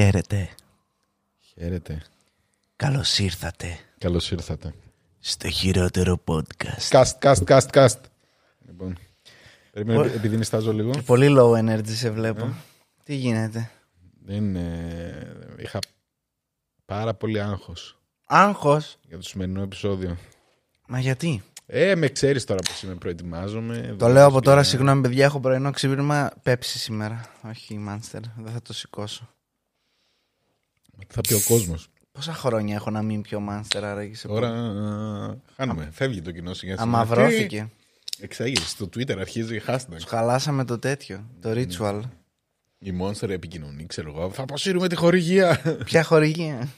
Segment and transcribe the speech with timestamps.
[0.00, 0.48] Χαίρετε.
[1.40, 2.02] Χαίρετε.
[2.76, 4.74] Καλώς ήρθατε Καλώς ήρθατε.
[5.18, 6.82] στο χειρότερο podcast.
[6.88, 8.04] Καστ, καστ, καστ, καστ.
[8.66, 8.98] Λοιπόν.
[9.72, 10.90] Περίμενε, Ω- επειδή νιστάζω λίγο.
[11.06, 12.44] Πολύ low energy σε βλέπω.
[12.44, 12.52] Ε.
[13.04, 13.70] Τι γίνεται;
[14.24, 15.78] Δεν, ε, είχα
[16.84, 20.16] πάρα πολύ άγχος Άγχος; για το σημερινό επεισόδιο.
[20.88, 23.74] Μα γιατί; Ε, με ξέρεις τώρα πως είμαι, προετοιμάζομαι.
[23.76, 24.76] Το δουλεύω λέω από τώρα, σπίτι.
[24.76, 27.30] συγγνώμη παιδιά, έχω πρωινό ξύπνημα πέψη σήμερα.
[27.44, 29.28] Όχι Monster, δεν θα το σηκώσω.
[30.98, 31.88] Τι θα πει ο κόσμος.
[32.12, 35.88] Πόσα χρόνια έχω να μην πιω Monster, άραγε σε Τώρα α, χάνουμε.
[35.92, 36.82] Φεύγει το κοινό σιγά σιγά.
[36.82, 37.70] Αμαυρώθηκε.
[38.16, 38.68] Τι; Εξέγερση.
[38.68, 39.96] Στο Twitter αρχίζει hashtag.
[39.98, 42.00] Του χαλάσαμε το τέτοιο, το ritual.
[42.78, 44.30] Η Monster επικοινωνεί, ξέρω εγώ.
[44.30, 45.62] Θα αποσύρουμε τη χορηγία.
[45.84, 46.68] Ποια χορηγία;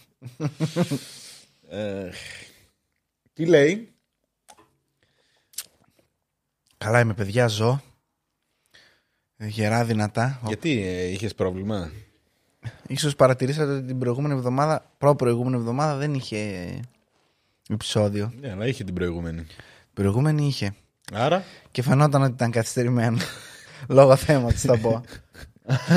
[1.68, 2.10] Ε,
[3.32, 3.92] τι λέει;
[6.78, 7.82] Καλά είμαι παιδιά, ζω.
[9.36, 10.40] Ε, Γερά δυνατά.
[10.46, 11.90] Γιατί ε, είχες πρόβλημα;
[12.86, 16.66] Ίσως παρατηρήσατε ότι την προηγούμενη εβδομάδα, προ-προηγούμενη εβδομάδα δεν είχε
[17.68, 18.32] επεισόδιο.
[18.40, 19.40] Ναι, αλλά είχε την προηγούμενη.
[19.40, 20.74] Η προηγούμενη είχε.
[21.12, 23.18] Άρα; Και φαινόταν ότι ήταν καθυστερημένο.
[23.88, 25.00] Λόγω θέματος θα πω.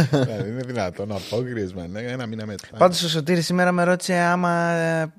[0.10, 1.96] δηλαδή, είναι δυνατόν απόκριες, man.
[1.96, 2.68] Ένα μήνα μετά.
[2.78, 5.14] Πάντως ο Σωτήρης σήμερα με ρώτησε άμα ε,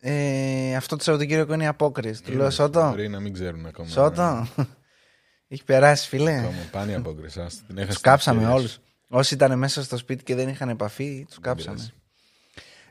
[0.00, 2.22] ε, αυτό το Σαββατοκύριακο είναι απόκριση.
[2.22, 3.88] Του λέω Σώτο, Μπορεί να μην ξέρουν ακόμα.
[3.88, 4.46] Σώτο.
[5.48, 6.38] Έχει περάσει φίλε.
[6.38, 7.36] Ακόμα πάνε οι απόκριες.
[7.36, 8.70] ας, την έχασε Τους την κάψαμε ευκαιρία όλους.
[8.70, 8.80] σου.
[9.08, 11.74] Όσοι ήταν μέσα στο σπίτι και δεν είχαν επαφή, τους κάψαμε.
[11.76, 11.92] πειράζει.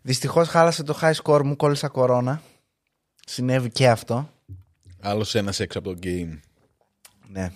[0.02, 2.42] Δυστυχώς χάλασε το high score μου, κόλλησα κορώνα.
[3.26, 4.30] Συνέβη και αυτό.
[5.02, 6.40] Άλλος ένας έξω από το game.
[7.30, 7.52] Ναι.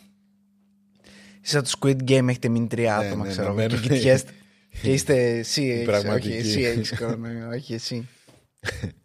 [1.42, 3.44] Είσαι το Squid Game, έχετε μείνει τρία Ναι, άτομα, ναι, ξέρω.
[3.48, 4.32] να εγώ, μένουν- και κοιτιέστε.
[4.82, 6.34] και είστε εσύ, έχεις, όχι, πραγματικοί.
[6.36, 8.08] εσύ έχεις κορώνα, όχι εσύ.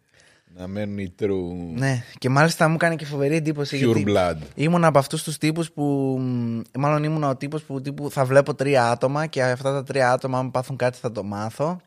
[0.57, 3.77] Να μένουν οι true ναι, και μάλιστα μου έκανε και φοβερή εντύπωση.
[3.77, 4.35] pure γιατί blood.
[4.55, 5.83] ήμουν από αυτούς τους τύπους που.
[6.19, 10.11] μ, Μάλλον ήμουν ο τύπος που τύπου, θα βλέπω τρία άτομα και αυτά τα τρία
[10.11, 11.79] άτομα, αν πάθουν κάτι, θα το μάθω.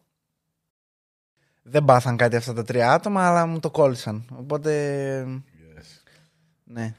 [1.63, 4.25] Δεν πάθαν κάτι αυτά τα τρία άτομα, αλλά μου το κόλλησαν.
[4.39, 4.73] Οπότε.
[5.27, 5.85] Yes.
[6.65, 6.95] Ναι.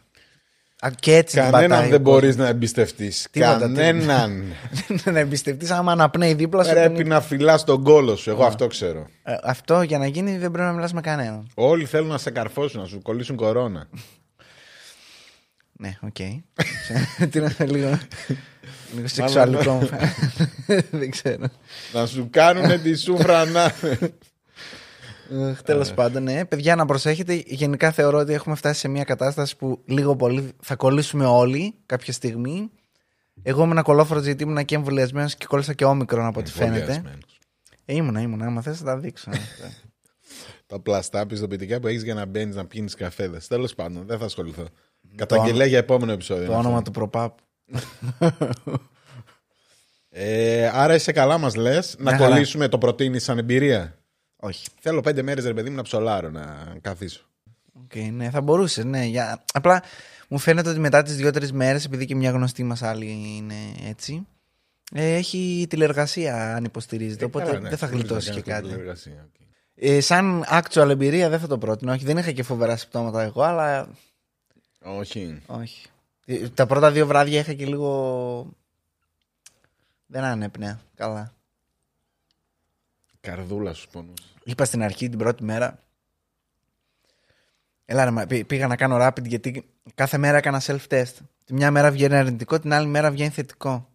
[0.81, 2.21] Α, Και έτσι την Κανέναν πατάει δεν ο κόσμος.
[2.21, 3.27] μπορείς να εμπιστευτείς.
[3.31, 4.43] Τίποτα, Κανέναν.
[5.03, 6.71] να εμπιστευτείς άμα αναπνέει δίπλα σου.
[6.71, 8.29] Πρέπει τον- να φυλάς τον κώλο σου.
[8.29, 9.07] Εγώ αυτό ξέρω.
[9.23, 11.47] Ε, αυτό για να γίνει δεν πρέπει να μιλάς με κανέναν.
[11.53, 13.87] Όλοι θέλουν να σε καρφώσουν, να σου κολλήσουν κορώνα.
[15.81, 16.15] Ναι, οκ.
[17.29, 17.99] Τι είναι λίγο.
[18.95, 19.89] Λίγο σεξουαλικό.
[20.91, 21.45] δεν ξέρω.
[21.93, 23.71] να σου κάνουν τη σούφρα να.
[25.63, 26.45] Τέλος πάντων, ναι.
[26.45, 27.43] Παιδιά, να προσέχετε.
[27.45, 32.13] Γενικά θεωρώ ότι έχουμε φτάσει σε μια κατάσταση που λίγο πολύ θα κολλήσουμε όλοι κάποια
[32.13, 32.69] στιγμή.
[33.43, 36.75] Εγώ ήμουν κωλόφαρδο γιατί ήμουν και εμβολιασμένος και κόλλησα και όμικρον από ό,τι φαίνεται.
[36.79, 37.39] Εμβολιασμένος.
[37.85, 38.45] Ε, ήμουνα, ήμουνα.
[38.45, 39.31] Άμα θες, θα τα δείξω.
[40.67, 43.47] Τα πλαστά πιστοποιητικά που έχεις για να μπαίνεις να πίνεις καφέδες.
[43.47, 44.65] Τέλος πάντων, δεν θα ασχοληθώ.
[45.15, 46.45] Καταγγελία για επόμενο επεισόδιο.
[46.45, 46.91] το είναι όνομα αυτό.
[46.91, 47.43] του προπάππου.
[50.11, 51.95] Ε, άρα είσαι καλά, μας λες.
[51.97, 52.29] Να Μια χαρά.
[52.33, 53.98] κολλήσουμε το προτείνεις σαν εμπειρία.
[54.39, 54.67] Όχι.
[54.79, 57.23] Θέλω πέντε μέρες, ρε παιδί μου, να τσιλάρω, να καθίσω.
[57.73, 59.03] Οκ, ναι, θα μπορούσες, ναι.
[59.05, 59.43] Για...
[59.53, 59.83] Απλά
[60.27, 64.27] μου φαίνεται ότι μετά τις δύο-τρεις μέρες, επειδή και μια γνωστή μας άλλη είναι έτσι,
[64.93, 67.25] ε, έχει τηλεργασία αν υποστηρίζεται.
[67.25, 68.73] οπότε Καλά, ναι, δεν θα μπορείς γλιτώσει να και κάνεις κάτι.
[68.73, 69.47] τηλεργασία, οκ.
[69.75, 71.93] Ε, σαν actual εμπειρία δεν θα το πρότεινα.
[71.93, 73.89] Όχι, δεν είχα και φοβερά συμπτώματα εγώ, αλλά
[74.79, 75.41] Όχι.
[75.45, 75.87] όχι.
[76.25, 78.53] Ε, Τα πρώτα δύο βράδια είχα και λίγο.
[80.05, 80.79] Δεν ανέπνεα.
[80.95, 81.33] Καλά.
[83.21, 84.35] Καρδούλα σου πόνος.
[84.43, 85.79] Είπα στην αρχή την πρώτη μέρα.
[87.85, 91.13] Έλα, ρε, μα, πή- πήγα να κάνω rapid γιατί κάθε μέρα έκανα self-test.
[91.45, 93.87] Τη μια μέρα βγαίνει αρνητικό, την άλλη μέρα βγαίνει θετικό.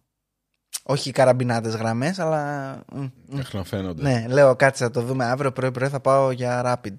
[0.83, 2.73] Όχι καραμπινάτες γραμμές, αλλά.
[2.91, 3.35] μ, μ.
[3.35, 4.01] Τεχνοφαίνονται.
[4.01, 6.93] Ναι, λέω κάτσε να το δούμε αύριο πρωί-πρωί θα πάω για rapid.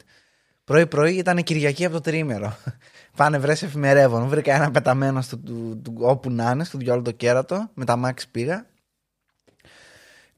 [0.65, 2.56] Πρωί-πρωί ήταν Κυριακή από το τρίμερο.
[3.16, 4.28] Πάνε βρες εφημερεύων.
[4.28, 7.70] Βρήκα ένα πεταμένο στο, του, του- όπου να είναι, στο διόλο το κέρατο.
[7.75, 8.66] Με τα Max πήγα.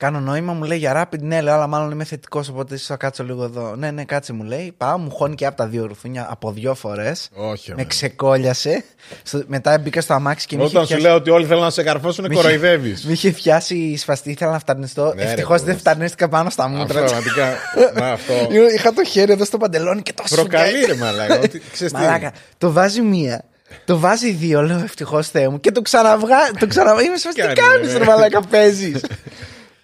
[0.00, 1.18] Κάνω νόημα, μου λέει για rapid.
[1.20, 3.74] Ναι, λέω, αλλά μάλλον είμαι θετικός, οπότε ίσως θα κάτσω λίγο εδώ.
[3.76, 4.74] Ναι, ναι, κάτσε, μου λέει.
[4.76, 7.28] Πάω, μου χώνει και από τα δύο ρουθούνια από δύο φορές.
[7.34, 7.84] Όχι, Με αμέ.
[7.84, 8.84] ξεκόλιασε.
[9.22, 11.62] Στο- μετά μπήκα στο αμάξι και με είχε Όταν σου πιάσει- λέω ότι όλοι θέλουν
[11.62, 13.04] να σε καρφώσουν, Μη είχε- κοροϊδεύεις.
[13.06, 15.12] με είχε πιάσει σφαστή, ήθελα να φταρνιστώ.
[15.14, 15.62] Ναι, ρε, Ευτυχώς πώς.
[15.66, 17.02] δεν φταρνίστηκα πάνω στα μούτρα.
[17.02, 17.10] της.
[17.12, 17.54] Πραγματικά.
[17.94, 18.32] να, αυτό.
[18.76, 20.86] Είχα το χέρι εδώ στο παντελόνι και το Προκαλεί, σφουγγάει.
[20.86, 21.38] ρε μαλάκα.
[21.38, 21.98] ότι- ξέρεις τι.
[21.98, 23.44] Μαλάκα, το βάζει μία.
[23.84, 25.60] Το βάζει δύο, λέω ευτυχώς Θεέ μου.
[25.60, 26.50] Και το ξαναβγάζει.
[26.58, 27.06] Το ξαναβγάζει.
[27.06, 27.40] Είμαι σφαστή.
[27.40, 27.98] Τι Κάνει, κάνεις, ναι.
[27.98, 29.00] ρε μαλάκα, παίζεις.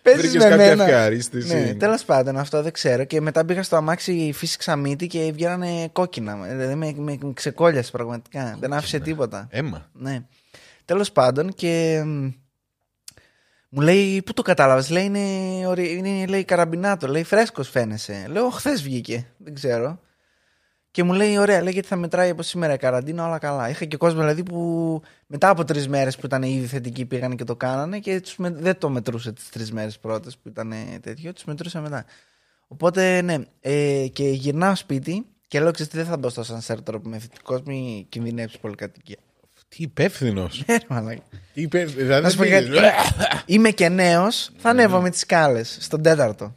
[0.04, 0.84] Παίζεις Βρήκες με κάποια μένα.
[0.88, 1.54] ευχαρίστηση.
[1.54, 3.04] Ναι, τέλος πάντων, αυτό δεν ξέρω.
[3.04, 6.34] Και μετά πήγα στο αμάξι, φύσηξα μύτη και βγαίνανε κόκκινα.
[6.36, 8.56] Δηλαδή με, με, με ξεκόλιασε πραγματικά.
[8.60, 9.46] Δεν άφησε τίποτα.
[9.50, 9.90] Έμα.
[9.92, 10.20] Ναι.
[10.84, 12.02] Τέλος πάντων και.
[12.06, 12.28] μ,
[13.68, 18.24] Μου λέει, πού το κατάλαβες, λέει είναι, ορι- είναι λέει, καραμπινάτο, λέει φρέσκος φαίνεσαι.
[18.28, 20.00] Λέω, χθες βγήκε, δεν ξέρω.
[20.94, 23.68] Και μου λέει: Ωραία, λέει γιατί θα μετράει από σήμερα η καραντίνα, όλα καλά.
[23.68, 27.44] Είχα και κόσμο δηλαδή που μετά από τρεις μέρες που ήταν ήδη θετικοί πήγαν και
[27.44, 30.98] το κάνανε και τους με- δεν το μετρούσε τις τρεις μέρες πρώτες που ήταν ε,
[31.02, 32.04] τέτοιο, τους μετρούσα μετά.
[32.68, 36.98] Οπότε ναι, ε, και γυρνάω σπίτι και λέω: Ξέρετε, δεν θα μπω στο σανσέρ τώρα
[36.98, 39.16] που είμαι θετικό, μην κινδυνεύσεις πολυκατοικία.
[39.68, 40.62] Τι υπεύθυνος.
[40.66, 41.22] Ε, ρε μαλάκα.
[41.54, 42.02] Τι υπεύθυνο.
[42.02, 42.68] Δηλαδή, Να σου πω τι- κάτι.
[43.46, 46.54] Είμαι και νέος, θα ανέβω με τις σκάλες στον τέταρτο.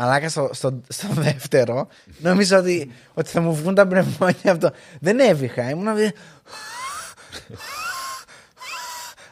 [0.00, 4.70] Μαλάκα στο, στο, στο δεύτερο, νόμιζα ότι, ότι θα μου βγουν τα πνευμόνια αυτό.
[5.00, 5.88] Δεν έβηχα, ήμουν.
[5.88, 5.98] αυ-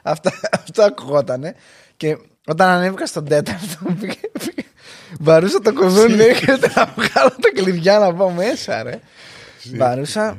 [0.03, 0.33] Αυτά,
[0.65, 1.55] αυτό ακουγότανε.
[1.97, 2.17] Και
[2.47, 4.69] όταν ανέβηκα στον τέταρτο, πήγα, πήγα,
[5.21, 9.01] βαρούσα το κουδούνι και να βγάλω τα κλειδιά να πάω μέσα, ρε.
[9.77, 10.37] Βαρούσα.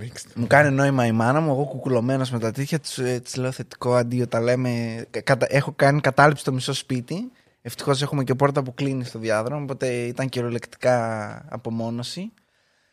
[0.00, 0.28] Ανοίξτε.
[0.34, 2.78] Μου κάνει νόημα η μάνα μου, εγώ κουκουλωμένος με τα τέτοια,
[3.20, 5.04] τη λέω θετικό αντίο, τα λέμε.
[5.24, 7.30] κατα- έχω κάνει κατάληψη στο μισό σπίτι.
[7.68, 12.32] Ευτυχώς έχουμε και πόρτα που κλείνει στο διάδρομο, οπότε ήταν κυριολεκτικά απομόνωση.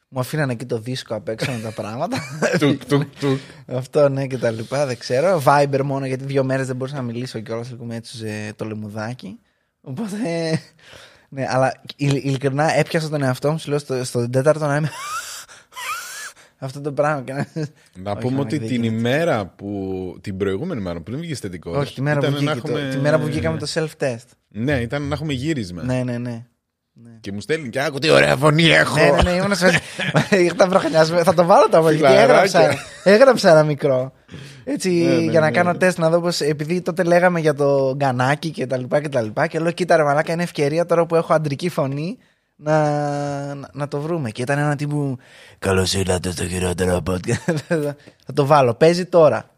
[0.07, 2.17] Μου αφήνανε εκεί το δίσκο απ' έξω με τα πράγματα.
[2.59, 3.39] Τουκ, τουκ, τουκ.
[3.67, 5.41] Αυτό ναι και τα λοιπά, δεν ξέρω.
[5.45, 8.65] Viber μόνο γιατί δύο μέρες δεν μπορούσα να μιλήσω και όλα λίγο με έτσουζε το
[8.65, 9.39] λεμουδάκι.
[9.81, 10.17] Οπότε.
[11.29, 14.89] Ναι, αλλά ειλ- ειλικρινά έπιασα τον εαυτό μου, σου λέω στο, στον τέταρτο να είμαι.
[16.57, 17.21] Αυτό το πράγμα.
[17.21, 17.47] Και να...
[17.93, 18.97] Να Όχι, πούμε μαλάκα, ότι δεν την γίνεται.
[18.99, 20.17] ημέρα που.
[20.21, 21.71] την προηγούμενη μέρα, πριν βγει θετικό.
[21.71, 24.25] Όχι, τη μέρα, που βγήκε, το- τη μέρα που βγήκαμε το self-test.
[24.47, 25.83] Ναι, ήταν να έχουμε γύρισμα.
[25.83, 26.43] Ναι, ναι, ναι.
[27.19, 28.95] Και μου στέλνει και άκου τι ωραία φωνή έχω.
[28.95, 29.79] Ναι, ναι, ναι, ήμουν σε.
[30.43, 31.23] Είχα βροχνιασμένο.
[31.23, 32.21] Θα το βάλω το γιατί Φιλαράκια.
[32.23, 32.73] έγραψα.
[33.03, 34.11] Έγραψα ένα μικρό.
[34.63, 35.51] Έτσι, Ναι, ναι, για να ναι.
[35.51, 36.29] κάνω τεστ να δω πώ.
[36.39, 39.47] Επειδή τότε λέγαμε για το γκανάκι και τα λοιπά και τα λοιπά.
[39.47, 42.17] Και λέω, κοίτα ρε μαλάκα, είναι ευκαιρία τώρα που έχω αντρική φωνή
[42.55, 44.29] να, να, να το βρούμε.
[44.31, 45.17] Και ήταν ένα τύπου.
[45.59, 47.55] Καλώς ήρθατε στο χειρότερο podcast.
[48.25, 48.73] Θα το βάλω.
[48.73, 49.49] Παίζει τώρα.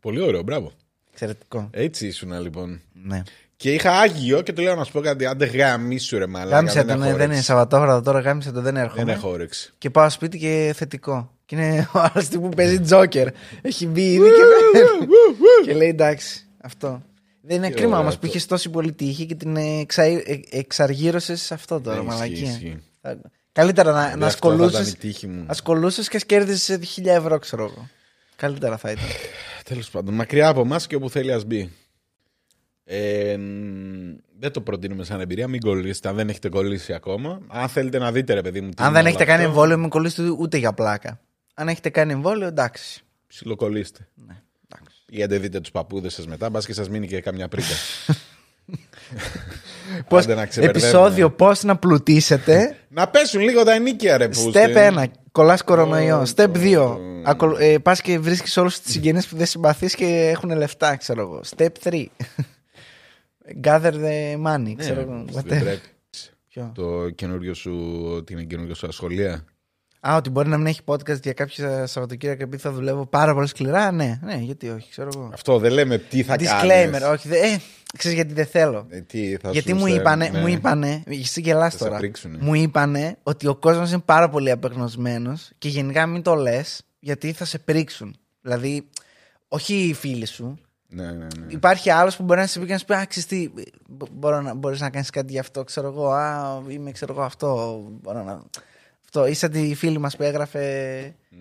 [0.00, 0.72] Πολύ ωραίο, μπράβο.
[1.12, 1.68] Εξαιρετικό.
[1.72, 2.80] Έτσι ήσουν λοιπόν.
[2.92, 3.22] Ναι.
[3.56, 5.26] Και είχα άγιο και του λέω να σου πω κάτι.
[5.26, 6.56] Άντε γάμισου ρε μαλάκα.
[6.56, 7.32] Γάμισε δεν το, έχω ναι, δεν όρεξη.
[7.34, 9.12] είναι Σαββατόβραδο τώρα, γάμισε το, δεν Δεν έρχομαι.
[9.12, 9.72] έχω όρεξη.
[9.78, 11.30] Και πάω σπίτι και θετικό.
[11.46, 13.28] Και είναι ο άλλος που παίζει Τζόκερ.
[13.62, 14.42] Έχει μπει ήδη και,
[15.64, 17.02] και λέει εντάξει, αυτό.
[17.48, 18.20] Δεν είναι Τι κρίμα ωραία όμως αυτό.
[18.20, 20.02] που είχες τόση πολύ τύχη και την εξα...
[20.50, 22.50] εξαργύρωσες σε αυτό τώρα, Ναι, ισχύει, μαλακία.
[22.50, 22.82] ισχύει.
[23.00, 23.20] Θα-
[23.52, 24.90] Καλύτερα να, Δηλαδή, να αυτό θα ήταν σκολούσε.
[24.90, 25.44] η τύχη μου.
[25.46, 27.88] Ασκολούσε και κέρδιζε χίλια ευρώ, ξέρω εγώ.
[28.36, 29.04] Καλύτερα θα ήταν.
[29.64, 31.72] Τέλος πάντων, μακριά από εμάς και όπου θέλει ας μπει.
[32.84, 35.48] Ε, μ, δεν το προτείνουμε σαν εμπειρία.
[35.48, 37.40] Μην κολλήσετε αν δεν έχετε κολλήσει ακόμα.
[37.48, 38.68] Αν θέλετε να δείτε, ρε παιδί μου.
[38.68, 41.20] τι Αν είναι δεν όλο έχετε κάνει αυτό, εμβόλιο, μην κολλήσετε ούτε για πλάκα.
[41.54, 43.00] Αν έχετε κάνει εμβόλιο, εντάξει.
[43.26, 44.08] Ψιλοκολλήστε.
[44.14, 44.45] Ναι, εντάξει.
[45.10, 47.74] Ή αν δεν δείτε τους παππούδες σας μετά, μπας και σας μείνει και καμιά πρίκα.
[50.08, 50.88] Πώς, Άντε να ξεμπερδεύουμε.
[50.88, 52.76] επεισόδιο πώς να πλουτίσετε.
[52.88, 54.50] να πέσουν λίγο τα ενίκια, ρε που.
[54.54, 55.04] Step 1.
[55.32, 56.18] Κολλάς κορονοϊό.
[56.18, 57.56] Ω, Step το- 2.
[57.58, 61.40] Ε, Πας και βρίσκεις όλους τους συγγενείς που δεν συμπαθείς και έχουν λεφτά, ξέρω εγώ.
[61.56, 62.04] Step 3.
[63.64, 65.24] Gather the money, ξέρω εγώ.
[65.30, 65.60] δεν Whatever.
[65.62, 65.80] πρέπει.
[66.48, 67.74] Ποιο; Το καινούριο σου,
[68.26, 69.44] την καινούριο σου ασχολία.
[70.00, 73.46] Α, ότι μπορεί να μην έχει podcast για κάποια Σαββατοκύριακα επειδή θα δουλεύω πάρα πολύ
[73.46, 73.90] σκληρά.
[73.92, 75.30] Ναι, ναι, γιατί όχι, ξέρω εγώ.
[75.32, 77.02] Αυτό δεν λέμε τι θα Disclaimer, κάνεις.
[77.02, 77.28] όχι.
[77.28, 77.58] δε- Ε,
[77.98, 78.86] ξέρεις γιατί δεν θέλω.
[78.88, 80.40] Ε, τι θα γιατί σου μου σε- είπανε, ναι.
[80.40, 82.38] μου είπανε, εσύ γελάς Θα σε τώρα, πρίξουνε.
[82.40, 87.32] μου είπανε ότι ο κόσμος είναι πάρα πολύ απεγνωσμένος και γενικά μην το λες γιατί
[87.32, 88.16] θα σε πρίξουν.
[88.40, 88.88] Δηλαδή,
[89.48, 90.58] όχι οι φίλοι σου,
[90.88, 91.26] Ναι, ναι, ναι.
[91.48, 93.48] Υπάρχει άλλος που μπορεί να σε πει και να σου πει: Α, ξέρεις τι,
[93.88, 96.10] μπο- μπορώ να, μπορείς να κάνεις κάτι γι' αυτό, ξέρω εγώ.
[96.10, 97.80] Α, είμαι, ξέρω εγώ, αυτό.
[98.02, 98.42] Μπορώ να.
[99.18, 99.26] Αυτό.
[99.30, 100.60] Είσαι τη φίλη μας που έγραφε.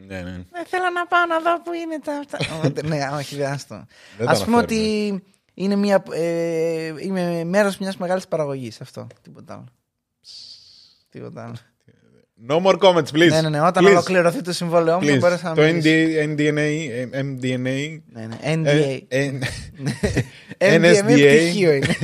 [0.08, 0.32] ναι, ναι.
[0.52, 2.14] Δεν θέλω να πάω να δω που είναι τα.
[2.14, 2.88] αυτά».
[2.88, 3.86] ναι, όχι, δεν άστο.
[4.18, 5.22] Δεν Α τα πούμε ότι αναφέρουμε.
[5.54, 8.82] είναι μια, ε, είμαι μέρος μιας μεγάλης παραγωγής.
[8.82, 9.08] Αυτό.
[9.22, 9.66] Τίποτα άλλο.
[11.10, 11.56] Τίποτα άλλο.
[12.50, 13.30] No more comments, please.
[13.30, 13.62] ναι, ναι, ναι.
[13.62, 13.90] Όταν Please.
[13.90, 15.20] ολοκληρωθεί το συμβόλαιό μου, Please.
[15.20, 16.16] μπορείς να Το μιλήσεις.
[16.18, 18.38] NDA, MDNA, ε, MDNA, Ναι, ναι.
[18.42, 19.00] ε, NDA.
[19.08, 19.32] ε,
[20.78, 21.04] NDA NSDA.
[21.06, 21.96] πτυχίο είναι.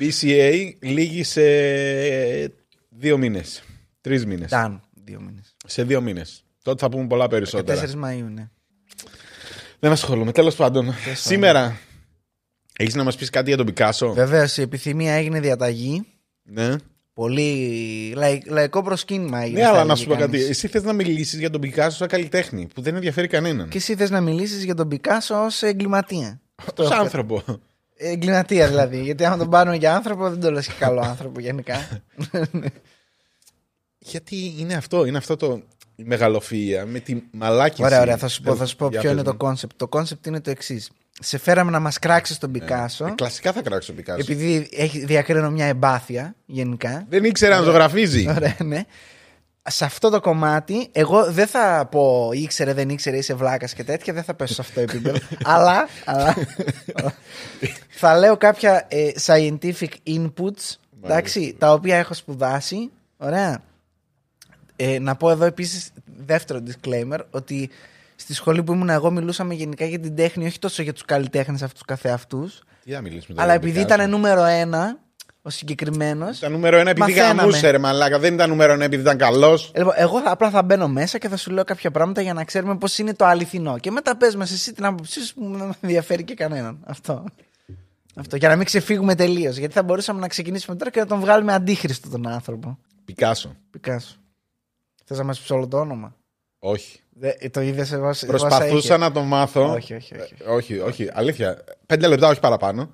[0.00, 1.42] BCA λήγει σε
[2.88, 3.62] δύο μήνες.
[4.06, 4.50] Τρεις μήνες.
[4.52, 4.80] Done.
[5.04, 5.56] Δύο μήνες.
[5.66, 6.44] Σε δύο μήνες.
[6.62, 7.80] Τότε θα πούμε πολλά περισσότερα.
[7.80, 8.48] 4 Μαΐου, ναι.
[9.78, 10.32] Δεν ασχολούμαι.
[10.32, 11.78] Τέλος πάντων, σήμερα
[12.76, 16.06] έχεις να μας πεις κάτι για τον Πικάσο; Βεβαίως η επιθυμία έγινε διαταγή.
[16.42, 16.74] Ναι.
[17.12, 19.58] Πολύ λαϊ, λαϊκό προσκύνημα έγινε.
[19.58, 20.30] Ναι, θα αλλά να έλεγε σου πω κάτι.
[20.30, 20.48] κανείς.
[20.48, 23.68] Εσύ θες να μιλήσεις για τον Πικάσο σαν καλλιτέχνη, που δεν ενδιαφέρει κανέναν.
[23.68, 26.40] Και εσύ θες να μιλήσεις για τον Πικάσο ως εγκληματία.
[26.76, 27.42] Ως άνθρωπο.
[27.96, 29.02] Εγκληματία δηλαδή.
[29.02, 32.02] γιατί άμα τον πάρουμε για άνθρωπο, δεν το λες και καλό άνθρωπο γενικά.
[34.10, 35.62] Γιατί είναι αυτό, είναι αυτό το
[35.96, 37.84] η μεγαλοφυΐα με τη μαλάκυνση.
[37.84, 38.16] ωραία, ωραία.
[38.16, 39.36] Θα σου πω, θα σου πω Για ποιο πες είναι το μου.
[39.36, 39.72] κόνσεπτ.
[39.76, 40.90] Το κόνσεπτ είναι το εξής.
[41.20, 43.14] Σε φέραμε να μας κράξεις τον Ε, Πικάσο.
[43.14, 44.18] κλασικά θα κράξω τον Πικάσο.
[44.20, 47.04] επειδή έχει, διακρίνω μια εμπάθεια γενικά.
[47.08, 48.28] Δεν ήξερα να ζωγραφίζει.
[48.36, 48.84] Ωραία, ναι.
[49.68, 54.12] Σε αυτό το κομμάτι, εγώ δεν θα πω ήξερε, δεν ήξερε, είσαι βλάκας και τέτοια,
[54.12, 55.18] δεν θα πέσω σε αυτό το επίπεδο.
[55.54, 56.34] αλλά, αλλά
[58.00, 62.90] θα λέω κάποια ε, scientific inputs, εντάξει, τα οποία έχω σπουδάσει.
[63.16, 63.62] Ωραία.
[64.76, 67.70] Ε, να πω εδώ επίσης δεύτερο disclaimer ότι
[68.16, 71.62] στη σχολή που ήμουν εγώ μιλούσαμε γενικά για την τέχνη, όχι τόσο για τους καλλιτέχνες
[71.62, 72.62] αυτούς καθεαυτούς.
[72.84, 73.42] Τι θα μιλήσουμε τώρα.
[73.42, 73.94] Αλλά για επειδή Πικάσο.
[74.00, 74.98] ήταν νούμερο ένα
[75.42, 76.38] ο συγκεκριμένος.
[76.38, 77.40] Ήταν νούμερο ένα επειδή Μαθαίναμε.
[77.40, 78.18] γαμούσε ρε μαλάκα.
[78.18, 79.72] Δεν ήταν νούμερο ένα επειδή ήταν καλός.
[79.76, 82.44] Λοιπόν, εγώ θα, απλά θα μπαίνω μέσα και θα σου λέω κάποια πράγματα για να
[82.44, 83.78] ξέρουμε πώς είναι το αληθινό.
[83.78, 86.78] Και μετά πες μας εσύ την άποψή σου που δεν με ενδιαφέρει και κανέναν.
[86.86, 87.24] Αυτό.
[88.16, 88.36] Αυτό.
[88.36, 89.56] Για να μην ξεφύγουμε τελείως.
[89.56, 92.78] Γιατί θα μπορούσαμε να ξεκινήσουμε τώρα και να τον βγάλουμε αντίχρηστο τον άνθρωπο.
[93.04, 93.56] Πικάσο.
[93.70, 94.16] Πικάσο.
[95.08, 96.16] Θες να μας πεις όλο το όνομα;
[96.58, 97.00] Όχι.
[97.18, 98.10] Δε, το είδες εγώ.
[98.26, 99.72] Προσπαθούσα να το μάθω.
[99.72, 100.34] Όχι, όχι, όχι.
[100.44, 101.08] Ε, όχι, όχι.
[101.12, 101.64] Αλήθεια.
[101.86, 102.90] Πέντε λεπτά, όχι παραπάνω.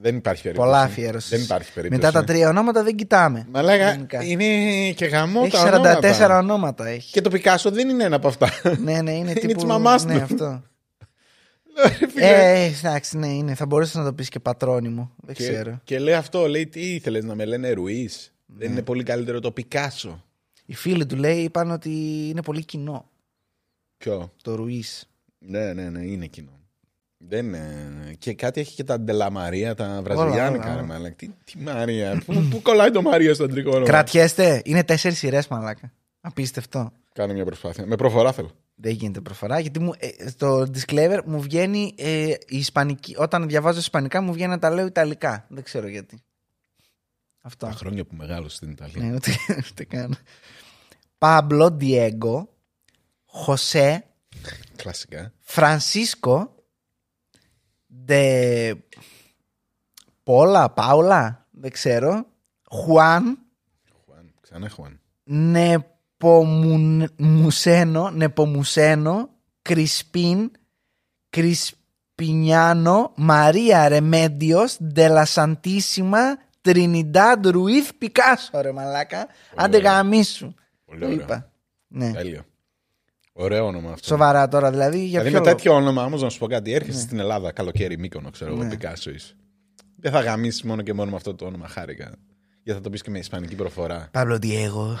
[0.00, 0.68] Δεν υπάρχει περίπτωση.
[0.68, 1.30] Πολλά αφιέρωσης.
[1.30, 2.02] Δεν υπάρχει περίπτωση.
[2.04, 3.46] Μετά τα τρία ονόματα δεν κοιτάμε.
[3.50, 4.22] Μαλάκα, Γενικά.
[4.24, 6.38] είναι και γαμό Έχει τα 44 ονόματα.
[6.38, 6.86] ονόματα.
[6.86, 7.12] Έχει.
[7.12, 8.48] Και το Πικάσο δεν είναι ένα από αυτά.
[8.78, 9.54] ναι, ναι, είναι Είναι τύπου.
[9.54, 10.22] της μαμάς ναι, του.
[10.22, 10.62] αυτό.
[11.98, 12.26] Ρε φίλε.
[12.26, 13.54] ε, εντάξει, ναι, είναι.
[13.54, 15.12] Θα μπορούσες να το πεις και πατρόνι μου.
[15.16, 15.80] Δεν και, ξέρω.
[15.84, 18.56] και λέει αυτό, λέει τι ήθελες να με λένε Ρουίς; Ναι.
[18.58, 20.24] Δεν είναι πολύ καλύτερο το Πικάσο.
[20.72, 21.90] Οι φίλοι του λέει είπαν ότι
[22.28, 23.10] είναι πολύ κοινό
[23.96, 25.08] Ποιο; το Ρουίς.
[25.38, 26.60] Ναι, ναι, ναι, είναι κοινό.
[27.16, 28.14] Δεν είναι.
[28.18, 30.64] Και κάτι έχει και τα Ντελαμαρία, τα βραζιλιάνικα.
[30.64, 30.86] όλα, ρε όλα.
[30.86, 31.14] μαλάκα.
[31.14, 32.22] Τι, τι Μαρία.
[32.26, 33.86] πού, πού κολλάει το Μαρία στο αντρικό όνομα.
[33.86, 35.92] Κρατιέστε, είναι τέσσερις σειρές μαλάκα.
[36.20, 36.92] Απίστευτο.
[37.12, 37.86] Κάνω μια προσπάθεια.
[37.86, 38.50] Με προφορά θέλω.
[38.74, 43.14] Δεν γίνεται προφορά γιατί μου, ε, στο disclaimer μου βγαίνει ε, η ισπανική.
[43.18, 45.46] Όταν διαβάζω ισπανικά μου βγαίνει να τα λέω ιταλικά.
[45.48, 46.22] Δεν ξέρω γιατί.
[47.40, 47.66] Αυτό.
[47.66, 49.02] Τα χρόνια που μεγάλωσε στην Ιταλία.
[49.02, 49.30] Ναι, ούτε,
[49.70, 50.16] ούτε καν.
[51.22, 52.48] Παύλο Διέγκο,
[53.24, 54.04] Χωσέ,
[54.76, 55.32] Κλασικά.
[55.40, 56.54] Φρανσίσκο,
[58.04, 58.74] Ντε.
[60.22, 62.26] Πόλα, Πάουλα, δεν ξέρω.
[62.70, 63.38] Χουάν,
[64.04, 64.34] Χουάν.
[64.40, 65.00] Ξανά Χουάν.
[65.24, 69.28] Νεπομουσένο, Νεπομουσένο,
[69.62, 70.50] Κρισπίν,
[71.30, 79.26] Κρισπινιάνο, Μαρία Ρεμέντιος, Ντελασαντίσιμα, Τρινιντάντ Ρουίθ Πικάσο, ρε μαλάκα.
[79.54, 79.92] Άντε ωραία.
[79.92, 80.54] γαμίσου.
[80.92, 81.20] Πολύ Το ωραίο.
[81.20, 81.50] είπα.
[81.88, 82.12] Ναι.
[82.12, 82.42] Τέλειο.
[83.32, 84.06] Ωραίο όνομα αυτό.
[84.06, 84.98] Σοβαρά τώρα, δηλαδή.
[84.98, 87.52] Για Δηλαδή ποιο με λόγο; τέτοιο όνομα όμως να σου πω κάτι, έρχεσαι στην Ελλάδα
[87.52, 88.68] καλοκαίρι, Μύκονο, ξέρω εγώ, Ναι.
[88.68, 89.34] Πικάσο είσαι.
[89.96, 92.14] Δεν θα γαμήσεις μόνο και μόνο με αυτό το όνομα, χάρηκα.
[92.62, 94.08] Γιατί θα το πεις και με ισπανική προφορά.
[94.12, 94.98] Πάμπλο Ντιέγκο.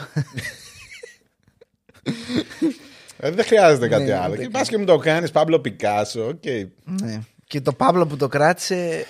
[3.16, 4.26] Ε, δεν χρειάζεται κάτι Ναι, άλλο.
[4.32, 4.50] ούτε Και καν.
[4.52, 6.44] πας και μου το κάνεις, Πάμπλο Πικάσο, οκ.
[7.02, 7.20] ναι.
[7.44, 9.04] Και το Πάμπλο που το κράτησε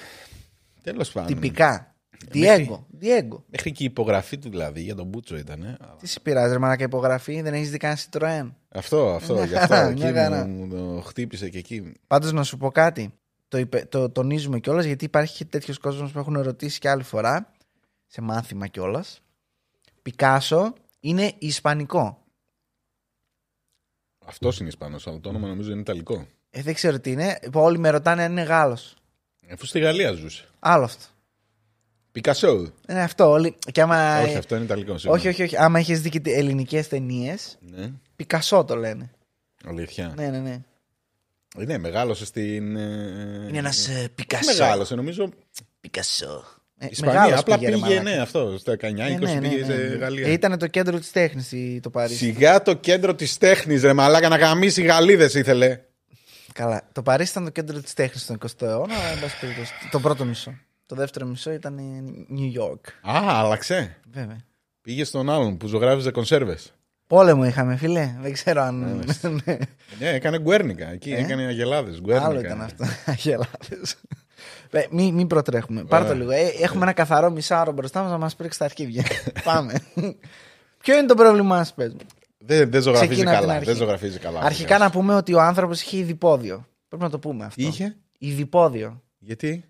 [0.83, 1.29] Τέλος πάντων.
[1.35, 1.92] τυπικά.
[2.31, 2.87] Ντιέγκο.
[2.91, 3.45] Ντιέγκο.
[3.49, 5.63] Μέχρι και η υπογραφή του δηλαδή για τον Μπούτσο ήταν.
[5.63, 5.77] ε.
[6.01, 9.55] Τι σε πειράζει, ρε μαλάκα υπογραφή, δεν έχεις δει καν Citroën; Αυτό, αυτό, Μια γι'
[9.57, 9.75] αυτό.
[9.75, 10.47] χαρά, εκεί μια χαρά.
[10.47, 11.93] μου, μου το χτύπησε και εκεί.
[12.07, 13.15] Πάντως να σου πω κάτι.
[13.49, 17.03] Το, είπε- το τονίζουμε κιόλας γιατί υπάρχει και τέτοιος κόσμος που έχουν ρωτήσει και άλλη
[17.03, 17.53] φορά.
[18.07, 19.21] Σε μάθημα κιόλας.
[20.03, 22.23] Πικάσο είναι ισπανικό.
[24.27, 26.27] Αυτός είναι Ισπανός, αλλά το όνομα νομίζω είναι Ιταλικό.
[26.51, 27.39] Ε, δεν ξέρω τι είναι.
[27.53, 28.97] Όλοι με ρωτάνε αν είναι Γάλλος.
[29.53, 30.49] Αφού στη Γαλλία ζούσε.
[30.59, 31.05] Άλλο αυτό.
[32.13, 32.73] Πικασό.
[32.89, 33.31] Είναι αυτό.
[33.31, 33.55] Όλοι...
[33.73, 34.21] Και άμα...
[34.23, 34.99] όχι, αυτό είναι Ιταλικό.
[34.99, 35.19] σίγουρα.
[35.19, 35.57] όχι, όχι, όχι.
[35.57, 39.11] Άμα έχεις δει και ελληνικές ταινίες, Ναι, Πικασό το λένε.
[39.69, 40.13] αλήθεια.
[40.17, 40.61] Ναι, ναι, ναι.
[41.59, 42.77] Ε, Ναι, μεγάλωσε στην.
[42.77, 44.51] ε, Είναι ένας όχι Πικασό.
[44.63, 45.29] Μεγάλωσε, νομίζω.
[45.81, 46.45] Πικασό.
[46.79, 47.15] Ε, Ισπανία.
[47.21, 48.03] μεγάλος Απλά πήγε, ρε πήγε, μαλάκα.
[48.11, 48.59] ναι, αυτό.
[48.59, 49.95] Στα 19-20 Ναι, ναι, ναι, πήγε ναι, σε ναι.
[49.95, 50.27] Γαλλία.
[50.27, 51.53] Ε, ήταν το κέντρο της τέχνης
[51.83, 52.17] το Παρίσι.
[52.17, 55.81] Σιγά το κέντρο της τέχνης, ρε μαλάκα, να γαμίσει γαλίδε ήθελε.
[56.53, 56.83] Καλά.
[56.93, 59.73] Το Παρίσι ήταν το κέντρο της τέχνης στον 20ο αιώνα, αλλά εν πάση περιπτώσει.
[59.91, 60.55] Το πρώτο μισό.
[60.93, 63.13] Το δεύτερο μισό ήταν η New York.
[63.17, 63.97] Α, άλλαξε.
[64.13, 64.41] Βέβαια.
[64.81, 66.73] Πήγες στον άλλον που ζωγράφιζε κονσέρβες.
[67.07, 68.17] Πόλεμο είχαμε, φίλε.
[68.21, 69.05] Δεν ξέρω αν.
[69.45, 69.59] Ναι.
[69.99, 70.89] Ναι, έκανε γκουέρνικα.
[70.93, 72.01] Εκεί έκανε αγελάδες.
[72.11, 72.85] Άλλο ήταν αυτό.
[73.13, 73.97] Αγελάδες.
[74.91, 75.85] Μην μην προτρέχουμε.
[75.85, 76.31] Πάρ το λίγο.
[76.31, 79.05] Ε, έχουμε ένα καθαρό μισάωρο μπροστά μας να μας πρίξει τα αρχίδια.
[79.45, 79.75] Πάμε.
[80.79, 82.01] Ποιο είναι το πρόβλημά σου, πες μου;
[82.39, 83.59] Δεν, δεν ζωγραφίζει Ξεκινά από την καλά.
[83.59, 83.71] αρχή.
[83.71, 84.41] Δεν ζωγραφίζει καλά.
[84.41, 86.67] Αρχικά να πούμε ότι ο άνθρωπος είχε ειδipόδιο.
[86.89, 87.63] Πρέπει να το πούμε αυτό.
[87.63, 89.03] Είχε; Ειδipόδιο.
[89.19, 89.65] Γιατί;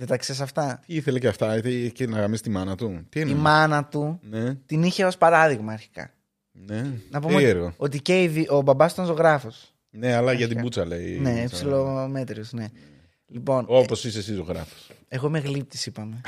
[0.00, 3.06] Δεν τα ξέρεις αυτά; τι ήθελε και αυτά, τι- και να γαμήσει τη μάνα του.
[3.08, 6.10] Τι Η εννοείς; μάνα του Ναι, την είχε ως παράδειγμα αρχικά.
[6.52, 6.90] ναι.
[7.10, 7.72] Να πούμε Περίεργο.
[7.76, 9.74] ότι και η δι- ο μπαμπάς ήταν ζωγράφος.
[9.90, 11.18] Ναι, αλλά για την μπούτσα λέει.
[11.18, 12.66] Ναι, ψηλομέτριο, ναι.
[13.26, 14.90] Λοιπόν, Όπως είσαι εσύ ζωγράφος.
[15.08, 16.20] εγώ είμαι γλύπτης, είπαμε.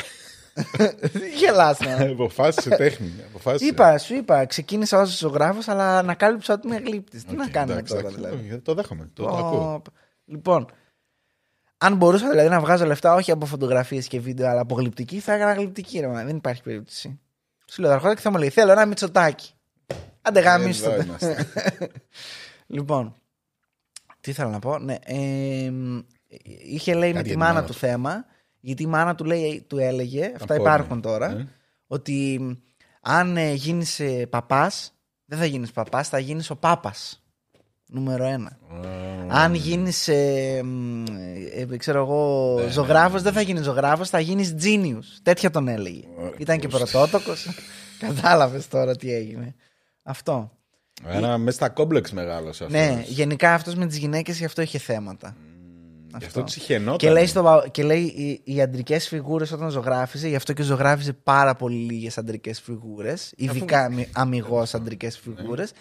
[1.38, 1.94] Γελάς να.
[2.04, 3.12] Αποφάσισε τέχνη.
[3.28, 3.64] Αποφάσισε.
[3.70, 7.24] Είπα, σου είπα, ξεκίνησα ως ζωγράφος, αλλά ανακάλυψα ότι είμαι γλύπτης.
[7.24, 8.24] Τι να Οκ, κάνουμε εντάξει, τώρα, εντάξει.
[8.30, 8.48] δηλαδή.
[8.52, 9.10] Όχι, Το δέχομαι.
[9.12, 9.72] Το, το ακούω.
[9.72, 9.82] Ω,
[10.24, 10.66] Λοιπόν,
[11.82, 15.32] αν μπορούσα δηλαδή να βγάζω λεφτά όχι από φωτογραφίες και βίντεο, αλλά από γλυπτική, θα
[15.32, 15.98] έκανα γλυπτική.
[16.00, 17.20] Ρε, μα, δεν υπάρχει περίπτωση.
[17.70, 19.52] Σου λέω, θα έρχονταν και θα μου λέει: Θέλω ένα μυτσοτάκι.
[20.22, 21.02] Άντε γάμιστε Εδώ το.
[21.02, 21.46] είμαστε.
[22.66, 23.14] Λοιπόν,
[24.20, 24.78] τι ήθελα να πω.
[24.78, 25.98] Ναι, ε, μ,
[26.68, 27.78] είχε λέει με Κάτι τη για τη μάνα μάνα του του.
[27.78, 28.24] θέμα,
[28.60, 30.62] γιατί η μάνα του, λέει, του έλεγε, αυτά πόρνο.
[30.62, 31.46] υπάρχουν τώρα, Ναι.
[31.86, 32.52] ότι μ,
[33.00, 34.92] αν ε, γίνεις ε, παπάς,
[35.24, 37.21] δεν θα γίνεις παπάς, θα γίνεις ο πάπας.
[37.94, 38.58] Νούμερο ένα.
[39.28, 41.04] Αν γίνεις, ε, μ,
[41.72, 45.04] ε, ξέρω εγώ, Ναι, ζωγράφος, δεν θα γίνεις ζωγράφος, θα γίνεις genius.
[45.22, 46.02] Τέτοια τον έλεγε.
[46.18, 46.78] Ωραία, Ήταν και πώς.
[46.90, 47.48] πρωτότοκος.
[48.06, 49.54] Κατάλαβες τώρα τι έγινε.
[50.02, 50.50] Αυτό.
[51.04, 52.70] Άρα μέσα στα κόμπλεξ μεγάλος αυτός.
[52.80, 55.36] Ναι, γενικά αυτός με τις γυναίκες γι' αυτό είχε θέματα.
[56.18, 56.96] Γι' αυτό ξυχαινόταν.
[56.98, 60.62] Και λέει, στο, πα- και λέει οι, οι αντρικές φιγούρες όταν ζωγράφιζε, γι' αυτό και
[60.62, 65.72] ζωγράφιζε πάρα πολύ λίγες αντρικές φιγούρες, ειδικά αμυγός αντρικές φιγούρες.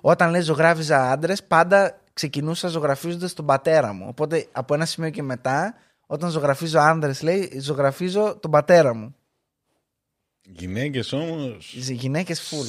[0.00, 4.04] Όταν λέει ζωγράφιζα άντρες, πάντα ξεκινούσα ζωγραφίζοντας τον πατέρα μου.
[4.08, 5.74] Οπότε από ένα σημείο και μετά,
[6.06, 9.14] όταν ζωγραφίζω άντρες, λέει, ζωγραφίζω τον πατέρα μου.
[10.42, 11.74] Γυναίκες όμως.
[11.74, 12.66] Οι γυναίκες full.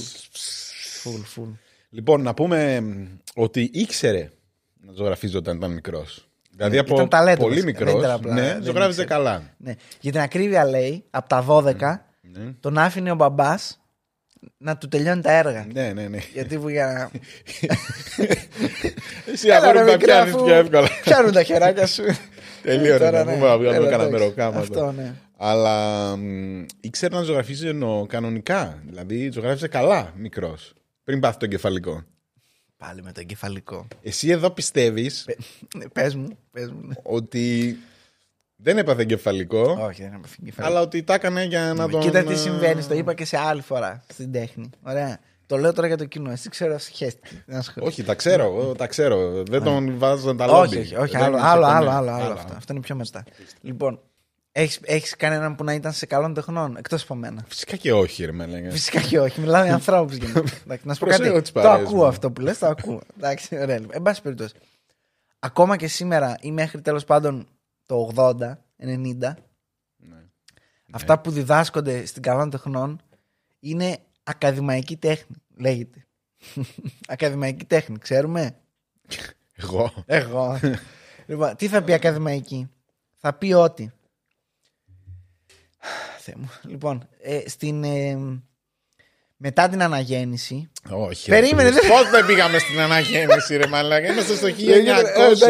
[1.03, 1.49] Full, full.
[1.89, 4.29] Λοιπόν, να πούμε μ, ότι ήξερε
[4.81, 6.27] να ζωγραφίζει όταν ήταν μικρός.
[6.51, 7.91] Δηλαδή Ναι, από ήταν ταλέντο πολύ βασικά, μικρός.
[7.91, 9.19] δεν ήταν απλά, Ναι, δεν ζωγράφιζε ήξερε.
[9.23, 9.53] καλά.
[9.57, 9.75] Ναι.
[9.99, 12.53] Για την ακρίβεια λέει, από τα 12, Ναι.
[12.59, 13.80] τον άφηνε ο μπαμπάς
[14.57, 15.67] να του τελειώνει τα έργα.
[15.73, 16.19] Ναι, ναι, ναι.
[16.33, 17.09] Γιατί που για να.
[19.31, 20.87] Εσύ Έλα, αγόρι ρε, μου τα μικρέ, πιάνεις αφού πιο εύκολα.
[21.03, 22.03] Πιάνουν τα χεράκια σου.
[22.63, 23.23] Τελείω, Τώρα, ρε, ναι.
[23.23, 24.35] να πούμε, να βγάλουμε Έλα, κανένα εντάξει.
[24.35, 24.59] μεροκάματο.
[24.59, 25.13] Αυτό, ναι.
[25.37, 28.81] Αλλά μ, ήξερε να ζωγραφίζει εννοώ κανονικά.
[28.85, 30.73] Δηλαδή ζωγράφιζε καλά μικρός.
[31.03, 32.03] Πριν πάθει το εγκεφαλικό.
[32.77, 33.87] Πάλι με το εγκεφαλικό.
[34.01, 35.25] Εσύ εδώ πιστεύεις
[35.93, 36.81] Πε μου, πες μου.
[36.87, 36.93] ναι.
[37.03, 37.77] ότι
[38.63, 40.65] δεν έπαθε εγκεφαλικό, Όχι, δεν είναι εγκεφαλικό.
[40.67, 42.01] αλλά ότι τα έκανε για να τον.
[42.01, 44.69] Κοίτα τι ε, συμβαίνει, το είπα και σε άλλη φορά στην τέχνη.
[44.83, 45.19] Ωραία.
[45.45, 46.31] Το λέω τώρα για το κοινό.
[46.31, 47.43] Εσύ ξέρω, σχέστηκε.
[47.45, 47.91] Δεν ασχολείσαι.
[47.91, 49.43] Όχι, τα ξέρω, εγώ τα ξέρω.
[49.43, 50.77] Δεν τον βάζω τα όχι, λόμπι.
[50.85, 51.95] όχι, όχι, Δεν άλλο, είναι άλλο, σε άλλο, κομμέ.
[51.97, 52.53] άλλο, άλλο αυτό.
[52.57, 53.23] Αυτό είναι πιο μετά.
[53.61, 53.99] Λοιπόν,
[54.51, 58.25] έχεις, έχεις κανέναν που να ήταν σε καλών τεχνών, εκτός από μένα; Φυσικά και όχι,
[58.25, 58.69] ρε με λέγε.
[58.69, 60.39] Φυσικά και όχι, μιλάμε για ανθρώπους γενικά.
[60.65, 61.41] Εντάξει, Να σου πω Προσέχω κάτι.
[61.41, 62.05] τις Το παρέες ακούω μου.
[62.05, 63.01] αυτό που λες, το ακούω.
[63.17, 63.79] Εντάξει, ωραία.
[63.79, 63.95] λοιπόν.
[63.95, 64.53] Εν πάση περιπτώσει.
[65.39, 67.47] Ακόμα και σήμερα ή μέχρι τέλος πάντων
[67.91, 69.35] το 80, 90,
[69.97, 70.23] Ναι.
[70.91, 73.01] αυτά που διδάσκονται στην καλών τεχνών
[73.59, 76.07] είναι ακαδημαϊκή τέχνη, λέγεται.
[77.07, 78.59] ακαδημαϊκή τέχνη, ξέρουμε;
[79.53, 80.03] Εγώ.
[80.05, 80.59] Εγώ.
[81.25, 82.69] λοιπόν, τι θα πει ακαδημαϊκή;
[83.17, 83.91] Θα πει ότι.
[86.17, 86.49] Θεέ μου.
[86.63, 88.17] Λοιπόν, ε, στην, ε,
[89.43, 90.71] μετά την αναγέννηση.
[90.89, 91.29] Όχι.
[91.29, 94.71] Περίμενε, δεν- Πώς δεν πήγαμε στην αναγέννηση, ρε Μαλάκα; Είμαστε στο Ε, εντάξει,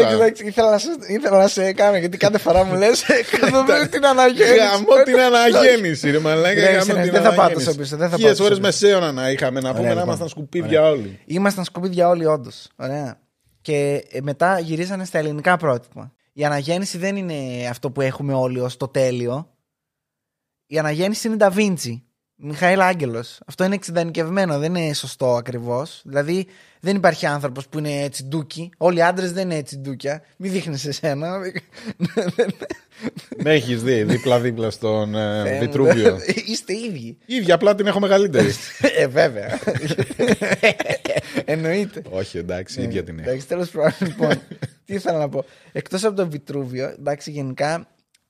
[0.04, 0.12] 1900.
[0.14, 3.02] εντάξει, ήθελα, να σε, ήθελα να σε κάνω γιατί κάθε φορά μου λες.
[3.40, 4.56] Κάθομαι την αναγέννηση.
[4.56, 6.60] Γαμώ την αναγέννηση, ρε Μαλάκα.
[6.60, 7.66] Ναι, γαμώ ναι, την δεν θα πάω αναγέννηση.
[7.66, 8.68] τόσο πίσω, δεν θα πάω Χίλιες τόσο ώρες πίσω.
[8.86, 10.06] μεσαίωνα να είχαμε να πούμε Ωραία, να λοιπόν.
[10.06, 11.20] ήμασταν σκουπίδια όλοι.
[11.24, 12.68] Ήμασταν σκουπίδια όλοι, όντως.
[12.76, 13.20] Ωραία.
[13.60, 16.12] Και ε, μετά γυρίσανε στα ελληνικά πρότυπα.
[16.32, 19.46] Η αναγέννηση δεν είναι αυτό που έχουμε όλοι ως το τέλειο.
[20.66, 22.00] Η αναγέννηση είναι Da Vinci.
[22.44, 23.40] Μιχαήλ Άγγελος.
[23.46, 26.02] Αυτό είναι εξειδανικευμένο, δεν είναι σωστό ακριβώς.
[26.04, 26.46] Δηλαδή
[26.80, 28.70] δεν υπάρχει άνθρωπος που είναι έτσι ντούκι.
[28.76, 30.22] Όλοι οι άντρες δεν είναι έτσι ντούκια.
[30.36, 31.38] Μην δείχνεις εσένα.
[33.36, 36.18] Με έχεις δει δίπλα-δίπλα στον ε, Θεέ μου, Βιτρούβιο.
[36.46, 37.18] Είστε ίδιοι.
[37.26, 38.50] Η ίδια απλά την έχω μεγαλύτερη.
[38.98, 39.58] ε, βέβαια.
[41.44, 42.02] Εννοείται.
[42.10, 43.28] Όχι, εντάξει, η ίδια την έχω.
[43.28, 44.30] Εντάξει, τέλος πάντων, λοιπόν,
[44.84, 45.44] τι ήθελα να πω.
[45.72, 47.86] Εκτός από το Βιτρούβιο, εντάξει, γενικά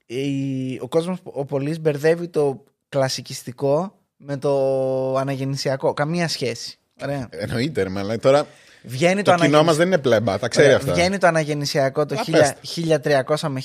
[0.06, 5.92] η- ο κόσμος ο πολλής μπερδεύει το κλασικιστικό με το αναγεννησιακό.
[5.94, 6.78] Καμία σχέση.
[7.02, 7.28] Ωραία.
[7.30, 8.18] Εννοείται, ρε Μαλάκα.
[8.20, 8.46] Τώρα
[8.84, 10.92] Βγαίνει το, το κοινό αναγεννησ- μας δεν είναι πλέμπα, τα ξέρει Ωραία, αυτά.
[10.92, 13.60] Βγαίνει το αναγεννησιακό το Α, 1000 1300 με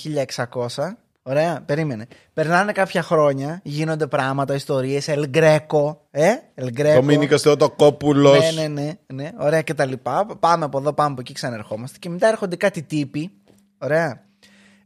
[0.75, 0.97] 1600.
[1.23, 2.05] Ωραία, περίμενε.
[2.33, 5.07] Περνάνε κάποια χρόνια, γίνονται πράγματα, ιστορίες.
[5.07, 6.07] Ελ Γκρέκο.
[6.11, 6.93] Ε, Ελ Γκρέκο.
[6.95, 8.53] Δομήνικος Θεοτοκόπουλος.
[8.55, 9.31] Ναι, ναι, ναι, ναι.
[9.39, 10.25] Ωραία και τα λοιπά.
[10.39, 11.97] Πάμε από εδώ, πάμε από εκεί, ξαναρχόμαστε.
[12.01, 13.31] Και μετά έρχονται κάτι τύποι.
[13.77, 14.21] Ωραία.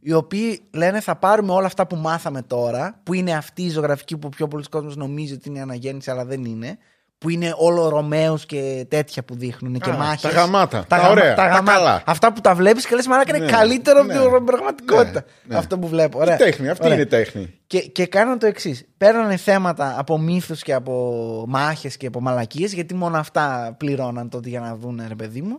[0.04, 4.16] Οι οποίοι λένε θα πάρουμε όλα αυτά που μάθαμε τώρα, που είναι αυτή η ζωγραφική
[4.16, 6.78] που ο πιο πολλοί κόσμος νομίζει ότι είναι η αναγέννηση, αλλά δεν είναι.
[7.18, 10.20] Που είναι όλο Ρωμαίους και τέτοια που δείχνουν και Α, μάχες.
[10.20, 11.72] τα γαμάτα, τα γαμα- ωραία, τα γαμάτα.
[11.72, 12.02] καλά.
[12.06, 15.24] Αυτά που τα βλέπεις και λες μαλάκα είναι Ναι, καλύτερο ναι, από την πραγματικότητα.
[15.44, 15.56] ναι, ναι.
[15.56, 16.18] Αυτό που βλέπω.
[16.18, 16.36] Ωραία.
[16.36, 16.94] Τέχνη, αυτή Ωραία.
[16.96, 17.58] είναι η τέχνη.
[17.66, 18.84] Και, και κάνουν το εξής.
[18.96, 24.48] Παίρνανε θέματα από μύθους και από μάχες και από μαλακίες, γιατί μόνο αυτά πληρώναν τότε
[24.48, 25.58] για να δουν, ρε παιδί μου.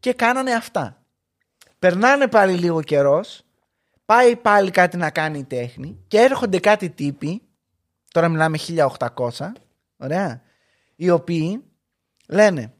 [0.00, 1.02] Και κάνανε αυτά.
[1.78, 3.42] Περνάνε πάλι λίγο καιρός.
[4.04, 6.04] Πάει πάλι κάτι να κάνει η τέχνη.
[6.06, 7.42] Και έρχονται κάτι τύποι.
[8.10, 9.52] Τώρα μιλάμε 1800.
[9.96, 10.42] Ωραία.
[10.96, 11.64] Οι οποίοι
[12.28, 12.74] λένε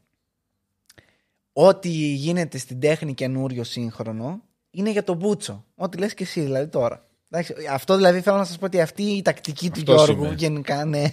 [1.53, 5.65] ό,τι γίνεται στην τέχνη καινούριο σύγχρονο είναι για τον Μπούτσο.
[5.75, 7.02] Ό,τι λες και εσύ δηλαδή τώρα.
[7.35, 10.33] Εντάξει, αυτό δηλαδή θέλω να σας πω ότι αυτή η τακτική του Αυτός Γιώργου είμαι.
[10.37, 11.03] γενικά ναι.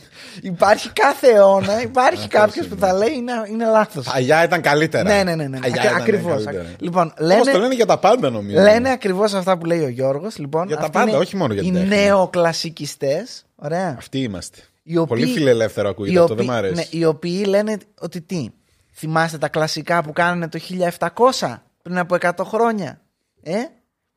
[0.43, 2.75] Υπάρχει κάθε αιώνα, υπάρχει Αυτός κάποιος είμαι.
[2.75, 4.05] που θα λέει είναι, είναι λάθος.
[4.05, 5.03] Παλιά ήταν καλύτερα.
[5.15, 5.59] Ναι, ναι, ναι, ναι.
[5.59, 6.45] Παλιά Ακ- ήταν ακριβώς.
[6.45, 6.65] καλύτερα.
[6.79, 8.61] Λοιπόν, Όμως λένε, το λένε για τα πάντα νομίζω.
[8.63, 10.39] λένε ακριβώς αυτά που λέει ο Γιώργος.
[10.39, 12.05] Λοιπόν, Για τα αυτοί πάντα, είναι όχι μόνο για την Οι τέχνη.
[12.05, 13.95] νεοκλασικιστές, ωραία.
[13.99, 14.59] Αυτοί είμαστε.
[14.83, 16.75] Οι οποίοι- Πολύ φιλελεύθερο ακούγεται οι αυτό, δεν οποίοι- μ' αρέσει.
[16.75, 18.49] ναι, οι οποίοι λένε ότι τι,
[18.93, 23.01] θυμάστε τα κλασικά που κάνανε το 1700 πριν από 100 χρόνια,
[23.43, 23.55] ε;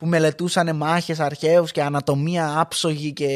[0.04, 3.28] Που μελετούσαν μάχες αρχαίους και ανατομία άψογη και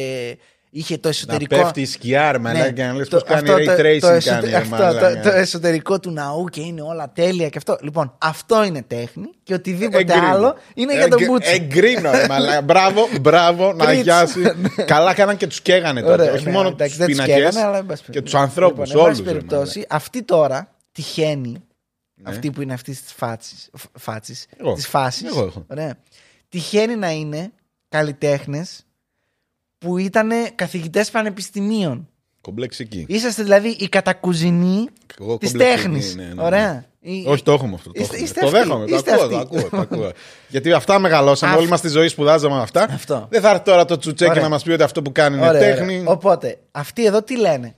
[0.70, 1.56] είχε το Να εσωτερικό...
[1.56, 3.72] πέφτει η σκιά, ρε Ναι, μαλάκα, και να λες το- πώς κάνει αυτό ray το-
[3.74, 5.16] tracing το εσωτε- κάνει, ρε αυτό, μαλάκα.
[5.22, 7.78] το, το εσωτερικό του ναού και είναι όλα τέλεια και αυτό.
[7.82, 10.28] Λοιπόν, αυτό είναι τέχνη και οτιδήποτε Εγκρίνω.
[10.28, 11.52] άλλο είναι για τον Εγκ- Μπούτσο.
[11.52, 12.62] Εγκρίνω, ρε μαλάκα.
[12.62, 14.00] Μπράβο, μπράβο, να Πρίτσι.
[14.00, 14.42] αγιάσει.
[14.86, 16.14] Καλά κάναν και τους καίγανε τότε.
[16.14, 18.36] Ωραία, Όχι ναι, μόνο εντάξει, τους δεν τους πίνακε καίγανε, αλλά εν πάση και περιπτώσει.
[18.36, 19.32] τους ανθρώπους Λοιπόν, εν πάση όλους.
[19.34, 21.50] περιπτώσει, αυτοί τώρα τυχαίνει
[22.16, 22.30] Ναι.
[22.30, 23.14] αυτή που είναι αυτή της
[23.96, 24.36] φάση.
[24.60, 24.74] Εγώ.
[24.74, 25.28] Της φάσης.
[25.30, 25.66] Εγώ έχω.
[25.72, 25.98] Ωραία.
[26.50, 27.52] Τυχαίνει να είναι
[27.90, 28.86] καλλιτέχνες
[29.78, 32.10] που ήταν καθηγητές πανεπιστημίων.
[32.42, 33.06] Κομπλεξική.
[33.08, 34.88] Είσαστε δηλαδή η κατακουζινή
[35.20, 36.16] Εγώ της κομπλεξική, τέχνης.
[36.16, 36.44] ναι, ναι, ναι.
[36.44, 36.86] Ωραία.
[37.00, 37.92] Η- Όχι, το έχουμε αυτό.
[37.92, 38.26] Το, Είστε- έχουμε.
[38.28, 38.60] είστε το αυτοί.
[38.60, 38.86] δέχομαι.
[38.88, 39.58] Το Είστε ακούω, το αυτοί.
[39.58, 40.12] ακούω, το ακούω.
[40.50, 41.52] Γιατί αυτά μεγαλώσαμε.
[41.52, 42.84] Αυ- Όλη μας τη ζωή σπουδάζαμε με αυτά.
[42.84, 43.28] Αυτό.
[43.30, 44.44] Δεν θα έρθει τώρα το τσουτσέκι Ωραία.
[44.44, 45.98] να μας πει ότι αυτό που κάνει είναι Ωραία, τέχνη.
[46.00, 46.10] ωραία.
[46.12, 47.76] Οπότε, αυτοί εδώ τι λένε;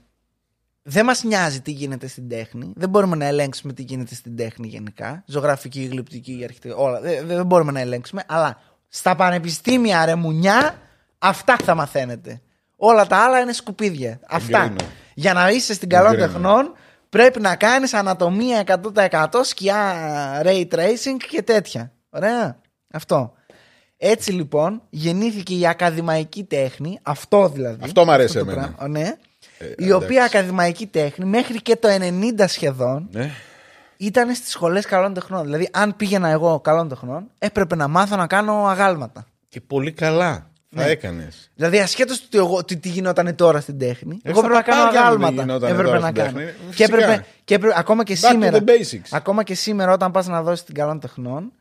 [0.82, 2.72] Δεν μας νοιάζει τι γίνεται στην τέχνη.
[2.76, 5.22] Δεν μπορούμε να ελέγξουμε τι γίνεται στην τέχνη γενικά.
[5.26, 6.88] Ζωγραφική, γλυπτική, αρχιτεκτονική.
[6.88, 7.00] Όλα.
[7.00, 8.22] Δεν, δεν μπορούμε να ελέγξουμε.
[8.28, 10.78] Αλλά στα πανεπιστήμια, ρε μουνιά,
[11.18, 12.40] αυτά θα μαθαίνετε.
[12.76, 14.20] Όλα τα άλλα είναι σκουπίδια.
[14.28, 14.62] Αυτά.
[14.62, 14.90] Εγκρίνω.
[15.14, 16.32] Για να είσαι στην καλών Εγκρίνω.
[16.32, 16.74] τεχνών,
[17.08, 18.64] πρέπει να κάνεις ανατομία
[18.94, 19.94] 100% σκιά
[20.44, 21.92] ray tracing και τέτοια.
[22.10, 22.60] Ωραία.
[22.92, 23.32] Αυτό.
[23.96, 27.84] Έτσι λοιπόν γεννήθηκε η ακαδημαϊκή τέχνη, αυτό δηλαδή.
[27.84, 28.60] Αυτό μ' αρέσει το εμένα.
[28.60, 29.16] πράγμα, ναι,
[29.60, 29.92] η εντάξει.
[29.92, 33.30] οποία ακαδημαϊκή τέχνη μέχρι και το 90 σχεδόν Ναι.
[33.96, 35.42] ήταν στις σχολές καλών τεχνών.
[35.44, 39.26] Δηλαδή αν πήγαινα εγώ καλών τεχνών έπρεπε να μάθω να κάνω αγάλματα.
[39.48, 40.50] Και πολύ καλά.
[40.74, 40.90] Θα Ναι.
[40.90, 41.50] έκανες.
[41.54, 44.70] Δηλαδή ασχέτως του τι, εγώ- τι, τι γινόταν τώρα στην τέχνη, Ε, εγώ στα έπρεπε
[44.70, 45.42] να κάνω παπάρια μου δεν αγάλματα.
[45.42, 46.36] γινόταν Έπρεπε τώρα να στην κάνω.
[46.38, 46.52] τέχνη.
[46.52, 46.96] Και Φυσικά.
[46.96, 48.58] έπρεπε, και έπρεπε, ακόμα και Back to σήμερα.
[48.58, 49.08] the basics.
[49.10, 51.52] Ακόμα και σήμερα, όταν πας να δώσεις την καλών τεχνών,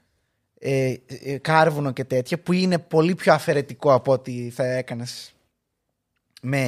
[0.60, 5.34] ε, ε, κάρβουνο και τέτοια, που είναι πολύ πιο αφαιρετικό από ό,τι θα έκανες
[6.42, 6.60] με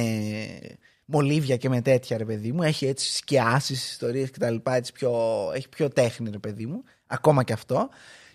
[1.04, 2.62] μολύβια και με τέτοια, ρε παιδί μου.
[2.62, 4.56] Έχει έτσι σκιάσεις, ιστορίες κτλ.
[4.62, 5.12] Έτσι πιο,
[5.54, 6.84] έχει πιο τέχνη, ρε παιδί μου.
[7.06, 7.88] Ακόμα και αυτό.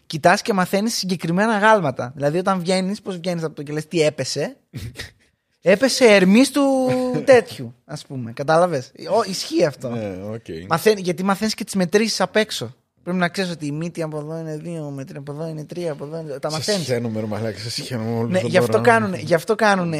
[0.05, 2.11] Κοιτάς και μαθαίνεις συγκεκριμένα γάλματα.
[2.15, 4.57] Δηλαδή, όταν βγαίνεις, πώς βγαίνεις από το και λες τι έπεσε.
[5.61, 6.89] έπεσε Ερμής του
[7.25, 8.31] τέτοιου, ας πούμε.
[8.31, 8.91] Κατάλαβες;
[9.27, 9.89] Ισχύει αυτό.
[9.89, 10.45] Ναι, οκ.
[10.69, 12.75] Μαθαίνει, γιατί μαθαίνεις και τις μετρήσεις απ' έξω.
[13.07, 15.83] Πρέπει να ξέρεις ότι η μύτη από εδώ είναι 2 μέτρα, από εδώ είναι 3,
[15.83, 16.39] από εδώ είναι.
[16.39, 16.81] Τα Σε μαθαίνεις.
[16.85, 18.83] συχαίνομαι, ρε μαλάκα, σε συχαίνομαι όλους Ναι, τον γι' αυτό μπορώ.
[18.89, 19.97] κάνουν, γι αυτό κάνουν ε,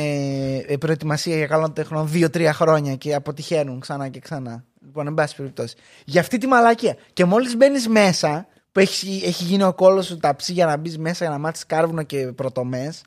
[0.68, 4.64] ε, προετοιμασία για καλών τεχνών 2-3 χρόνια και αποτυχαίνουν ξανά και ξανά.
[4.86, 5.76] Λοιπόν, εν πάση περιπτώσει.
[6.06, 6.96] Για αυτή τη μαλακία.
[7.14, 10.98] Και μόλις μπαίνεις μέσα, που έχεις, έχει γίνει ο κόλος σου ταψί για να μπεις
[10.98, 13.02] μέσα για να μάθεις κάρβουνο και πρωτομές,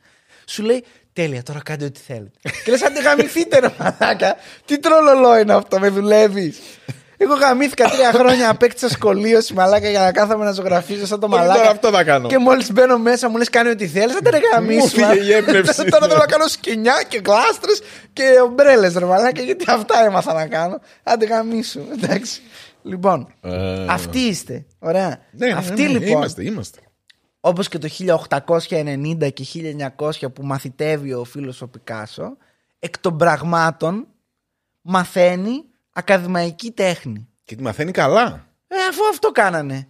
[0.47, 2.31] σου λέει Τέλεια, τώρα κάντε ό,τι θέλετε.
[2.65, 4.37] και λες, αν τη γαμηθείτε, ρε μαλάκα.
[4.65, 6.59] Τι τρολολό είναι αυτό, με δουλεύεις.
[7.23, 11.35] Εγώ γαμήθηκα τρία χρόνια, απέκτησα σχολείωση μαλάκα για να κάθομαι να ζωγραφίζω σαν το Όχι,
[11.37, 11.59] μαλάκα.
[11.59, 12.29] τώρα αυτό θα κάνω.
[12.29, 14.17] Και μόλις μπαίνω μέσα, μου λες: Κάνει ό,τι θέλεις.
[14.23, 15.01] Δεν ρε γαμίσου.
[15.01, 15.85] Μου φύγε η έμπνευση.
[15.91, 17.81] Τώρα θέλω να κάνω σκηνιά και γλάστρες
[18.13, 20.81] και ομπρέλες, ρε μαλάκα, γιατί αυτά έμαθα να κάνω.
[21.03, 21.81] Άντε γαμίσου.
[21.93, 22.41] Εντάξει.
[22.83, 24.67] Λοιπόν, Ε, αυτοί είστε.
[24.79, 25.21] Ωραία.
[25.33, 26.81] ναι, ναι, αυτοί ναι, λοιπόν, Είμαστε, είμαστε.
[27.41, 27.89] όπως και το
[28.69, 29.45] 1890 και
[29.97, 32.37] 1900 που μαθητεύει ο φίλος ο Πικάσο,
[32.79, 34.07] εκ των πραγμάτων
[34.81, 37.29] μαθαίνει ακαδημαϊκή τέχνη.
[37.45, 38.47] Και τη μαθαίνει καλά.
[38.69, 39.89] Ε, αφού αυτό κάνανε.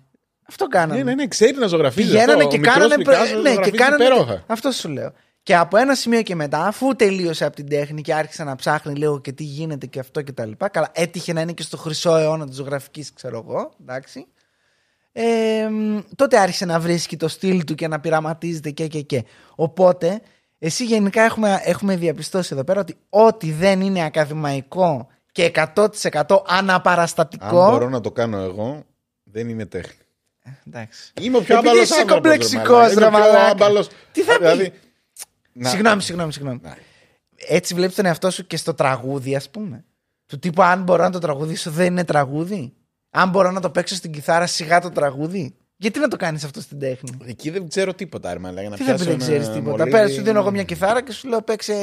[0.48, 1.02] Αυτό κάνανε.
[1.02, 2.06] Ναι, ναι, ναι, ξέρει να ζωγραφίζει.
[2.06, 2.48] Πηγαίνανε αυτό.
[2.48, 2.96] και Ο μικρός κάνανε.
[2.96, 4.44] Πικάσο ναι, και ζωγραφίζει κάνανε υπέροχα.
[4.46, 5.12] αυτό σου λέω.
[5.42, 8.94] Και από ένα σημείο και μετά, αφού τελείωσε από την τέχνη και άρχισε να ψάχνει
[8.94, 10.68] λίγο και τι γίνεται και αυτό και τα λοιπά.
[10.68, 13.72] Καλά, έτυχε να είναι και στο χρυσό αιώνα της ζωγραφικής, ξέρω εγώ.
[13.80, 14.26] Εντάξει.
[15.12, 19.24] Ε, μ, τότε άρχισε να βρίσκει το στυλ του και να πειραματίζεται και και και.
[19.54, 20.20] Οπότε,
[20.58, 27.62] εσύ γενικά έχουμε, έχουμε διαπιστώσει εδώ πέρα ότι ό,τι δεν είναι ακαδημαϊκό και 100% αναπαραστατικό.
[27.64, 28.84] Αν μπορώ να το κάνω εγώ,
[29.22, 29.94] δεν είναι τέχνη.
[30.66, 31.12] Εντάξει.
[31.20, 32.92] Είμαι ο πιο Επειδή άμπαλος είσαι άνθρωπος, κομπλεξικός, μαλάκα.
[32.92, 33.46] Είμαι ρε ο πιο μαλάκα.
[33.46, 33.88] άμπαλος.
[34.12, 34.72] Τι θα πει; δηλαδή,
[35.52, 36.58] να- Συγγνώμη, συγγνώμη, συγγνώμη.
[36.62, 36.72] Ναι.
[37.48, 39.84] Έτσι βλέπεις τον εαυτό σου και στο τραγούδι, ας πούμε.
[40.26, 42.72] Του τύπου, αν μπορώ να το τραγουδήσω, δεν είναι τραγούδι.
[43.10, 45.54] Αν μπορώ να το παίξω στην κιθάρα, σιγά το τραγούδι.
[45.82, 48.68] Γιατί να το κάνεις αυτό στην τέχνη; Εκεί δεν ξέρω τίποτα, ρε μαλάκα.
[48.68, 49.70] Να Τι θα πει, πιάσω δεν ένα ξέρει τίποτα.
[49.76, 49.90] μολύβι.
[49.90, 51.74] Πέρα σου δίνω εγώ μια κιθάρα και σου λέω παίξε.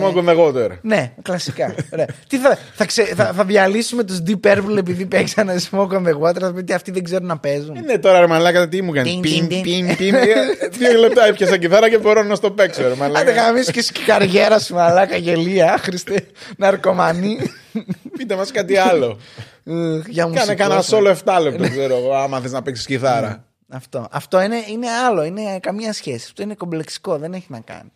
[0.00, 0.68] Smoke on the water.
[0.82, 1.74] Ναι, κλασικά.
[1.92, 2.06] Ωραία.
[2.28, 6.18] Τι θα, θα, ξε, θα, θα διαλύσουμε τους Deep Purple επειδή παίξανε Smoke on the
[6.20, 6.38] Water.
[6.40, 7.76] Θα πούμε ότι αυτοί δεν ξέρουν να παίζουν.
[7.76, 9.12] Ε, Ναι, τώρα ρε μαλάκα, τι μου κάνεις.
[9.12, 9.96] Τιν, Πιν, τιν, πιν, τιν.
[9.96, 10.14] πιν.
[10.14, 10.20] Ε,
[10.78, 13.30] Δύο λεπτά έπιασα κιθάρα και μπορώ να στο παίξω, ρε Άντε μαλάκα.
[13.32, 17.38] γαμίσου και στην καριέρα σου, μαλάκα γελία, άχρηστε, ναρκωμανή.
[18.18, 19.18] Πείτε μας κάτι άλλο.
[19.66, 20.82] Ugh, Για Κάνε μουσικός, κανένα ναι.
[20.82, 23.44] σόλο 7 λεπτό, ξέρω εγώ, άμα θες να παίξεις κιθάρα.
[23.68, 26.24] Αυτό, αυτό είναι, είναι άλλο, είναι καμία σχέση.
[26.26, 27.92] Αυτό είναι κομπλεξικό, δεν έχει να κάνει.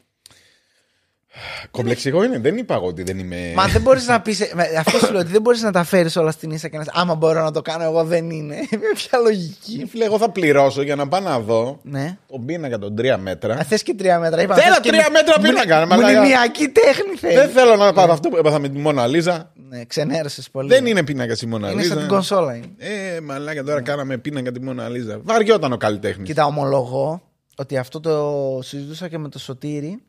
[1.70, 3.53] Κομπλεξικό είναι, δεν είπα εγώ ότι δεν είμαι.
[3.57, 4.37] Μα δεν μπορείς να πει.
[4.79, 6.85] Αυτό σου λέω ότι δεν μπορείς να τα φέρεις όλα στην ίσα και να.
[6.92, 8.55] Άμα μπορώ να το κάνω, εγώ δεν είναι.
[8.70, 9.87] Με ποια λογική.
[9.90, 12.16] Φίλε, εγώ θα πληρώσω για να πάω να δω Ναι.
[12.29, 13.57] τον πίνακα των τρία μέτρα.
[13.57, 14.42] Θες και τρία μέτρα.
[14.42, 16.18] Είπα, Θέλω θες και τρία μη- μέτρα μνη- πίνακα, ρε μαλάκα.
[16.18, 17.53] Μνημιακή τέχνη Δεν θέλει.
[17.53, 19.53] θέλω να πάθω αυτό που έπαθα με τη Μόνα Λίζα.
[19.68, 20.68] Ναι, ξενέρωσες πολύ.
[20.68, 21.92] Δεν είναι πίνακα η Μόνα Είναι Λίζα.
[21.92, 22.55] σαν την κονσόλα.
[22.55, 22.66] είναι.
[22.79, 25.20] Ε, μαλάκα τώρα κάναμε πίνακα τη Μόνα Λίζα.
[25.22, 26.27] Βαριόταν ο καλλιτέχνης.
[26.29, 27.22] Κοίτα, ομολογώ
[27.57, 30.03] ότι αυτό το συζητούσα και με το Σωτήρι,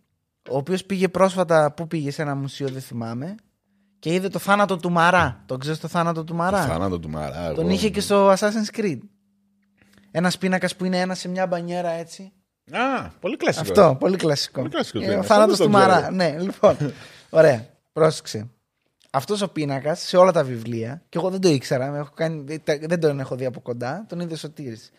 [0.49, 3.35] ο οποίος πήγε πρόσφατα, πού πήγε σε ένα μουσείο, δεν θυμάμαι,
[3.99, 5.43] και είδε το θάνατο του Μαρά.
[5.45, 7.53] Το ξέρεις το θάνατο του Μαρά; Θάνατο του Μαρά.
[7.53, 7.73] Τον εγώ.
[7.73, 8.99] είχε και στο Assassin's Creed.
[10.11, 12.31] Ένας πίνακας που είναι ένας σε μια μπανιέρα έτσι.
[12.71, 13.61] Α, πολύ κλασικό.
[13.81, 14.59] Αυτό, πολύ κλασικό.
[14.59, 15.27] Πολύ κλασικός Ε, ο πίνακας.
[15.27, 16.01] θάνατος Αυτό του δεν τον Μαρά.
[16.01, 16.15] ξέρω.
[16.15, 16.93] Ναι, λοιπόν.
[17.29, 18.49] Ωραία, πρόσεξε.
[19.11, 22.43] Αυτός ο πίνακας σε όλα τα βιβλία, και εγώ δεν το ήξερα, με έχω κάνει,
[22.81, 24.91] δεν τον έχω δει από κοντά, τον είδε Σωτήρης.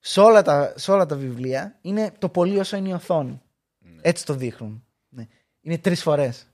[0.00, 3.40] Σε όλα, τα, σε όλα τα βιβλία είναι το πολύ όσο είναι η οθόνη.
[4.02, 4.84] Έτσι το δείχνουν.
[5.08, 5.26] Ναι.
[5.60, 6.46] Είναι τρεις φορές.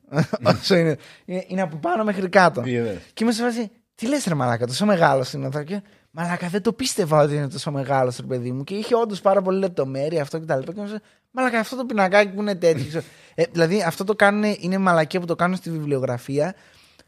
[0.43, 1.45] όσο είναι, είναι.
[1.49, 2.61] Είναι από πάνω μέχρι κάτω.
[2.61, 5.63] Τι είδες; Και είμαι σε φάση, τι λες, ρε Μαλάκα, τόσο μεγάλο είναι αυτό.
[5.63, 8.65] Και, Μαλάκα, δεν το πίστευα ότι είναι τόσο μεγάλο, ρε παιδί μου.
[8.65, 10.73] Και είχε όντως πάρα πολύ λεπτομέρεια αυτό και τα λοιπά.
[10.73, 10.99] Και μου
[11.31, 12.87] Μαλάκα, αυτό το πινακάκι που είναι τέτοιο.
[12.89, 13.05] ξέρω.
[13.35, 16.55] ε, δηλαδή, αυτό το κάνουν, είναι μαλακία που το κάνουν στη βιβλιογραφία.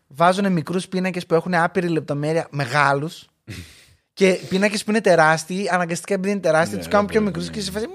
[0.07, 3.29] Βάζουν μικρούς πίνακες που έχουν άπειρη λεπτομέρεια, μεγάλους.
[4.19, 7.47] και πίνακες που είναι τεράστιοι, αναγκαστικά επειδή είναι τεράστιοι, Ναι, τους κάνουν πιο ναι, μικρούς
[7.47, 7.53] ναι.
[7.53, 7.87] και σε φάση.
[7.87, 7.95] Με.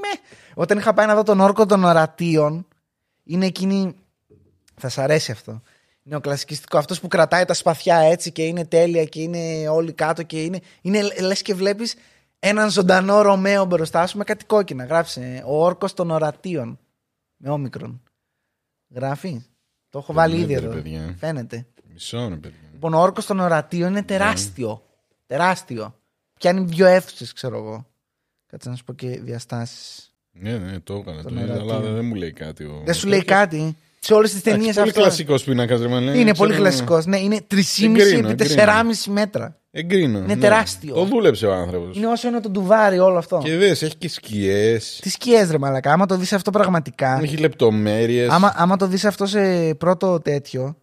[0.53, 2.67] Όταν είχα πάει να δω τον όρκο των ορατίων,
[3.23, 3.95] είναι εκείνη.
[4.75, 5.61] Θα σ' αρέσει αυτό.
[6.03, 6.77] Είναι ο κλασικιστικό.
[6.77, 10.59] Αυτός που κρατάει τα σπαθιά έτσι και είναι τέλεια και είναι όλοι κάτω και είναι.
[10.81, 11.95] είναι λε και βλέπεις
[12.39, 14.85] έναν ζωντανό Ρωμαίο μπροστά σου με κάτι κόκκινα.
[14.85, 15.43] Γράψε.
[15.45, 16.79] Ο όρκος των ορατίων.
[17.37, 18.01] Με όμικρον.
[18.95, 19.49] Γράφεις;
[19.89, 20.75] Το έχω βάλει ήδη Φαίνεται, εδώ.
[20.75, 21.15] ρε παιδιά.
[21.19, 21.67] Φαίνεται.
[21.93, 22.59] Μισό ρε παιδιά.
[22.73, 24.85] Λοιπόν, ο όρκος των ορατίων είναι τεράστιο.
[25.25, 25.95] Τεράστιο.
[26.33, 27.87] Πιάνει δύο αίθουσες, ξέρω εγώ.
[28.45, 30.12] Κάτσε να σου πω και διαστάσεις.
[30.39, 31.21] Ναι, ναι, το έκανα.
[31.23, 31.75] Τον Το είδα, ορατήριο.
[31.75, 32.63] αλλά δεν μου λέει κάτι.
[32.63, 33.77] ο- Δεν σου λέει κάτι.
[33.99, 35.01] Σε όλες τις ταινίες Εντάξει, Πολύ αυτό.
[35.01, 36.17] κλασικός πίνακας, ρε μαλέ.
[36.17, 37.05] Είναι πολύ Ξέρω- κλασικός.
[37.05, 38.61] Ναι, είναι 3,5 Εγκρίνω, επί εγκρίνω.
[38.61, 39.57] 4,5 μέτρα.
[39.71, 40.17] Εγκρίνω.
[40.17, 40.41] Είναι ναι.
[40.41, 40.93] τεράστιο.
[40.93, 41.97] Το δούλεψε ο άνθρωπος.
[41.97, 43.41] Είναι όσο είναι το ντουβάρι όλο αυτό.
[43.43, 44.99] Και δε, έχει και σκιές.
[45.01, 45.91] Τι σκιές, ρε Μαλακά.
[45.93, 47.19] Άμα το δεις αυτό πραγματικά.
[47.23, 48.29] Έχει λεπτομέρειες.
[48.29, 50.75] Άμα, άμα το δεις αυτό σε πρώτο τέτοιο.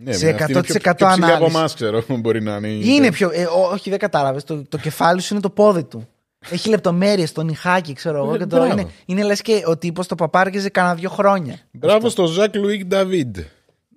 [0.00, 1.56] Ναι, σε με αυτή είναι πιο- 100% πιο ψηλή από ανάλυση.
[1.56, 2.02] εμάς, ξέρω.
[2.20, 2.68] Μπορεί να είναι.
[2.68, 3.30] Είναι πιο.
[3.32, 4.44] Ε, ό- όχι, δεν κατάλαβες.
[4.44, 6.08] Το, το κεφάλι σου είναι το πόδι του.
[6.50, 8.34] Έχει λεπτομέρειες, το νυχάκι, ξέρω εγώ.
[8.34, 8.72] Ε, Και το μπράβο.
[8.72, 11.54] είναι, είναι λες και ο τύπος το παπάρκεζε κανένα δύο χρόνια.
[11.70, 13.36] Μπράβο στο Ζακ Λουίκ Νταβίντ.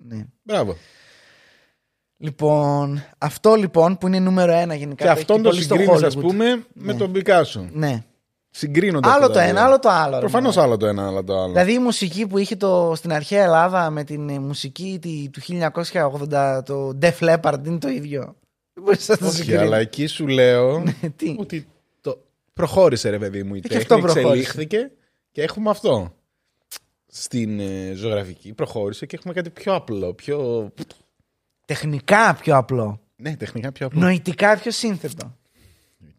[0.08, 0.24] Ναι.
[0.42, 0.76] Μπράβο.
[2.16, 5.04] Λοιπόν, αυτό λοιπόν που είναι νούμερο ένα γενικά.
[5.04, 6.20] Και έχει αυτόν το πολύ στο συγκρίνεις, ας Hollywood.
[6.20, 7.68] πούμε, με τον Πικάσο.
[7.72, 8.04] Ναι.
[8.50, 9.08] Συγκρίνονται.
[9.08, 9.62] Άλλο αυτά το τα ένα, δύο.
[9.64, 10.14] άλλο το άλλο.
[10.14, 10.62] ρε Προφανώς μαλάκα.
[10.72, 11.52] άλλο το ένα, άλλο το άλλο.
[11.52, 15.40] Δηλαδή η μουσική που είχε το, στην αρχαία Ελλάδα με την ε, μουσική τη- του
[16.30, 18.36] 1980, το Def Leppard είναι το ίδιο.
[18.74, 19.62] Δεν μπορείς να το Όχι, συγκρίνεις.
[19.62, 21.71] αλλά εκεί σου λέω Ναι, Τι; ότι το...
[22.66, 24.20] προχώρησε ρε παιδί μου η Και τέχνη, αυτό προχώρησε.
[24.28, 24.90] εξελίχθηκε
[25.30, 26.14] και έχουμε αυτό.
[27.06, 30.68] Στην ε, ζωγραφική προχώρησε και έχουμε κάτι πιο απλό, πιο...
[31.66, 33.00] Τεχνικά πιο απλό.
[33.16, 34.00] Ναι, τεχνικά πιο απλό.
[34.00, 35.36] Νοητικά πιο σύνθετο.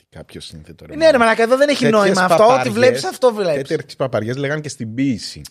[0.09, 0.95] Κάποιο σύνθετο ρε.
[0.95, 2.43] Ναι, ρε Μαλάκα, εδώ δεν έχει Τέτοιες νόημα αυτό.
[2.43, 3.67] Ό,τι παπαριές- βλέπεις, αυτό βλέπεις.
[3.67, 5.41] Τέτοιες παπαριές λέγανε και στην ποίηση.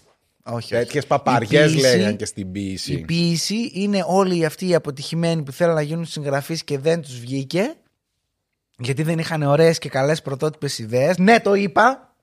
[0.44, 0.68] Όχι.
[0.70, 2.98] Τέτοιες Η παπαριές ποίηση- λέγανε και στην Η ποίηση.
[3.00, 7.74] ποιήση είναι όλοι αυτοί οι αποτυχημένοι που θέλουν να γίνουν συγγραφείς και δεν τους βγήκε.
[8.82, 11.18] Γιατί δεν είχαν ωραίες και καλές πρωτότυπες ιδέες.
[11.18, 12.14] Ναι, το είπα.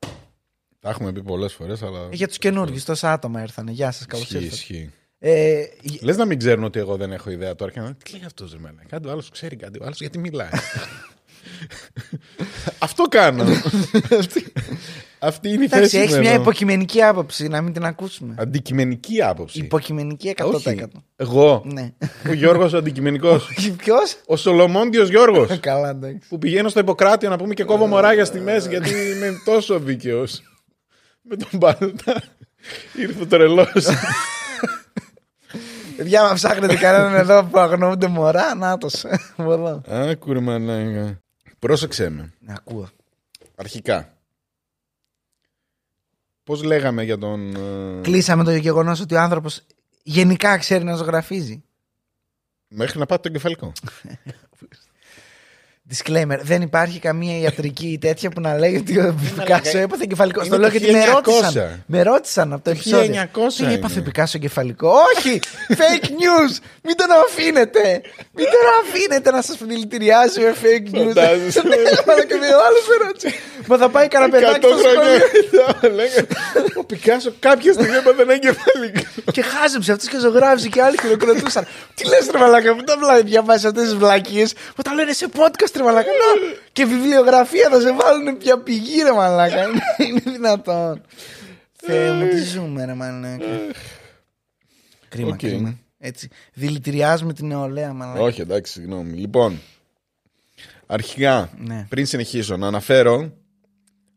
[0.79, 2.07] Τα έχουμε πει πολλές φορές, αλλά...
[2.11, 3.71] Για τους καινούργιους, τόσα άτομα ήρθανε.
[3.71, 4.55] Γεια σας, καλώς Ισχύει, ήρθατε.
[4.55, 4.91] ισχύει.
[5.19, 5.63] Ε,
[6.01, 8.51] Λες να μην ξέρουν ότι εγώ δεν έχω ιδέα τώρα και να τι λέει αυτός
[8.51, 8.83] ρε μένα.
[8.87, 10.49] Κάτι ο άλλος ξέρει κάτι, ο άλλος γιατί μιλάει.
[12.79, 13.43] Αυτό κάνω.
[15.21, 16.41] Αυτή- Αυτή είναι η εντάξει, θέση μου έχεις μια εδώ.
[16.41, 18.35] υποκειμενική άποψη, να μην την ακούσουμε.
[18.37, 19.59] Αντικειμενική άποψη.
[19.59, 20.53] Υποκειμενική 100%.
[20.53, 21.93] Όχι, εγώ, Ναι.
[22.29, 23.49] ο Γιώργος ο αντικειμενικός.
[23.83, 25.59] Ποιος; ο Σολομόντιος Γιώργος.
[25.59, 26.27] Καλά, εντάξει.
[26.29, 30.41] που πηγαίνω στο Ιπποκράτιο να πούμε και κόβω μωράγια στη μέση γιατί είμαι τόσο δίκαιος.
[31.21, 32.21] Με τον Μπάλτα
[32.97, 33.85] ήρθε ο τρελός.
[35.97, 38.89] Παιδιά, μα ψάχνετε κανέναν εδώ που αγνοούνται μωρά, να το.
[39.37, 39.81] Εδώ.
[39.87, 41.19] Άκου ρε μαλάκα.
[41.59, 42.33] Πρόσεξε με.
[42.39, 42.89] Ναι, ακούω.
[43.55, 44.13] Αρχικά.
[46.49, 47.55] Πώς λέγαμε για τον...
[47.55, 49.61] ε, Κλείσαμε το γεγονός ότι ο άνθρωπος
[50.03, 51.63] γενικά ξέρει να ζωγραφίζει.
[52.67, 53.71] Μέχρι να πάτε το κεφαλικό.
[55.93, 60.39] Disclaimer, δεν υπάρχει καμία ιατρική τέτοια που να λέει ότι ο Πικάσο έπαθε κεφαλικό.
[60.39, 61.13] Είναι Στο λέω το γιατί με 1900.
[61.13, 61.83] ρώτησαν.
[61.85, 63.21] Με ρώτησαν από το επεισόδιο.
[63.33, 63.73] 1900 Τι είναι.
[63.73, 64.91] έπαθε ο Πικάσο κεφαλικό.
[65.17, 65.39] Όχι!
[65.69, 66.53] Fake news!
[66.83, 68.01] Μην τον αφήνετε!
[68.33, 71.05] Μην τον αφήνετε να σας δηλητηριάζει με fake news.
[71.07, 71.61] Φαντάζεσαι.
[71.67, 71.75] Ναι,
[72.07, 73.33] αλλά και με άλλο με ρώτησε.
[73.67, 75.65] Μα θα πάει κανένα παιδάκι Εκατό στο χρόνια σχολείο.
[75.81, 76.27] μετά, λέγανε,
[76.75, 79.01] Ο Πικάσο κάποια στιγμή έπαθε ένα κεφαλικό.
[79.31, 81.67] Και χάζεψε αυτό και ζωγράφησε και άλλοι χειροκροτούσαν.
[81.95, 85.27] Τι λες, ρε Μαλάκα, που τα βλέπει, διαβάζεις αυτές τις βλακίες που τα λένε σε
[85.37, 86.09] podcast, ρε Μαλάκα.
[86.09, 89.63] Να, και βιβλιογραφία θα σε βάλουν πια πηγή, ρε Μαλάκα.
[89.67, 91.01] Είναι- Είναι δυνατόν.
[91.71, 93.45] Θεέ μου, τι ζούμε, ρε Μαλάκα.
[95.09, 95.37] Κρίμα, Οκ.
[95.37, 95.77] κρίμα.
[95.97, 96.29] Έτσι.
[96.53, 98.19] Δηλητηριάζουμε την νεολαία, Μαλάκα.
[98.21, 99.17] Όχι, εντάξει, συγγνώμη.
[99.17, 99.59] Λοιπόν,
[100.85, 101.85] αρχικά, Ναι.
[101.89, 103.31] πριν συνεχίσω, να αναφέρω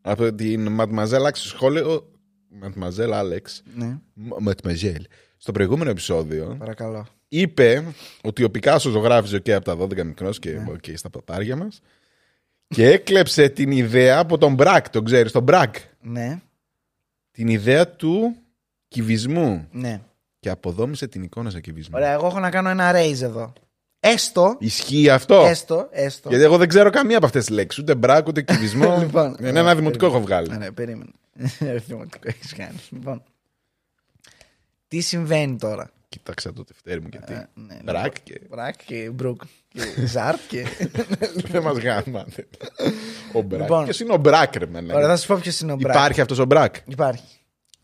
[0.01, 2.11] από την Mademoiselle Άλεξ στο σχόλιο.
[2.49, 3.63] Mademoiselle Άλεξ.
[3.75, 3.97] Ναι,
[4.39, 5.05] Mademoiselle.
[5.37, 7.07] Στο προηγούμενο επεισόδιο παρακαλώ.
[7.39, 7.83] Είπε
[8.21, 10.71] ότι ο Πικάσο ζωγράφιζε και από τα 12 μικρός και Ναι.
[10.71, 11.81] οκ, στα παπάρια μας.
[12.67, 15.75] Και έκλεψε την ιδέα από τον Μπρακ, τον ξέρεις, τον Μπρακ.
[16.01, 16.39] Ναι,
[17.31, 18.35] Την ιδέα του
[18.87, 19.67] κυβισμού.
[19.71, 20.01] ναι.
[20.39, 21.97] Και αποδόμησε την εικόνα σε κυβισμό.
[21.97, 23.53] Ωραία, εγώ έχω να κάνω ένα raise εδώ.
[23.99, 25.35] Έστω, Ισχύει αυτό.
[25.47, 26.29] έστω, έστω.
[26.29, 27.81] Γιατί εγώ δεν ξέρω καμία από αυτές τις λέξεις.
[27.81, 28.97] Ούτε μπράκ, ούτε κυβισμό.
[28.99, 30.57] Λοιπόν, Είναι ένα δημοτικό έχω βγάλει.
[30.57, 31.11] Ναι, περίμενε.
[31.87, 32.75] Δημοτικό έχεις κάνει.
[32.89, 33.23] Λοιπόν.
[34.87, 37.33] Τι συμβαίνει τώρα; Κοίταξα το τευτέρι μου και τι.
[37.33, 38.41] Ε, ναι, Μπρακ και.
[38.49, 40.65] Μπρακ και Μπρουκ και Ζαρτ και.
[41.51, 42.47] Δεν μας γάματε.
[43.33, 43.61] Ο Μπρακ.
[43.61, 43.83] Λοιπόν.
[43.83, 45.93] Ποιος είναι ο Μπρακ, ρε μένα; Ωραία, θα σου πω ποιος είναι ο Μπρακ.
[45.95, 46.75] Υπάρχει αυτός ο Μπρακ.
[46.85, 47.23] Υπάρχει.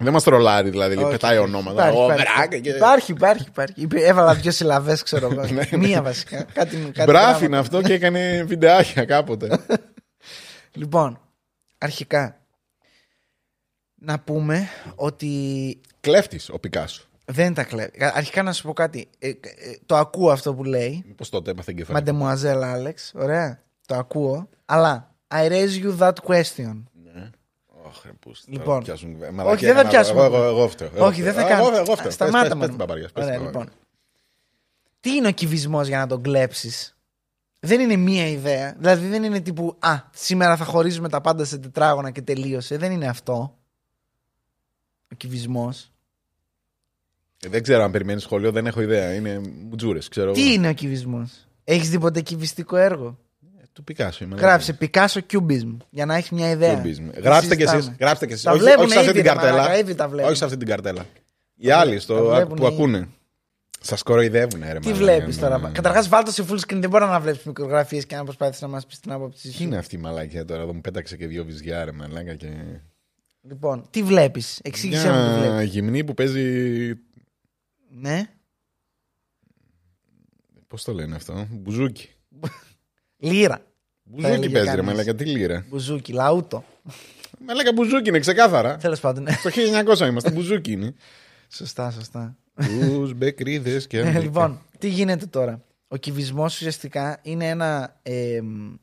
[0.02, 1.48] Δεν μας τρολάρει δηλαδή, Όχι, πετάει όχι.
[1.48, 1.72] ονόματα.
[1.90, 2.24] Υπάρχει, Ο υπάρχει.
[2.36, 2.70] Μπρακ και.
[2.70, 3.82] Υπάρχει, υπάρχει, υπάρχει.
[3.82, 5.46] Είπε- Έβαλα δύο συλλαβές, ξέρω εγώ.
[5.54, 6.44] Ναι, Μία βασικά.
[6.44, 7.46] Κάτι, κάτι Μπράφ πράγματα.
[7.46, 9.60] είναι αυτό και έκανε βιντεάκια κάποτε.
[10.72, 11.20] Λοιπόν,
[11.78, 12.38] αρχικά
[13.96, 17.09] να πούμε ότι Κλέφτης ο Πικάσο.
[17.32, 17.92] Δεν τα κλέβει.
[18.14, 19.10] Αρχικά να σου πω κάτι.
[19.20, 19.36] Ε, ε,
[19.86, 21.14] το ακούω αυτό που λέει.
[21.18, 21.98] Πώς τότε έπαθε εγκεφαλή.
[21.98, 23.12] Μαντεμουαζέλ Άλεξ.
[23.16, 23.64] Ωραία.
[23.86, 24.50] Το ακούω.
[24.66, 26.84] Αλλά I raise you that question.
[27.86, 28.84] Ωχ, ρε, πούς στα Λοιπόν.
[28.84, 29.16] πιάσουν.
[29.22, 29.90] Όχι, Μαλακία δεν θα έκανα.
[29.90, 30.24] πιάσουμε.
[30.24, 30.90] Εγώ, εγώ, εγώ φταίω.
[30.96, 31.56] Εγώ Όχι, δεν θα φταίω.
[31.58, 31.68] κάνω.
[31.68, 32.12] Εγώ, εγώ φταίω.
[32.12, 32.68] Σταμάτα Πες- πες- πες μόνο.
[32.70, 33.62] την παπαριά, πες Ωραία, την λοιπόν.
[33.62, 33.80] παπαριά.
[35.00, 36.98] Τι είναι ο κυβισμός για να τον κλέψεις;
[37.60, 38.74] Δεν είναι μία ιδέα.
[38.78, 42.78] Δηλαδή δεν είναι τύπου Α, σήμερα θα χωρίζουμε τα πάντα σε τετράγωνα και τελείωσε.
[42.78, 43.58] Δεν είναι αυτό.
[45.12, 45.92] Ο κυβισμός.
[47.46, 49.14] Ε, Δεν ξέρω αν περιμένεις σχολείο, δεν έχω ιδέα.
[49.14, 50.54] Είναι μουτζούρε, ξέρω Τι εγώ.
[50.54, 53.18] είναι ο κυβισμός; Έχεις δει ποτέ κυβιστικό έργο;
[53.62, 54.36] Ε, Του Πικάσο είμαι.
[54.40, 56.82] Γράψε Picasso Cubism για να έχεις μια ιδέα.
[56.84, 57.22] Cubism.
[57.24, 57.74] Γράψτε κι εσείς.
[57.76, 57.98] Συζητάμε.
[58.00, 58.44] Γράψτε κι εσείς.
[58.44, 59.80] Τα Όχι, βλέπουνε όχι σε αυτή ήδη, την ρε μαλάκα, καρτέλα.
[59.80, 60.30] ήδη τα βλέπουν.
[60.30, 61.06] Όχι σε αυτή την καρτέλα.
[61.56, 62.74] Οι άλλοι τα στο, βλέπουνε που ήδη.
[62.76, 63.08] ακούνε.
[63.82, 65.42] Σας κοροϊδεύουν, ρε Τι μαλάκα, βλέπεις ναι.
[65.50, 65.70] τώρα.
[65.74, 66.78] Καταρχάς, βάλτε σε full screen.
[66.80, 69.64] Δεν μπορώ να βλέπεις μικρογραφίες και να προσπάθει να μας πεις την άποψή Τι σου.
[69.64, 72.34] είναι αυτή η μαλακία τώρα, εδώ μου πέταξε και δύο βυζιά, ρε μαλάκα.
[72.36, 72.48] Και...
[73.42, 75.70] Λοιπόν, τι βλέπεις; Εξήγησέ μου τι Μια βλέπεις.
[75.70, 76.44] γυμνή που παίζει.
[77.90, 78.24] Ναι.
[80.68, 82.10] Πώς το λένε αυτό, Μπουζούκι.
[83.18, 83.66] Λύρα.
[84.04, 84.86] Μπουζούκι έλεγε παίζει, ρε κανείς.
[84.92, 86.64] μαλάκα, τι λύρα; Μπουζούκι, λαούτο.
[87.46, 88.78] Μαλάκα μπουζούκι είναι ξεκάθαρα.
[88.78, 89.24] Τέλος πάντων.
[89.24, 89.32] ναι.
[89.44, 89.50] Το
[90.00, 90.94] 1900 είμαστε, μπουζούκι είναι.
[91.50, 92.38] σωστά, σωστά.
[92.54, 94.00] Του μπεκρίδε και.
[94.00, 98.00] Ε, λοιπόν, τι γίνεται τώρα; Ο κυβισμός ουσιαστικά είναι ένα.
[98.04, 98.74] ε, μ,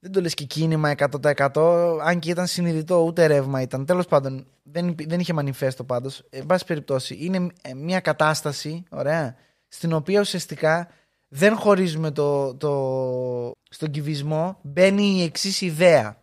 [0.00, 4.46] δεν το λες και κίνημα 100% αν και ήταν συνειδητό ούτε ρεύμα ήταν τέλος πάντων
[4.62, 9.34] δεν, υπή- δεν είχε μανιφέστο πάντως εν πάση περιπτώσει είναι ε, μια κατάσταση ωραία
[9.68, 10.88] στην οποία ουσιαστικά
[11.28, 16.16] δεν χωρίζουμε το, το στον κυβισμό μπαίνει η εξής ιδέα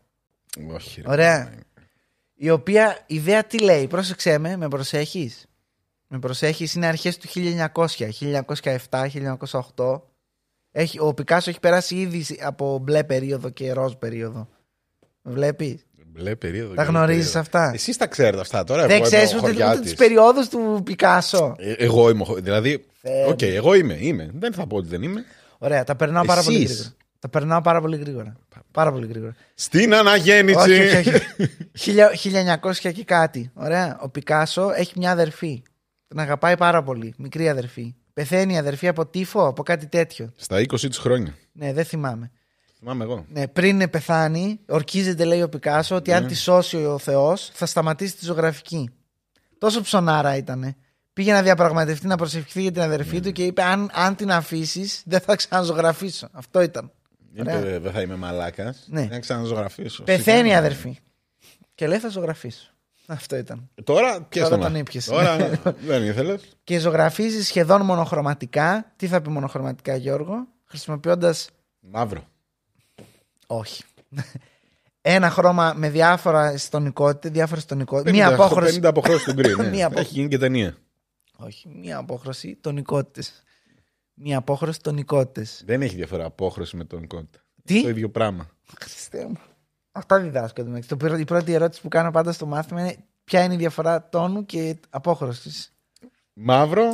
[0.74, 1.38] Όχι, ρε, Ωραία.
[1.38, 1.62] μαλάκα.
[2.36, 5.46] η οποία ιδέα τι λέει, πρόσεξέ με, με προσέχεις.
[6.08, 7.28] Με προσέχεις, είναι αρχές του
[7.74, 7.86] 1900,
[8.90, 9.08] 1907,
[9.76, 10.02] 1908.
[10.72, 14.48] Έχει, ο Πικάσο έχει περάσει ήδη από μπλε περίοδο και ροζ περίοδο.
[15.22, 16.74] Βλέπεις; Μπλε περίοδο.
[16.74, 17.40] Τα και γνωρίζεις περίοδο.
[17.40, 18.82] αυτά; Εσείς τα ξέρετε αυτά τώρα.
[18.82, 19.82] Δεν εγώ είμαι ξέρεις ο ούτε, ούτε χωριάτης.
[19.82, 21.56] τις περιόδους του Πικάσο.
[21.58, 22.22] Ε, Εγώ είμαι.
[22.22, 22.86] ο χω- Δηλαδή.
[23.02, 23.48] Θεέ Οκ, μου.
[23.54, 23.98] εγώ είμαι.
[24.00, 24.30] Είμαι.
[24.34, 25.24] Δεν θα πω ότι δεν είμαι.
[25.58, 26.70] Ωραία, τα περνάω πάρα πολύ Εσείς.
[26.72, 26.96] γρήγορα.
[27.20, 28.38] Τα περνάω πάρα πολύ γρήγορα.
[28.72, 29.36] Πάρα πολύ γρήγορα.
[29.54, 30.58] Στην αναγέννηση.
[30.58, 31.22] όχι, όχι, όχι.
[31.78, 33.52] Χιλια- 1900 και κάτι.
[33.54, 33.98] Ωραία.
[34.02, 35.64] Ο Πικάσο έχει μια αδερφή.
[36.08, 37.14] Τον αγαπάει πάρα πολύ.
[37.18, 37.96] Μικρή αδερφή.
[38.18, 40.34] Πεθαίνει η αδερφή από τύφο, από κάτι τέτοιο.
[40.36, 41.36] Στα 20 του χρόνια.
[41.52, 42.32] Ναι, δεν θυμάμαι.
[42.78, 43.26] Θυμάμαι εγώ.
[43.30, 46.16] Ναι, πριν πεθάνει, ορκίζεται, λέει ο Πικάσο, ότι Ναι.
[46.16, 48.90] αν τη σώσει ο Θεός, θα σταματήσει τη ζωγραφική.
[49.58, 50.76] Τόσο ψωνάρα ήταν.
[51.14, 53.22] Πήγε να διαπραγματευτεί, να προσευχηθεί για την αδερφή Ναι.
[53.22, 56.28] του και είπε: Αν, αν την αφήσεις, δεν θα ξαναζωγραφίσω.
[56.32, 56.92] Αυτό ήταν.
[57.40, 57.60] Ωραία.
[57.60, 58.86] Είπε, δεν θα είμαι μαλάκας.
[58.88, 59.08] Ναι.
[59.12, 60.04] Να ξαναζωγραφήσω.
[60.04, 60.58] Πεθαίνει η Σιγά.
[60.58, 60.98] αδερφή.
[61.76, 62.72] Και λέει: Θα ζωγραφίσω.
[63.10, 63.70] Αυτό ήταν.
[63.84, 64.78] Τώρα πιες Τώρα το τον να.
[64.78, 65.06] ήπιες.
[65.06, 65.38] Τώρα
[65.88, 66.58] δεν ήθελες.
[66.64, 68.94] Και ζωγραφίζεις σχεδόν μονοχρωματικά.
[68.96, 71.36] Τι θα πει μονοχρωματικά, Γιώργο, χρησιμοποιώντα.
[71.80, 72.28] Μαύρο.
[73.48, 73.84] Όχι.
[75.02, 78.14] Ένα χρώμα με διάφορα στονικότητα, διάφορες στονικότητες.
[78.14, 78.80] Μία απόχρωση.
[78.82, 79.56] 50 αποχρώσεις του γκρι.
[79.62, 79.70] ναι.
[79.70, 80.10] Μία απόχρωση.
[80.10, 80.78] Έχει γίνει και ταινία.
[81.38, 83.44] Όχι, μία απόχρωση τονικότητες.
[84.14, 85.64] Μία απόχρωση τονικότητες.
[85.66, 87.40] Δεν έχει διαφορά απόχρωση με τον κόντα.
[87.64, 88.50] Τι; Το ίδιο πράγμα.
[88.80, 89.38] Χριστέ μου.
[89.98, 90.54] Αυτά διδάσκω.
[90.62, 90.90] εν τω μεταξύ.
[90.90, 94.08] Το πρώτο- Η πρώτη ερώτηση που κάνω πάντα στο μάθημα είναι ποια είναι η διαφορά
[94.10, 95.72] τόνου και απόχρωσης.
[96.34, 96.90] Μαύρο,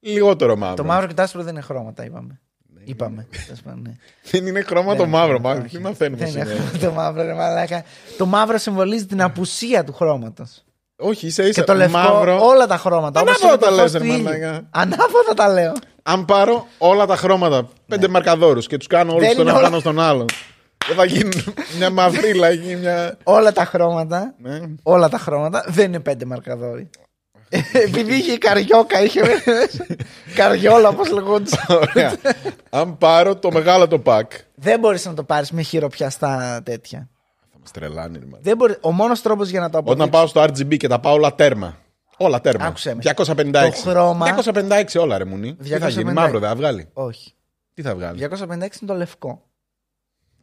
[0.00, 0.74] λιγότερο μαύρο.
[0.76, 2.40] Το μαύρο και το άσπρο δεν είναι χρώματα, είπαμε.
[2.84, 3.26] Είπαμε.
[3.46, 3.94] τέλος πάντων, ναι.
[4.30, 5.32] Δεν είναι χρώμα το Δεν- μαύρο.
[5.34, 5.42] όχι.
[5.42, 5.68] Μαύρο.
[5.68, 6.64] Τι μαθαίνουμε Δεν είναι σήμερα.
[6.68, 7.84] χρώμα το μαύρο, ρε μαλάκα.
[8.18, 10.64] Το μαύρο συμβολίζει την απουσία του χρώματος.
[10.96, 11.52] Όχι, ίσα ίσα.
[11.52, 12.38] Και το λευκό, μαύρο.
[12.46, 13.20] όλα τα χρώματα.
[13.20, 14.22] όπως Ανάποδα είναι το τα φως λες, του ρε ήλιου.
[14.24, 14.66] μαλάκα.
[14.70, 15.72] Ανάποδα τα λέω.
[16.02, 19.58] Αν πάρω όλα τα χρώματα, πέντε μαρκαδόρους και τους κάνω όλους Δεν τον είναι ένα
[19.58, 20.26] όλα- πάνω στον άλλον.
[20.86, 21.44] Δεν θα γίνει
[21.78, 23.16] μια μαυρίλα, γίνει μια.
[23.24, 24.60] Όλα τα χρώματα, Ναι.
[24.82, 26.90] όλα τα χρώματα δεν είναι πέντε μαρκαδόροι.
[27.72, 29.20] Επειδή είχε καριόκα, είχε
[30.34, 31.64] καριόλα, όπως λεγόντουσαν.
[31.68, 32.16] Ωραία.
[32.70, 34.32] Αν πάρω το μεγάλο το πακ.
[34.54, 37.08] Δεν μπορείς να το πάρεις με χειροπιαστά τέτοια.
[37.52, 38.40] Θα μας τρελάνει, ρε, μαλάκα.
[38.42, 38.76] Δεν μπορεί...
[38.80, 40.10] Ο μόνος τρόπος για να το Όταν αποδείξει.
[40.10, 41.76] πάω στο RGB και τα πάω όλα τέρμα.
[42.16, 42.64] Όλα τέρμα.
[42.66, 43.02] Άκουσέ με.
[43.02, 43.52] 256.
[43.52, 45.54] Το χρώμα- 256 όλα, ρε μουνί.
[45.54, 46.12] Τι θα γίνει, 256.
[46.14, 47.34] μαύρο δεν θα βγάλει; Όχι.
[47.74, 49.42] Τι θα βγάλει; 256 είναι το λευκό.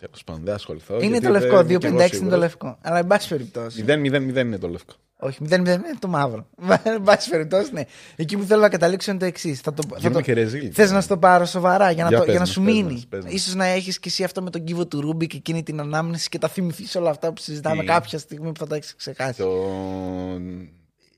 [0.03, 0.95] Τέλος πάντων, δεν ασχοληθώ.
[0.95, 1.63] είναι γιατί το λευκό.
[1.63, 2.39] δεν είμαι κι εγώ 256 είναι το σίγουρος.
[2.39, 2.77] λευκό.
[2.81, 3.83] Αλλά εν πάση περιπτώσει.
[3.87, 4.93] 0-0-0 είναι το λευκό.
[5.17, 6.47] Όχι, 0-0 είναι το μαύρο.
[6.83, 7.83] Εν πάση περιπτώσει, ναι.
[8.15, 9.59] Εκεί που θέλω να καταλήξω είναι το εξής.
[9.59, 10.21] Θα το, θα Γίνομαι το...
[10.21, 10.69] και ρεζίλ.
[10.73, 12.73] Θες να στο πάρω σοβαρά για να, Για το, πες για να μας, σου πες
[12.73, 12.93] μείνει.
[12.93, 13.33] μας, πες μας.
[13.33, 16.37] Ίσως να έχεις και εσύ αυτό με τον κύβο του Ρούμπικ εκείνη την ανάμνηση και
[16.37, 19.37] τα θυμηθείς όλα αυτά που συζητάμε Τι; κάποια στιγμή που θα τα έχεις ξεχάσει.
[19.37, 19.49] Το...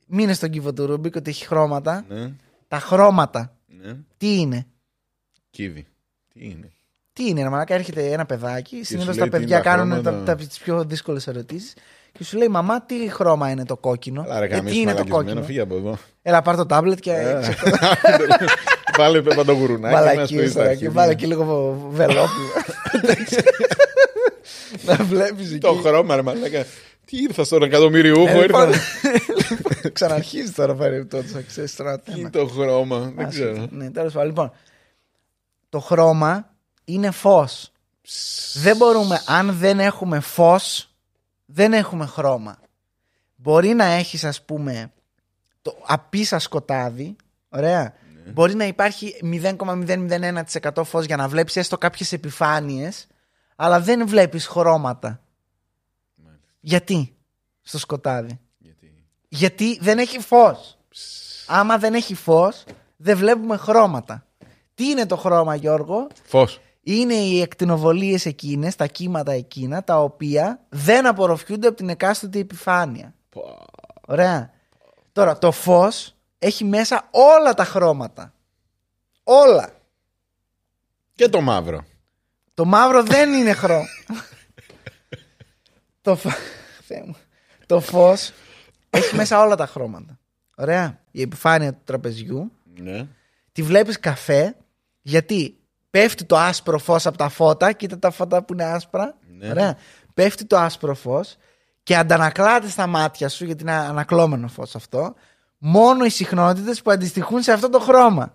[0.08, 2.06] μείνε στον κύβο του Ρούμπικ ότι έχει χρώματα.
[2.10, 2.32] Ναι,
[2.68, 3.56] Τα χρώματα.
[3.84, 3.96] ναι.
[4.18, 4.66] Τι είναι;
[5.50, 5.86] Κίβι.
[6.34, 6.72] Τι είναι;
[7.16, 8.84] Τι είναι, ρε Μαλάκα, έρχεται ένα παιδάκι.
[8.84, 10.36] Συνήθως σου τα λέει τι είναι παιδιά τα κάνουν τα, χρώματα.
[10.36, 11.74] τα, τις πιο δύσκολες ερωτήσεις.
[12.12, 14.86] Και σου λέει, Μαμά, τι χρώμα είναι το κόκκινο; Αλλά ρε Ε, καμίς τι είναι
[14.94, 15.98] το μαλακισμένο, κόκκινο; Φύγε από εδώ.
[16.22, 17.12] Έλα, πάρ το τάμπλετ και.
[17.12, 17.40] Ε,
[18.98, 20.92] Πάλι πέπα το γουρουνάκι μας στο Μαλακίες τώρα και Instagram.
[20.94, 22.28] βάλε και λίγο βελόπουλο.
[24.86, 25.58] Να βλέπεις εκεί.
[25.58, 26.66] Το χρώμα ρε μαλάκα.
[27.06, 29.10] Τι ήρθα στον εκατομμυριούχο, Ε, λοιπόν, ήρθα.
[29.50, 32.18] λοιπόν, Ξαναρχίζει τώρα παρεμπιπτόντω, ξέρεις τώρα Τι θέμα.
[32.20, 33.52] είναι το χρώμα, δεν Άσχετο.
[33.52, 33.68] ξέρω.
[33.72, 34.28] Ναι, τέλος πάντων.
[34.28, 34.52] Λοιπόν,
[35.70, 36.50] το χρώμα
[36.86, 37.72] είναι φως.
[38.54, 40.90] Δεν μπορούμε, αν δεν έχουμε φως,
[41.46, 42.60] δεν έχουμε χρώμα.
[43.36, 44.92] Μπορεί να έχεις ας πούμε
[45.62, 47.16] το απίσα σκοτάδι,
[47.50, 47.94] ωραία.
[48.34, 53.08] Μπορεί να υπάρχει 0,001% φως για να βλέπεις έστω κάποιες επιφάνειες,
[53.56, 55.22] αλλά δεν βλέπεις χρώματα.
[56.16, 56.48] Μάλιστα.
[56.60, 57.16] Γιατί
[57.62, 60.78] στο σκοτάδι; Γιατί; Γιατί δεν έχει φως.
[61.48, 62.64] Άμα δεν έχει φως,
[62.96, 64.26] δεν βλέπουμε χρώματα.
[64.74, 66.60] Τι είναι το χρώμα Γιώργο; Φως.
[66.88, 73.14] Είναι οι εκτινοβολίες εκείνες, τα κύματα εκείνα, τα οποία δεν απορροφιούνται από την εκάστοτε επιφάνεια.
[74.08, 74.52] Ωραία.
[75.12, 78.34] Τώρα, το φως έχει μέσα όλα τα χρώματα.
[79.24, 79.70] Όλα.
[81.16, 81.86] Και το μαύρο.
[82.54, 83.88] Το μαύρο δεν είναι χρώμα.
[86.02, 86.30] το, φω...
[86.82, 87.16] Θεέ μου.
[87.66, 88.32] το φως
[88.90, 90.20] έχει μέσα όλα τα χρώματα.
[90.56, 91.00] Ωραία.
[91.12, 93.08] Η επιφάνεια του τραπεζιού Ναι.
[93.52, 94.56] τη βλέπεις καφέ
[95.02, 95.58] γιατί
[96.00, 99.50] πέφτει το άσπρο φως από τα φώτα κοίτα τα φώτα που είναι άσπρα Ναι.
[99.50, 99.78] Ωραία.
[100.14, 101.36] πέφτει το άσπρο φως
[101.84, 105.14] και αντανακλάται στα μάτια σου γιατί είναι ανακλώμενο φως αυτό
[105.58, 108.32] μόνο οι συχνότητες που αντιστοιχούν σε αυτό το χρώμα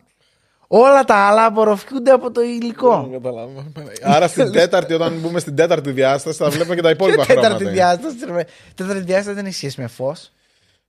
[0.67, 3.65] όλα τα άλλα απορροφιούνται από το υλικό Δεν καταλάβω.
[4.03, 7.71] Άρα στην τέταρτη, όταν μπούμε στην τέταρτη διάσταση, θα βλέπουμε και τα υπόλοιπα τέταρτη χρώματα.
[7.71, 8.45] διάσταση ρε.
[8.75, 10.33] τέταρτη διάσταση δεν έχει σχέση με φως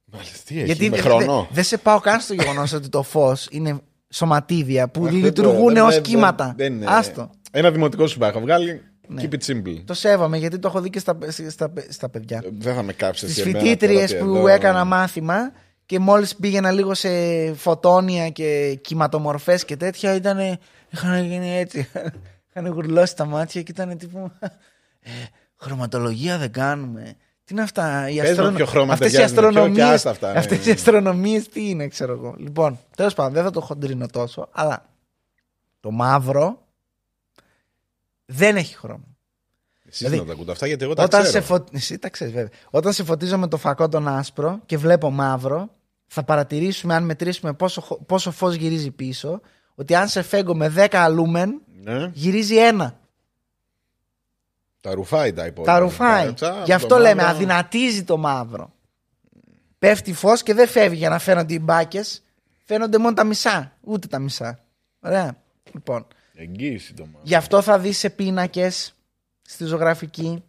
[0.05, 1.39] Μάλιστα, τι έχει, γιατί με δε- χρόνο.
[1.41, 3.79] δε- δεν σε πάω καν στο γεγονός ότι το φως είναι
[4.11, 8.07] σωματίδια που Αχ, δεν λειτουργούν μπορώ, ως δεν- κύματα δεν- δεν είναι- άστο Ένα δημοτικό
[8.07, 8.81] σου έχω βγάλει.
[9.07, 9.21] Ναι.
[9.25, 9.83] Keep it simple.
[9.85, 11.17] Το σέβομαι γιατί το έχω δει και στα,
[11.49, 12.41] στα, στα παιδιά.
[12.45, 13.31] Ε, Δεν θα με κάψεις.
[13.31, 15.35] Στις φοιτήτριες που έκανα μάθημα
[15.85, 17.09] και μόλις πήγαινα λίγο σε
[17.53, 20.57] φωτόνια και κυματομορφές και τέτοια ήταν.
[20.89, 21.87] Είχαν γίνει έτσι.
[22.49, 24.31] Είχαν γουρλώσει τα μάτια και ήταν τύπου.
[24.99, 25.09] Ε,
[25.55, 27.15] χρωματολογία δεν κάνουμε.
[27.51, 28.55] Τι είναι αυτά, οι, Πες μου αστρονο...
[28.55, 30.71] ποιο χρώμα αυτές οι ταιριάζει με ποιο και αστρονομίες, άστα αυτά, ναι, αυτές οι ναι.
[30.73, 32.35] αστρονομίες τι είναι ξέρω εγώ.
[32.37, 34.85] Λοιπόν, τέλος πάντων δεν θα το χοντρίνω τόσο, αλλά
[35.79, 36.61] το μαύρο
[38.25, 39.03] δεν έχει χρώμα.
[39.85, 41.33] Εσείς Δηλαδή, να τα ακούτε αυτά γιατί εγώ τα Όταν ξέρω.
[41.33, 41.63] σε, φω...
[41.71, 42.49] Εσύ τα ξέρεις, βέβαια.
[42.69, 45.69] Όταν σε φωτίζω με το φακό τον άσπρο και βλέπω μαύρο,
[46.07, 49.41] θα παρατηρήσουμε, αν μετρήσουμε πόσο, χω- πόσο φως γυρίζει πίσω,
[49.75, 52.09] ότι αν σε φέγγω με 10 λούμεν, Ναι.
[52.13, 52.99] γυρίζει ένα.
[54.81, 55.73] Τα ρουφάει τα υπόλοιπα.
[55.73, 56.25] Τα ρουφάει.
[56.25, 57.35] Κάτσα, Γι' το αυτό λέμε, μαύρο.
[57.35, 58.73] αδυνατίζει το μαύρο.
[59.79, 62.23] Πέφτει φως και δεν φεύγει για να φαίνονται οι μπάκες.
[62.65, 63.77] Φαίνονται μόνο τα μισά.
[63.81, 64.59] Ούτε τα μισά.
[64.99, 65.37] Ωραία.
[65.73, 67.19] Λοιπόν, Εγγύηση το μαύρο.
[67.23, 68.93] Γι' αυτό θα δεις σε πίνακες
[69.41, 70.43] στη ζωγραφική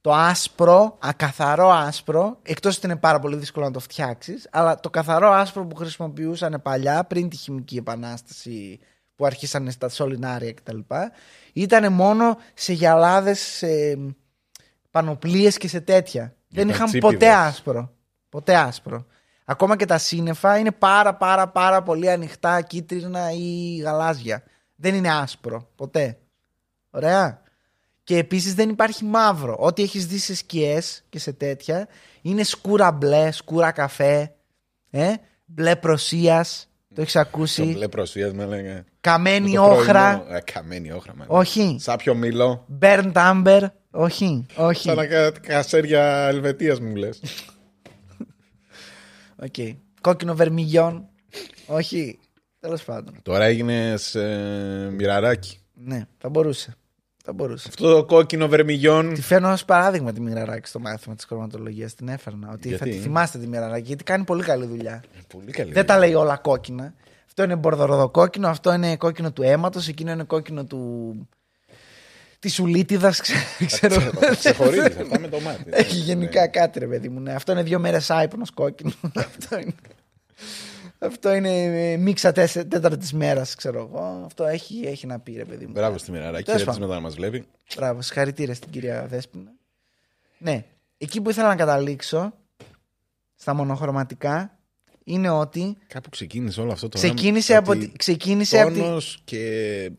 [0.00, 4.90] το άσπρο, ακαθαρό άσπρο, εκτός ότι είναι πάρα πολύ δύσκολο να το φτιάξεις, αλλά το
[4.90, 8.80] καθαρό άσπρο που χρησιμοποιούσαν παλιά πριν τη χημική επανάσταση
[9.18, 10.78] που αρχίσανε στα σωληνάρια κτλ.
[11.52, 13.66] Ήταν μόνο σε γυαλάδες, σε
[14.90, 16.36] πανοπλίες και σε τέτοια.
[16.48, 17.12] Δεν Ήταν είχαν τσίπιδες.
[17.12, 17.92] ποτέ άσπρο.
[18.28, 19.06] Ποτέ άσπρο.
[19.44, 24.42] Ακόμα και τα σύννεφα είναι πάρα πάρα πάρα πολύ ανοιχτά, κίτρινα ή γαλάζια.
[24.74, 25.68] Δεν είναι άσπρο.
[25.74, 26.18] Ποτέ.
[26.90, 27.42] Ωραία.
[28.04, 29.56] Και επίσης δεν υπάρχει μαύρο.
[29.58, 31.88] Ό,τι έχεις δει σε σκιές και σε τέτοια
[32.22, 34.34] είναι σκούρα μπλε, σκούρα καφέ,
[34.90, 35.12] ε;
[35.44, 36.68] μπλε προσίας,
[36.98, 38.84] το έχεις Το ακούσει, μπλε προσίας με έλεγε.
[39.00, 40.36] καμένη το όχρα, πρωινό.
[40.36, 41.14] Ε, καμένη όχρα.
[41.16, 41.38] μάλλον.
[41.38, 42.66] όχι, Σάπιο μήλο.
[42.80, 44.88] burnt amber, όχι, όχι.
[44.88, 47.20] Σαν να κα- κασέρια Ελβετίας μου λες.
[49.44, 49.54] Οκ.
[50.00, 51.08] Κόκκινο βερμιγιόν,
[51.66, 52.18] όχι.
[52.60, 53.18] Τέλος πάντων.
[53.22, 54.16] Τώρα έγινες
[54.92, 55.58] μοιραράκι.
[55.74, 56.74] Ναι, θα μπορούσε.
[57.28, 57.66] Θα μπορούσε.
[57.68, 59.14] Αυτό το κόκκινο βερμιγιόν.
[59.14, 61.90] Τη φέρνω ως παράδειγμα τη Μοιραράκη στο μάθημα της χρωματολογία.
[61.96, 62.50] Την έφερνα.
[62.52, 65.02] Ότι Γιατί; θα τη θυμάστε τη Μοιραράκη, γιατί κάνει πολύ καλή δουλειά.
[65.32, 65.72] Πολύ καλή.
[65.72, 66.94] Δεν τα λέει όλα κόκκινα.
[67.26, 71.14] Αυτό είναι μπορδοροδοκόκκινο, αυτό είναι κόκκινο του αίματος, εκείνο είναι κόκκινο του.
[72.38, 73.20] της ουλίτιδας,
[73.66, 74.00] ξέρω.
[74.00, 75.62] Θα ξεχωρίζει, θα πάμε το μάτι.
[75.70, 76.02] Έχει Ναι.
[76.04, 77.20] γενικά κάτι, ρε παιδί μου.
[77.20, 77.32] Ναι.
[77.32, 78.92] Αυτό είναι δύο μέρες άϊπνος κόκκινο.
[79.14, 79.74] αυτό είναι.
[80.98, 84.22] Αυτό είναι ε, μίξα τέταρτη μέρας, ξέρω εγώ.
[84.24, 85.72] Αυτό έχει, έχει να πει, ρε παιδί μου.
[85.72, 86.44] Μπράβο στη μοιραράκι.
[86.44, 87.44] Τέλος Χαιρετίσματα να μας βλέπει.
[87.76, 89.52] Μπράβο, συγχαρητήρια στην κυρία Δέσποινα.
[90.38, 90.64] Ναι,
[90.98, 92.32] εκεί που ήθελα να καταλήξω
[93.34, 94.58] στα μονοχρωματικά
[95.04, 99.90] είναι ότι Κάπου ξεκίνησε όλο αυτό το ξεκίνησε από, τη- ξεκίνησε από, τη- Πόνος και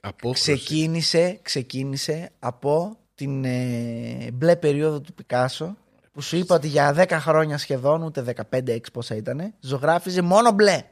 [0.00, 0.52] απόχρωση.
[0.54, 5.76] ξεκίνησε, ξεκίνησε από την ε, μπλε περίοδο του Πικάσο
[6.18, 10.50] που που σου είπα ότι για 10 χρόνια σχεδόν, ούτε 15-6 πόσα ήταν, ζωγράφιζε μόνο
[10.52, 10.82] μπλε.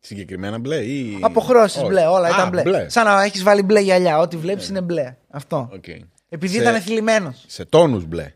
[0.00, 1.18] Συγκεκριμένα μπλε ή.
[1.22, 1.86] Αποχρώσεις Όχι.
[1.86, 2.88] μπλε, όλα Α, ήταν μπλε.
[2.88, 4.18] Σαν να έχεις βάλει μπλε γυαλιά.
[4.18, 5.16] Ό,τι βλέπεις είναι μπλε.
[5.30, 5.68] Αυτό.
[5.72, 5.84] Οκ.
[6.28, 7.44] Επειδή Σε- ήταν θλιμμένος.
[7.46, 8.32] Σε τόνους μπλε.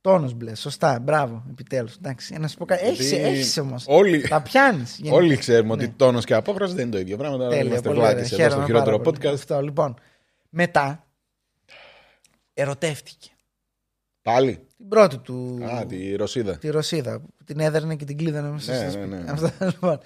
[0.00, 0.54] Τόνο μπλε.
[0.54, 0.98] Σωστά.
[1.02, 1.44] Μπράβο.
[1.50, 1.94] Επιτέλους.
[1.96, 2.34] Εντάξει.
[2.38, 2.86] Να σου πω κάτι.
[2.86, 3.84] Έχει Γιατί έχεις όμως.
[3.88, 5.00] Όλοι, Τα πιάνεις.
[5.10, 7.36] όλοι ξέρουμε ότι τόνος και απόχρωση δεν είναι το ίδιο πράγμα.
[7.36, 7.54] Τώρα Ναι.
[7.54, 7.70] Τέλεια.
[7.70, 8.44] είμαστε Πολύ βλάκες ωραία.
[8.46, 9.28] εδώ Χαίρομαι στο χειρότερο πάρα πολύ.
[9.30, 9.34] podcast.
[9.34, 9.94] Αυτό λοιπόν.
[10.48, 11.06] Μετά
[12.54, 13.26] ερωτεύτηκε.
[14.22, 15.58] Πάλι; Την πρώτη του.
[15.78, 16.58] Α, τη Ρωσίδα.
[16.58, 17.20] Τη Ρωσίδα.
[17.20, 19.22] που Την έδερνε και την κλείδανε μέσα Ναι, στο ναι, σπίτι.
[19.22, 19.30] ναι.
[19.30, 19.98] Αυτό, λοιπόν.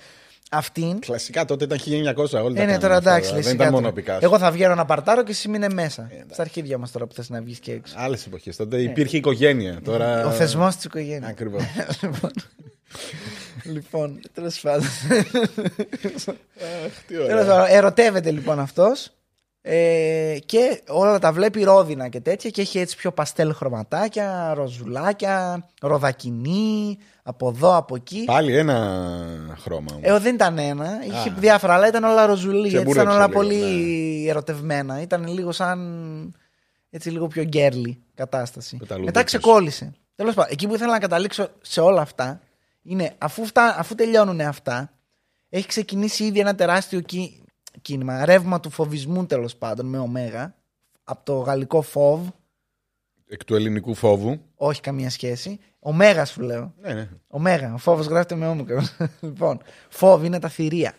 [0.51, 0.99] Αυτήν.
[0.99, 3.29] Κλασικά τότε ήταν 1900 όλοι τα Ε, ναι, κάνανε τώρα αυτά, εντάξει.
[3.29, 3.89] Δεν λες, ήταν σιγά μόνο τώρα.
[3.89, 4.19] ο Πικάσο.
[4.23, 6.03] Εγώ θα βγαίνω να παρτάρω και εσύ μείνε μέσα.
[6.13, 6.33] εντάξει.
[6.33, 7.95] Στα αρχίδια μας τώρα που θες να βγεις και έξω.
[7.99, 8.57] Άλλες εποχές.
[8.57, 9.81] Τότε υπήρχε οικογένεια.
[9.85, 10.21] Τώρα...
[10.21, 11.31] Ε, Ο θεσμός της οικογένειας.
[11.31, 11.63] Ακριβώς.
[12.03, 12.31] λοιπόν,
[13.65, 14.87] λοιπόν τέλος πάντων.
[17.07, 17.47] Τι Τέλος ωραία.
[17.47, 19.11] πάντων, ερωτεύεται λοιπόν αυτός.
[19.69, 25.67] Ε, και όλα τα βλέπει ρόδινα και τέτοια και έχει έτσι πιο παστέλ χρωματάκια, ροζουλάκια,
[25.81, 28.25] ροδακινή, από εδώ, από εκεί.
[28.25, 28.75] Πάλι ένα
[29.61, 29.87] χρώμα.
[29.95, 30.03] όμως.
[30.03, 31.35] Ε, δεν ήταν ένα, είχε Α.
[31.39, 33.57] διάφορα, αλλά ήταν όλα ροζουλή, έτσι ήταν Ξεμπουρέξε όλα λίγο, πολύ
[34.25, 34.31] ναι.
[34.31, 35.01] ερωτευμένα.
[35.01, 36.35] Ήταν λίγο σαν,
[36.91, 38.77] έτσι λίγο πιο γκέρλι κατάσταση.
[38.81, 39.93] Με τα Μετά λουδίκια ξεκόλλησε.
[40.15, 42.41] Τέλος πάντων, εκεί που ήθελα να καταλήξω σε όλα αυτά,
[42.83, 44.91] είναι αφού, φτά, αφού τελειώνουν αυτά,
[45.49, 47.41] έχει ξεκινήσει ήδη ένα τεράστιο κί-
[47.87, 50.55] κίνημα, ρεύμα του φοβισμού τέλος πάντων με ωμέγα,
[51.05, 52.27] από το γαλλικό φόβ,
[53.29, 54.41] Εκ του ελληνικού φόβου.
[54.55, 55.59] όχι καμία σχέση.
[55.79, 56.75] Ωμέγας σου λέω.
[56.81, 57.09] Ναι, ναι.
[57.29, 57.75] Ωμέγα.
[57.75, 58.83] Ο φόβος γράφεται με όμικρο.
[59.21, 59.59] λοιπόν,
[59.89, 60.93] φόβ είναι τα θηρία.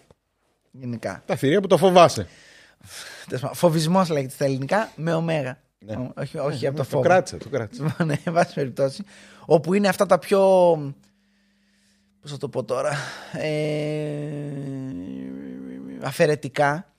[0.72, 1.24] Γενικά.
[1.26, 2.28] Τα θηρία που το φοβάσαι.
[3.54, 5.60] Φοβισμός λέγεται στα ελληνικά με ωμέγα.
[5.80, 5.96] Ναι.
[5.96, 7.04] Ο- Όχι, όχι από το Το φόβο.
[7.04, 7.84] κράτησα, το κράτησα.
[7.84, 9.04] Λοιπόν, ναι, εν πάση περιπτώσει.
[9.46, 10.40] Όπου είναι αυτά τα πιο.
[12.22, 12.92] Πώς θα το πω τώρα.
[13.34, 14.52] Ε,
[16.02, 16.92] αφαιρετικά.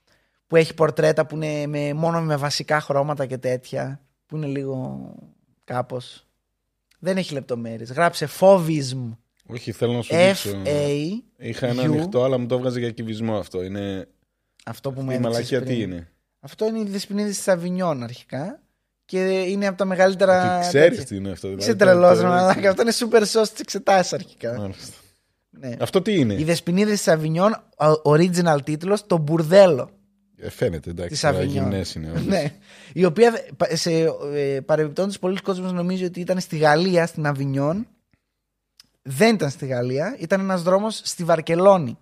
[0.47, 4.01] Που έχει πορτρέτα που είναι με, μόνο με βασικά χρώματα και τέτοια.
[4.27, 5.11] Που είναι λίγο
[5.65, 6.27] κάπως.
[6.99, 7.93] Δεν έχει λεπτομέρειες.
[7.93, 9.11] Γράψε φόβισμ.
[9.47, 10.63] Όχι, θέλω να σου δείξω.
[10.65, 10.99] F-A.
[11.37, 11.85] Είχα ένα U.
[11.85, 13.63] ανοιχτό, αλλά μου το έβγαζε για κυβισμό αυτό.
[13.63, 14.09] Είναι.
[14.65, 15.75] Αυτό που μου Η έδειξες μαλακία πριν.
[15.77, 18.61] τι είναι; Αυτό είναι η Δεσποινίδη της Αβινιών αρχικά.
[19.05, 20.57] Και είναι από τα μεγαλύτερα.
[20.59, 21.05] Ότι ξέρεις τέτοια.
[21.05, 21.49] τι είναι αυτό.
[21.49, 22.69] Είσαι δηλαδή, τρελός, το- ρε μαλάκα.
[22.71, 24.59] Αυτό είναι super sauce στι εξετάσει αρχικά.
[24.59, 24.97] Μάλιστα.
[25.61, 25.77] Ναι.
[25.81, 29.91] Αυτό τι είναι; Η Δεσποινίδη της Αβινιών, ο- original τίτλος, το Μπουρδέλο.
[30.41, 31.11] Ε, φαίνεται εντάξει.
[31.13, 31.65] Της τώρα Αβινιόν.
[31.65, 32.25] γυμνές είναι όλες.
[32.25, 32.53] ναι.
[32.93, 33.91] Η οποία πα- σε
[34.35, 37.87] ε, παρεμπιπτόντως πολλοί κόσμοι νομίζει ότι ήταν στη Γαλλία, στην Αβινιόν.
[39.03, 41.99] Δεν ήταν στη Γαλλία, ήταν ένας δρόμος στη Βαρκελόνη.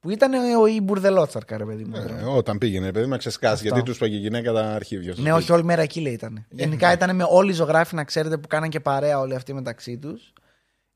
[0.00, 1.96] Που ήταν ο η Μπουρδελότσαρκα, ρε παιδί μου.
[1.96, 3.52] Ε, όταν πήγαινε, παιδί, να ξεσκάσει.
[3.54, 3.64] Αυτό.
[3.66, 5.12] Γιατί τους πήγε η γυναίκα τα αρχίδια.
[5.12, 5.42] στο Ναι, σπίτι.
[5.42, 6.46] όχι, όλη μέρα εκεί λέει ήταν.
[6.50, 6.92] Γενικά ναι.
[6.92, 10.32] ήταν με όλοι οι ζωγράφοι, να ξέρετε, που κάναν και παρέα όλοι αυτοί μεταξύ τους.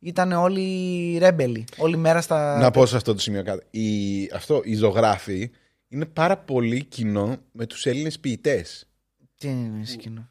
[0.05, 1.65] Ήταν όλοι ρέμπελοι.
[1.77, 2.59] Όλη μέρα στα.
[2.59, 3.79] Να πω σε αυτό το σημείο κάτι.
[3.79, 5.51] Η, αυτό, οι ζωγράφοι
[5.89, 8.87] είναι πάρα πολύ κοινό με τους Έλληνες ποιητές.
[9.39, 10.31] Τι είναι σκηνό.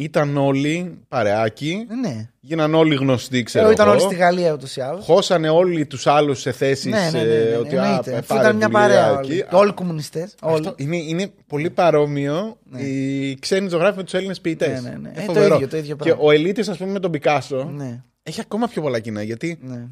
[0.00, 2.30] Ήταν όλοι παρεάκι, Ε, Ναι.
[2.40, 3.94] γίναν όλοι γνωστοί, ξέρω Εγώ ήταν εγώ.
[3.96, 5.04] όλοι στη Γαλλία ούτως ή άλλως.
[5.04, 7.34] Χώσανε όλοι τους άλλους σε θέσεις Ναι, ναι, ναι.
[7.50, 8.12] ναι, ότι α, εννοείται.
[8.12, 9.30] ε, Αφού πάρε ήταν μια δουλειά παρέα εκεί.
[9.32, 9.42] όλοι.
[9.42, 10.34] Α, Όλοι κομμουνιστές.
[10.40, 12.80] Αυτό είναι, είναι πολύ παρόμοιο Ναι.
[12.80, 14.82] οι ξένοι ζωγράφοι με τους Έλληνες ποιητές.
[14.82, 15.12] Ναι, ναι, ναι.
[15.14, 16.22] Ε, το ίδιο, το ίδιο Και πράγμα.
[16.24, 19.22] ο Ελίτης, ας πούμε, με τον Πικάσο Ναι, έχει ακόμα πιο πολλά κοινά.
[19.22, 19.86] Γιατί ναι.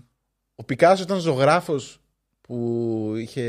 [0.54, 2.00] ο Πικάσο ήταν ζωγράφος
[2.40, 3.42] που είχε,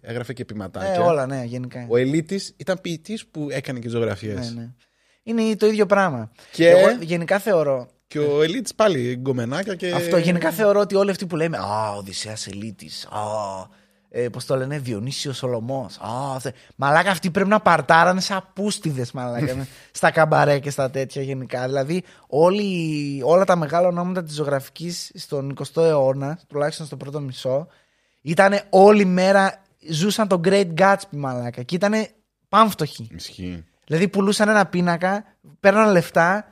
[0.00, 0.92] έγραφε και ποιηματάκια.
[0.94, 1.86] Ε, όλα, ναι, γενικά.
[1.88, 4.54] Ο Ελίτης ήταν ποιητής που έκανε και ζωγραφιές.
[4.54, 4.70] Ναι, ναι.
[5.22, 6.30] Είναι το ίδιο πράγμα.
[6.52, 7.88] Και- Εγώ γενικά θεωρώ.
[8.06, 9.90] Και ο Ελίτη πάλι γκομενάκια και.
[9.92, 13.04] Αυτό γενικά θεωρώ ότι όλοι αυτοί που λέμε Α, Οδυσσέας Ελίτης.
[13.06, 13.20] Α,
[14.08, 15.98] ε, πώς το λένε, Διονύσιος Σολομός.
[15.98, 16.50] Α, θε...
[16.76, 19.54] Μαλάκα αυτοί πρέπει να παρτάρανε σαν πούστιδε, μαλάκα.
[19.56, 21.66] με- στα καμπαρέ και στα τέτοια γενικά.
[21.66, 27.66] Δηλαδή, όλοι, όλα τα μεγάλα ονόματα της ζωγραφικής στον 20ο αιώνα, τουλάχιστον στο πρώτο μισό,
[28.22, 29.62] ήταν όλη μέρα.
[29.90, 31.62] Ζούσαν τον Great Gatsby, μαλάκα.
[31.62, 31.92] Και ήταν
[32.48, 33.08] πάμφτωχοι.
[33.14, 33.64] Ισχύει.
[33.92, 35.24] Δηλαδή πουλούσαν ένα πίνακα,
[35.60, 36.44] παίρναν λεφτά,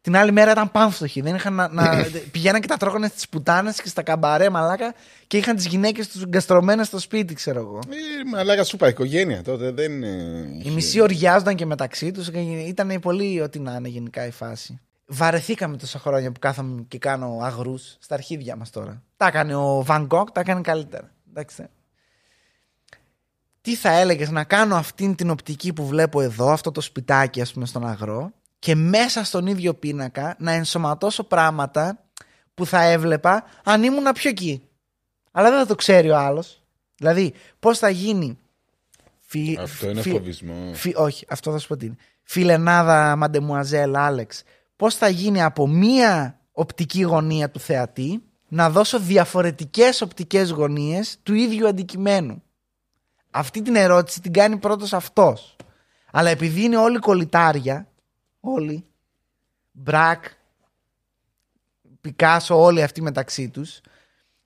[0.00, 1.20] την άλλη μέρα ήταν πάμφτωχοι.
[1.20, 1.90] Δεν είχαν να, να,
[2.32, 4.94] πηγαίναν και τα τρώγανε στις πουτάνες και στα καμπαρέ, μαλάκα,
[5.26, 7.78] και είχαν τις γυναίκες τους γκαστρωμένε στο σπίτι, ξέρω εγώ.
[7.88, 10.02] Ε, μαλάκα σου είπα, οικογένεια τότε δεν.
[10.02, 12.28] ε, Οι είχε- μισοί οριάζονταν και μεταξύ τους.
[12.66, 14.80] Ήταν πολύ ό,τι να είναι γενικά η φάση.
[15.06, 19.02] Βαρεθήκαμε τόσα χρόνια που κάθαμε και κάνω αγρούς στα αρχίδια μας τώρα.
[19.16, 21.10] Τα έκανε ο Van Gogh, τα έκανε καλύτερα.
[21.30, 21.66] Εντάξει.
[23.66, 27.52] Τι θα έλεγες να κάνω αυτήν την οπτική που βλέπω εδώ, αυτό το σπιτάκι, ας
[27.52, 32.04] πούμε, στον αγρό, και μέσα στον ίδιο πίνακα να ενσωματώσω πράγματα
[32.54, 34.62] που θα έβλεπα αν ήμουν πιο εκεί.
[35.32, 36.62] Αλλά δεν θα το ξέρει ο άλλος.
[36.96, 38.38] Δηλαδή, πώς θα γίνει.
[39.20, 39.58] Φι...
[39.60, 40.70] Αυτό είναι φι- φοβισμό.
[40.74, 40.92] Φι...
[40.96, 41.96] Όχι, αυτό θα σου πω τι είναι.
[42.22, 44.42] Φιλενάδα Μαντεμουαζέλ Άλεξ.
[44.76, 51.34] Πώς θα γίνει από μία οπτική γωνία του θεατή να δώσω διαφορετικές οπτικές γωνίες του
[51.34, 52.42] ίδιου αντικειμένου.
[53.38, 55.56] Αυτή την ερώτηση την κάνει πρώτος αυτός.
[56.12, 57.88] Αλλά επειδή είναι όλοι κολλητάρια,
[58.40, 58.86] όλοι,
[59.70, 60.24] Μπρακ,
[62.00, 63.80] Πικάσο, όλοι αυτοί μεταξύ τους.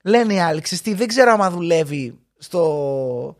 [0.03, 3.35] Λένε οι άλλοι, ξέρεις τι, δεν ξέρω άμα δουλεύει στο...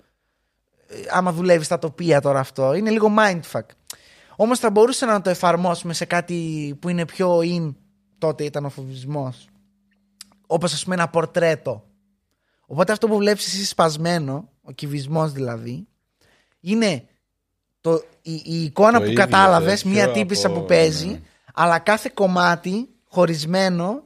[0.88, 2.74] ε, άμα δουλεύει στα τοπία τώρα αυτό.
[2.74, 3.66] Είναι λίγο mindfuck.
[4.36, 7.76] Όμως θα μπορούσε να το εφαρμόσουμε σε κάτι που είναι πιο in.
[8.18, 9.48] Τότε ήταν ο φοβισμός.
[10.48, 11.86] Όπως ας πούμε ένα πορτρέτο.
[12.66, 15.88] Οπότε αυτό που βλέπεις εσύ σπασμένο, ο κυβισμός δηλαδή,
[16.60, 17.06] είναι
[17.82, 21.20] το, η, η εικόνα Το που ίδιο κατάλαβες, τέτοιο μία τύπησα από- που παίζει, ναι.
[21.54, 24.04] αλλά κάθε κομμάτι χωρισμένο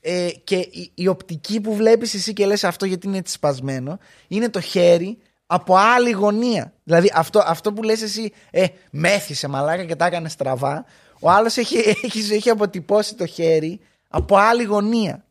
[0.00, 3.98] ε, και η, η οπτική που βλέπεις εσύ και λες αυτό γιατί είναι έτσι σπασμένο
[4.28, 6.72] είναι το χέρι από άλλη γωνία.
[6.84, 10.84] Δηλαδή αυτό, αυτό που λες εσύ ε, μέθησε μαλάκα και τα έκανε στραβά
[11.20, 15.24] ο άλλος έχει, έχει, έχει αποτυπώσει το χέρι από άλλη γωνία.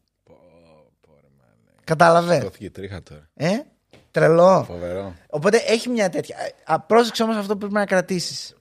[1.83, 2.39] Κατάλαβε.
[2.39, 3.29] Δόθηκε τρίχα τώρα.
[3.33, 3.57] Ε,
[4.11, 4.63] τρελό.
[4.63, 5.13] Φοβερό.
[5.29, 6.37] Οπότε έχει μια τέτοια.
[6.39, 8.53] Ε, α, Πρόσεξε όμως αυτό που πρέπει να κρατήσεις.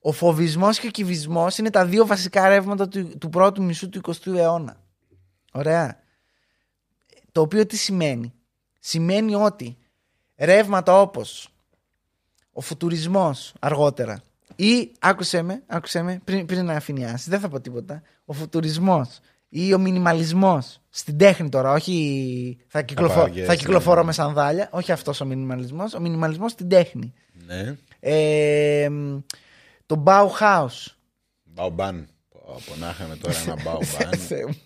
[0.00, 4.00] Ο φοβισμός και ο κυβισμός είναι τα δύο βασικά ρεύματα του, του πρώτου μισού του
[4.04, 4.76] 20ου αιώνα.
[5.52, 6.00] Ωραία.
[7.32, 8.34] Το οποίο τι σημαίνει;
[8.84, 9.76] Σημαίνει ότι
[10.36, 11.48] ρεύματα όπως
[12.52, 14.22] ο φουτουρισμός αργότερα
[14.56, 18.02] ή άκουσέ με, άκουσέ με πριν, πριν να αφηνιάσεις, δεν θα πω τίποτα.
[18.24, 19.20] Ο φουτουρισμός
[19.54, 23.20] ή ο μινιμαλισμός στην τέχνη τώρα, όχι θα, κυκλοφο...
[23.20, 24.06] Απάγες, θα κυκλοφορώ ναι.
[24.06, 27.12] με σανδάλια, όχι αυτός ο μινιμαλισμός, ο μινιμαλισμός στην τέχνη.
[27.46, 27.76] Ναι.
[28.00, 28.88] Ε,
[29.86, 30.86] το Bauhaus.
[31.44, 32.08] Μπαουμπάν.
[32.28, 34.18] Πω, πω, να είχαμε τώρα ένα μπαουμπάν.
[34.18, 34.56] Θεέ μου.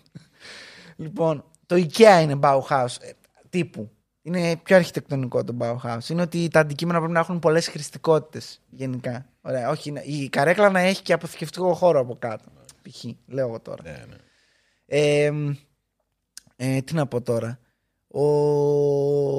[0.95, 3.09] λοιπόν, το IKEA είναι Bauhaus ε,
[3.49, 3.91] τύπου.
[4.21, 6.09] Είναι πιο αρχιτεκτονικό το Bauhaus.
[6.09, 9.25] Είναι ότι τα αντικείμενα πρέπει να έχουν πολλές χρηστικότητες γενικά.
[9.41, 9.69] Ωραία.
[9.69, 12.43] Όχι, να- η καρέκλα να έχει και αποθηκευτικό χώρο από κάτω.
[12.81, 13.03] Π.χ.
[13.27, 13.83] λέω εγώ τώρα.
[13.83, 14.15] ναι, ναι.
[14.87, 15.31] Ε,
[16.55, 17.59] ε, τι να πω τώρα.
[18.07, 18.21] Ο,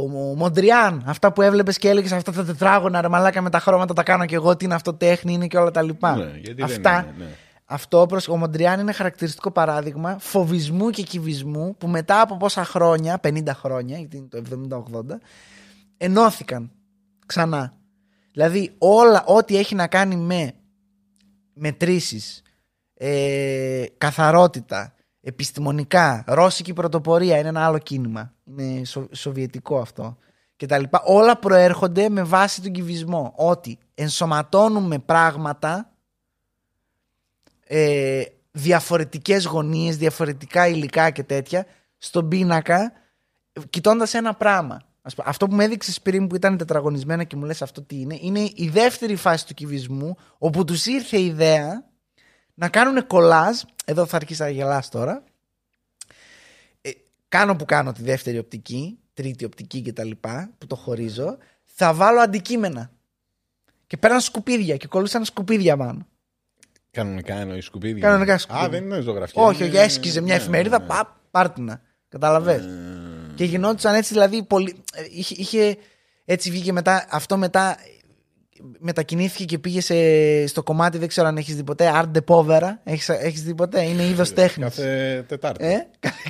[0.03, 3.95] ο Μοντριάν, αυτά που έβλεπες και έλεγες αυτά τα τετράγωνα ρε μαλάκα με τα χρώματα
[3.95, 6.17] τα κάνω και εγώ, τι είναι αυτό τέχνη, είναι και όλα τα λοιπά.
[6.17, 7.31] Ναι, γιατί αυτά, δεν είναι, ναι.
[7.65, 13.21] αυτό προς, ο Μοντριάν είναι χαρακτηριστικό παράδειγμα φοβισμού και κυβισμού που μετά από πόσα χρόνια,
[13.23, 14.43] 50 χρόνια, γιατί είναι το
[15.11, 15.17] 70-80,
[15.97, 16.71] ενώθηκαν
[17.27, 17.73] ξανά.
[18.33, 20.53] Δηλαδή όλα, ό,τι έχει να κάνει με
[21.53, 22.43] μετρήσεις,
[22.95, 24.95] ε, καθαρότητα,
[25.29, 28.35] επιστημονικά, ρώσικη πρωτοπορία είναι ένα άλλο κίνημα.
[28.45, 30.17] Είναι σο- σοβιετικό αυτό.
[30.57, 31.03] Και τα λοιπά.
[31.05, 33.33] Όλα προέρχονται με βάση τον κυβισμό.
[33.37, 35.91] Ότι ενσωματώνουμε πράγματα
[37.67, 41.67] ε, διαφορετικές γωνίες, διαφορετικά υλικά και τέτοια
[41.99, 42.93] στον πίνακα
[43.71, 44.81] κοιτώντας ένα πράγμα.
[45.03, 48.01] Ας πούμε, αυτό που με έδειξες πριν που ήταν τετραγωνισμένα και μου λες αυτό τι
[48.01, 51.88] είναι, είναι η δεύτερη φάση του κυβισμού όπου τους ήρθε η ιδέα
[52.59, 55.25] να κάνουν κολάζ, εδώ θα αρχίσει να γελάς τώρα,
[56.81, 56.91] ε,
[57.29, 61.95] κάνω που κάνω τη δεύτερη οπτική, τρίτη οπτική και τα λοιπά, που το χωρίζω, θα
[61.95, 62.91] βάλω αντικείμενα.
[63.87, 66.07] Και πέραν σκουπίδια και κολλούσαν σκουπίδια πάνω.
[66.91, 68.09] Κανονικά εννοείς σκουπίδια.
[68.09, 68.67] Κανονικά σκουπίδια.
[68.67, 69.43] Α, δεν είναι ζωγραφιά.
[69.43, 70.87] Όχι, είναι- όχι, έσκιζε μια ναι, εφημερίδα, ναι.
[70.87, 71.83] πα, πάρτινα.
[72.09, 72.65] Καταλαβες.
[72.65, 74.83] Ε, Και γινόντουσαν έτσι δηλαδή πολύ...
[74.95, 75.77] ε, είχε, είχε-
[76.25, 77.77] έτσι βγήκε μετά, αυτό μετά
[78.79, 79.95] μετακινήθηκε και πήγε σε,
[80.47, 82.71] στο κομμάτι, δεν ξέρω αν έχεις δει ποτέ, Art de Povera.
[82.85, 84.69] Έχεις, έχεις δει ποτέ, είναι είδος τέχνης.
[84.69, 85.67] Κάθε Τετάρτη.
[85.67, 85.77] Ε,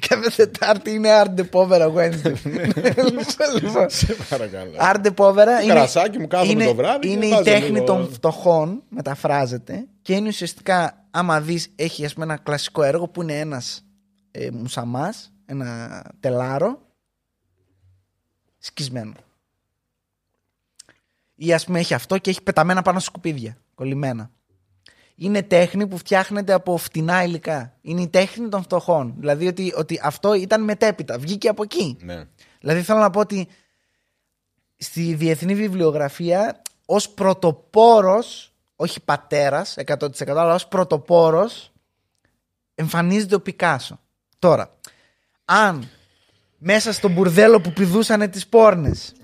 [0.09, 2.33] κάθε Τετάρτη είναι Art de Povera Wednesday.
[3.63, 4.71] Λοιπόν, Σε παρακαλώ.
[4.81, 7.71] Art de Povera είναι, κρασάκι μου κάθομαι είναι, το βράδυ και είναι η βάζω τέχνη
[7.71, 13.09] λίγο- των φτωχών, μεταφράζεται και είναι ουσιαστικά, άμα δεις, έχει ας πούμε ένα κλασικό έργο
[13.09, 13.85] που είναι ένας
[14.31, 16.81] ε, μουσαμάς, ένα τελάρο,
[18.59, 19.13] σκισμένο.
[21.41, 24.31] Ή ας πούμε έχει αυτό και έχει πεταμένα πάνω σκουπίδια, κολλημένα.
[25.15, 27.77] Είναι τέχνη που φτιάχνεται από φτηνά υλικά.
[27.81, 29.15] Είναι η τέχνη των φτωχών.
[29.19, 31.19] Δηλαδή ότι, ότι αυτό ήταν μετέπειτα.
[31.19, 31.97] Βγήκε από εκεί.
[32.01, 32.25] Ναι.
[32.61, 33.49] Δηλαδή θέλω να πω ότι
[34.77, 41.73] στη διεθνή βιβλιογραφία ως πρωτοπόρος, όχι πατέρας 100% αλλά ως πρωτοπόρος
[42.75, 44.01] εμφανίζεται ο Πικάσο.
[44.39, 44.77] Τώρα,
[45.45, 45.89] αν
[46.59, 49.15] μέσα στο μπουρδέλο που πηδούσαν τις πόρνες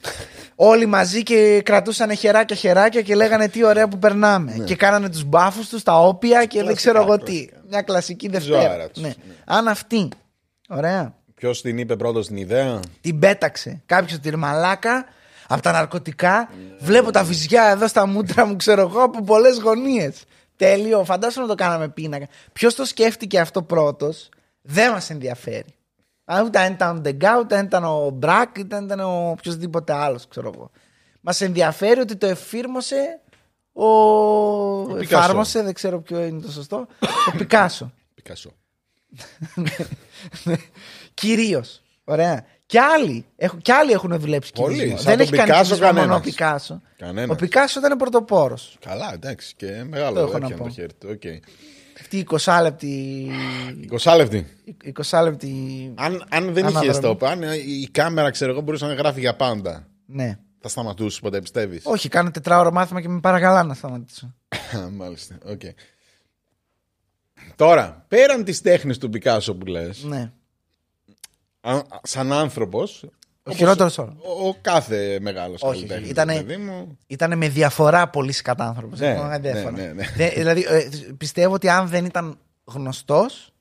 [0.54, 5.24] όλοι μαζί και κρατούσαν χεράκια χεράκια και λέγανε τι ωραία που περνάμε και κάνανε τους
[5.24, 7.24] μπάφους τους, τα όπια και δεν Κλασικά, ξέρω εγώ τι.
[7.32, 7.62] κλασικά.
[7.68, 8.88] Μια κλασική Ζωάρα Δευτέρα.
[8.90, 9.08] τους, Ναι.
[9.08, 9.34] ναι.
[9.44, 10.08] Αν αυτή,
[10.68, 13.82] ωραία, Ποιος την είπε πρώτος την ιδέα; την πέταξε.
[13.86, 15.04] Κάποιος ότι «Ρε μαλάκα
[15.48, 16.48] από τα ναρκωτικά.
[16.80, 20.24] Βλέπω τα βυζιά εδώ στα μούτρα μου, ξέρω εγώ, από πολλές γωνίες.
[20.56, 21.04] Τέλειο.
[21.04, 22.26] Φαντάσου να το κάναμε πίνακα.
[22.52, 24.28] Ποιος το σκέφτηκε αυτό πρώτος,
[24.62, 25.74] δεν μας ενδιαφέρει.
[26.24, 29.28] Α, Ούτε αν ήταν ο Ντεγκά, ούτε αν ήταν ο Μπρακ, ούτε αν ήταν ο
[29.30, 30.70] οποιοδήποτε άλλος, ξέρω εγώ.
[31.20, 33.20] Μας ενδιαφέρει ότι το εφήρμοσε
[33.72, 33.86] ο.
[34.86, 35.16] Πικάσο.
[35.16, 36.86] εφάρμοσε, δεν ξέρω ποιο είναι το σωστό.
[37.32, 37.92] ο Πικάσο.
[38.14, 38.50] Πικασό.
[41.14, 41.82] Κυρίως.
[42.04, 42.44] Ωραία.
[42.66, 44.96] Και άλλοι, έχουν, και άλλοι έχουν δουλέψει Πολλοί, κυβισμό.
[44.96, 46.20] σαν Δεν τον έχει κάνει Πικάσο κυβισμό μόνο ο κανένας.
[46.30, 46.82] Πικάσο.
[46.96, 47.30] Κανένας.
[47.30, 48.76] Ο Πικάσο ήταν πρωτοπόρος.
[48.80, 49.54] Καλά, εντάξει.
[49.56, 50.64] Και Το μεγάλο έχω να έπιανε πω.
[50.64, 51.08] το χέρι του.
[51.10, 51.22] οκ.
[52.18, 53.30] Αυτή η 20 λεπτή.
[54.02, 54.46] 20 λεπτή.
[55.10, 55.92] 20 λεπτή.
[55.96, 56.86] Αν, αν δεν Αναδρομή.
[56.98, 59.86] είχε stop, αν η κάμερα ξέρω εγώ μπορούσε να γράφει για πάντα.
[60.06, 60.38] Ναι.
[60.60, 64.34] Θα σταματούσε ποτέ, πιστεύεις; Όχι, κάνω τετράωρο μάθημα και με παρακαλάν να σταματήσω.
[64.96, 65.38] Μάλιστα.
[65.44, 65.60] οκ.
[67.56, 70.32] Τώρα, πέραν της τέχνης του Πικάσο που λες, Ναι.
[72.02, 73.04] σαν άνθρωπος.
[73.46, 74.16] Ο χειρότερος όρο.
[74.22, 76.10] Ο, ο κάθε μεγάλος Όχι, καλλιτέχνης.
[76.10, 76.98] ήτανε- παιδί μου.
[77.06, 78.98] Ήταν με διαφορά πολύ σκατάνθρωπος.
[79.00, 80.28] Ναι, ναι, ναι, ναι.
[80.28, 80.88] δηλαδή, ε,
[81.18, 83.52] πιστεύω ότι αν δεν ήταν γνωστός,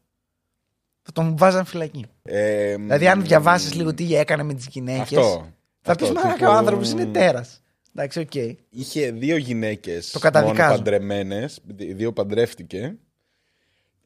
[1.01, 2.05] θα τον βάζαν φυλακή.
[2.23, 5.47] Ε, Δηλαδή, αν διαβάσεις λίγο τι έκανε με τις γυναίκες, Αυτό.
[5.81, 7.61] θα πει Αυτό, Μαλάκα, τύπου- ο άνθρωπος είναι τέρας.
[7.95, 8.35] Εντάξει, οκ.
[8.69, 10.75] Είχε δύο γυναίκες Το καταδικάζω.
[10.75, 11.59] παντρεμένες.
[11.75, 12.95] Δύο παντρεύτηκε.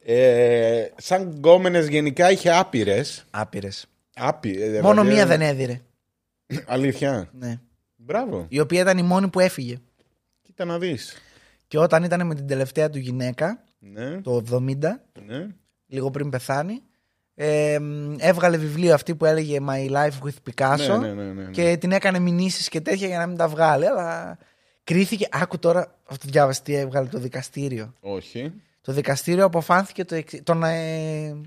[0.04, 3.24] Ε, σαν γκόμενες γενικά είχε άπειρες.
[3.30, 3.86] Άπειρες.
[4.18, 4.82] Άπειρε.
[4.82, 5.80] Μόνο μία δεν έδιρε.
[6.66, 7.28] Αλήθεια.
[7.32, 7.60] Ναι.
[7.96, 8.46] Μπράβο.
[8.48, 9.76] Η οποία ήταν η μόνη που έφυγε.
[10.42, 11.16] Κοίτα να δεις.
[11.66, 14.76] Και όταν ήταν με την τελευταία του γυναίκα, Ναι, το 70,
[15.26, 15.46] ναι.
[15.86, 16.82] λίγο πριν πεθάνει,
[17.34, 21.42] ε, μ, έβγαλε βιβλίο αυτή που έλεγε My Life with Picasso Ναι, ναι, ναι, ναι,
[21.42, 21.50] ναι.
[21.50, 23.86] και την έκανε μηνύσεις και τέτοια για να μην τα βγάλει.
[23.86, 24.38] Αλλά
[24.84, 25.28] κρίθηκε.
[25.30, 27.94] Άκου τώρα, αυτό διάβασες τι έβγαλε το δικαστήριο.
[28.00, 28.52] Όχι.
[28.80, 30.42] Το δικαστήριο αποφάνθηκε το εξή.
[30.42, 31.40] Τον, ε,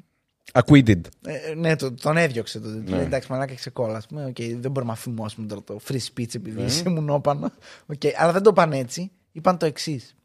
[0.53, 1.01] Acquitted.
[1.25, 2.59] ε, ναι, το- τον έδιωξε.
[2.59, 2.89] Το, Ναι.
[2.89, 3.97] Λέει, εντάξει, μαλάκα ξεκόλα.
[3.97, 6.65] Ας πούμε, οκ, δεν μπορούμε να φιμώσουμε τώρα το free speech επειδή Ναι.
[6.65, 7.51] είσαι μουνόπανο.
[7.85, 9.11] Οκ, αλλά δεν το είπαν έτσι.
[9.31, 10.15] Είπαν το εξής.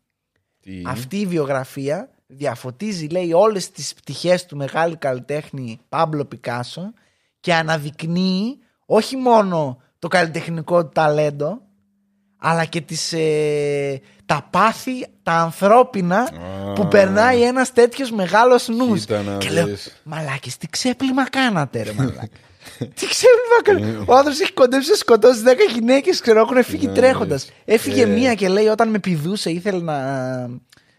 [0.61, 6.93] Τι; Αυτή η βιογραφία διαφωτίζει, λέει, όλες τις πτυχές του μεγάλου καλλιτέχνη Πάμπλο Πικάσο
[7.41, 11.61] και αναδεικνύει όχι μόνο το καλλιτεχνικό του ταλέντο,
[12.39, 16.72] αλλά και τις, ε, τα πάθη, τα ανθρώπινα Α.
[16.72, 19.01] που περνάει ένας τέτοιος μεγάλος νους.
[19.01, 20.01] Κοίτα να Και λέω, δεις.
[20.03, 22.28] μαλάκες, τι ξέπλυμα κάνατε ρε μαλάκα.
[22.97, 24.05] τι ξέπλυμα κάνατε.
[24.12, 27.49] Ο άνθρωπος έχει κοντέψει να σκοτώσει 10 γυναίκες, ξέρω, έχουν φύγει Ναι, τρέχοντας.
[27.64, 28.07] Έφυγε ε.
[28.07, 29.97] μία και λέει όταν με πηδούσε ήθελε να,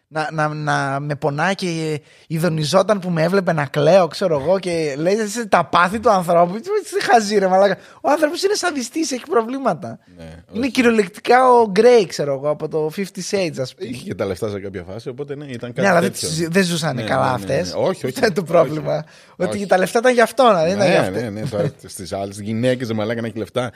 [0.09, 4.59] να, να, να με πονάει και ειδονιζόταν που με έβλεπε να κλαίω, ξέρω εγώ.
[4.59, 6.53] Και λέει «Είσαι τα πάθη του ανθρώπου.
[6.55, 7.77] Τι τι χαζί, ρε μαλάκα.
[8.01, 9.99] Ο άνθρωπος είναι σαδιστής, έχει προβλήματα.
[10.17, 10.71] Ναι, είναι όχι.
[10.71, 13.01] κυριολεκτικά ο Γκρέι, ξέρω εγώ, από το 50
[13.31, 13.89] Shades, ας πούμε.
[13.89, 16.27] Είχε και τα λεφτά σε κάποια φάση, οπότε ναι, ήταν κάτι Ναι, αλλά δεν, τέτοιο.
[16.27, 17.59] τις- δεν ζούσαν Ναι, καλά ναι, ναι, ναι.
[17.59, 17.77] αυτέ.
[17.77, 18.05] Όχι, όχι.
[18.05, 18.95] Αυτό είναι το πρόβλημα.
[18.95, 19.03] Όχι.
[19.49, 19.65] Ότι Όχι.
[19.65, 21.19] τα λεφτά ήταν για αυτό, δεν ήταν για Ναι, αυτό.
[21.19, 21.47] ναι, ναι.
[21.47, 23.71] Τώρα στις άλλες γυναίκες δεν μαλάκα να έχει λεφτά.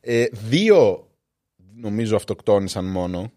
[0.00, 1.08] Ε, δύο
[1.80, 3.32] νομίζω αυτοκτόνησαν μόνο.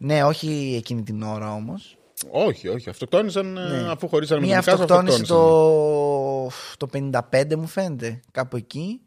[0.00, 1.98] Ναι, όχι εκείνη την ώρα όμως.
[2.30, 2.88] Όχι, όχι.
[2.90, 3.90] Αυτοκτόνησαν ε, Ναι.
[3.90, 6.48] αφού χωρίσαν με Μία τον Πικάσο, αυτοκτόνησε αυτοκτόνησαν.
[6.76, 9.00] το, το 55 μου φαίνεται, κάπου εκεί.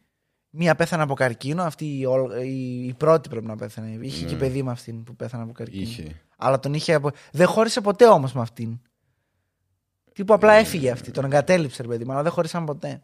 [0.49, 3.97] Μία πέθανε από καρκίνο, αυτή η, όλ- η, η πρώτη πρέπει να πέθανε.
[4.01, 5.83] Είχε και παιδί με αυτήν που πέθανε από καρκίνο.
[5.83, 5.89] Ναι.
[5.89, 6.21] Είχε.
[6.37, 7.11] Αλλά τον είχε απο...
[7.31, 8.79] Δεν χώρισε ποτέ όμως με αυτήν.
[10.13, 10.59] Τύπου απλά Ναι.
[10.59, 11.11] έφυγε αυτή.
[11.11, 13.03] Τον εγκατέλειψε, ρε παιδί μου, αλλά δεν χωρίσαν ποτέ.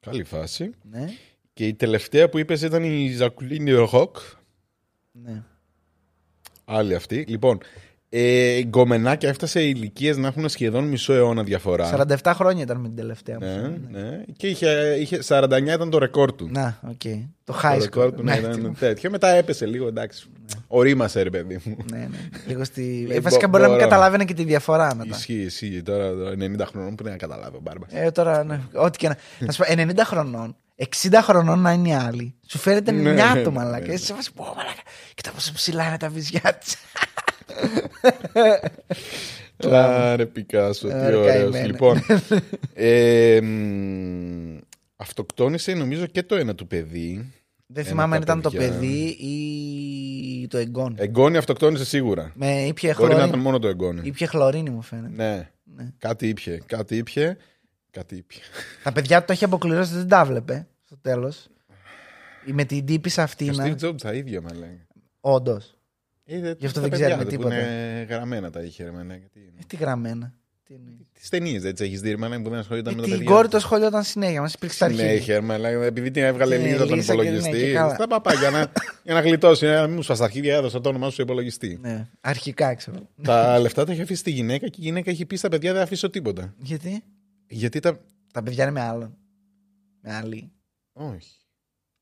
[0.00, 0.70] Καλή φάση.
[0.82, 1.04] Ναι,
[1.52, 4.16] Και η τελευταία που είπες ήταν η Ζακλίν Ροκ.
[5.12, 5.42] ναι.
[6.68, 7.24] Άλλη αυτή.
[7.28, 7.58] Λοιπόν,
[8.08, 12.06] ε, η γκομενάκιας έφτασε ηλικίες να έχουν σχεδόν μισό αιώνα διαφορά.
[12.22, 13.46] 47 χρόνια ήταν με την τελευταία μου.
[13.46, 13.78] Ναι, φαίνεται.
[13.90, 14.22] ναι.
[14.36, 16.48] Και είχε, είχε 49 ήταν το ρεκόρ του.
[16.50, 17.00] Να, οκ.
[17.44, 18.14] Το Το high ρεκόρ score.
[18.16, 19.10] του Ναι, ναι, ήταν τι- τέτοιο.
[19.10, 20.26] Μετά έπεσε λίγο, εντάξει.
[20.66, 21.76] Ωρίμασε, ρε παιδί μου.
[21.92, 22.16] ναι, ναι.
[22.46, 23.04] Λίγο στη...
[23.08, 23.88] Λέει, ε, βασικά μπο- μπορεί να μην μπορώ.
[23.90, 25.16] καταλάβαινε και τη διαφορά μετά.
[25.16, 25.82] Ισχύει, ισχύει.
[25.82, 27.86] Τώρα το 90 χρονών που να καταλάβει ο Μπάρμπα.
[27.90, 28.60] Ε, τώρα, ναι.
[28.72, 29.16] Ό,τι και να.
[29.38, 32.34] Να σου πω, 90 χρονών, 60 χρονών να είναι οι άλλοι.
[32.46, 33.86] Σου φαίνεται Ναι, μια ναι, του ναι, μαλάκα.
[33.86, 33.92] ναι.
[33.92, 34.82] Εσύ σε φάση, πω μαλάκα.
[35.14, 36.76] Κοίτα πόσο ψηλά είναι τα βυζιά της.
[39.72, 41.32] Άρε Πικάσο, τι Ωραία, ωραίος.
[41.42, 41.66] καημένα.
[41.66, 42.00] Λοιπόν,
[42.74, 44.58] ε, μ,
[44.96, 47.32] αυτοκτόνησε νομίζω και το ένα του παιδί.
[47.68, 48.68] Δεν Ένα θυμάμαι αν τα ήταν το παιδιά.
[48.68, 50.94] παιδί ή το εγγόνι.
[50.98, 52.32] Εγγόνι αυτοκτόνησε σίγουρα.
[52.34, 53.42] Με ήπια Μπορεί να ήταν χλωρίνη.
[53.44, 54.00] μόνο το εγγόνι.
[54.04, 55.14] Ήπια χλωρίνη μου φαίνεται.
[55.14, 55.88] Ναι, Ναι.
[55.98, 56.58] κάτι ήπια.
[56.66, 57.36] Κάτι ήπια.
[57.98, 58.40] Κάτι ήπια.
[58.82, 61.46] Τα παιδιά του τα είχε αποκληρώσει, δεν τα βλέπε στο τέλος.
[62.52, 63.64] Με την τύπησα αυτή Και ο να.
[63.66, 64.86] Steve Jobs τα ίδια με λέει.
[65.20, 65.74] Όντως.
[66.24, 67.54] Ε, Γι' αυτό τα δεν παιδιά ξέρουμε του που τίποτα.
[67.54, 68.84] Είναι γραμμένα τα είχε.
[68.84, 69.50] Ρε, μαλάκα, τι είναι.
[69.60, 70.34] Ε, τι γραμμένα.
[70.66, 71.06] Τι εννοεί.
[71.12, 73.34] Τις ταινίες έτσι έχεις δει, ρε, μαλάκα, που δεν ασχολούνταν με τα Ε, Την παιδιά.
[73.34, 74.40] κόρη το σχολιόταν συνέχεια.
[74.40, 74.98] Μας υπήρξε στα αρχή.
[74.98, 77.64] Συνέχεια, ρε, μαλάκα, επειδή την έβγαλε Και Λίζα τον Λίζα και ναι, υπολογιστή.
[77.66, 77.94] και καλά.
[77.94, 78.72] Στα παπά για να,
[79.02, 79.66] για να γλιτώσει.
[79.66, 81.78] Να μην μου σπας τα αρχίδια, έδωσα το όνομά σου στο υπολογιστή.
[81.82, 83.08] Ναι, αρχικά ξέρω.
[83.22, 85.82] τα λεφτά τα είχε αφήσει τη γυναίκα και η γυναίκα είχε πει στα παιδιά δεν
[85.82, 86.54] αφήσω τίποτα.
[86.58, 87.02] Γιατί;
[87.48, 88.00] Γιατί τα.
[88.32, 89.16] τα παιδιά είναι με άλλον.
[90.00, 90.52] Με άλλη.
[90.92, 91.30] Όχι.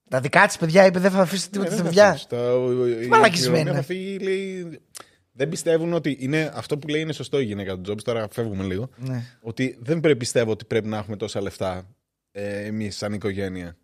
[0.09, 2.05] Τα δικά της παιδιά είπε δεν θα αφήσει τίποτα Ναι, στα δεν παιδιά.
[2.05, 2.27] θα αφήσεις.
[2.27, 3.73] Τα- ο- ο- η μαλακισμένη κληρονομιά είναι.
[3.73, 4.81] θα φύγει, λέει,
[5.37, 8.03] Δεν πιστεύουν ότι είναι αυτό που λέει είναι σωστό η γυναίκα του Τζόμπς.
[8.03, 8.89] Τώρα φεύγουμε λίγο.
[8.97, 9.23] Ναι.
[9.41, 11.89] Ότι δεν πρέπει, πιστεύω ότι πρέπει να έχουμε τόσα λεφτά
[12.31, 13.77] ε, εμείς σαν οικογένεια.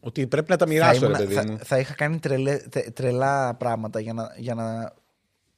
[0.00, 1.58] Ότι πρέπει να τα Θα, μοιράσω, ρε ήμουνα- παιδί θα, μου.
[1.58, 4.92] θα είχα κάνει τρελέ- τε- τρελά πράγματα για να, για να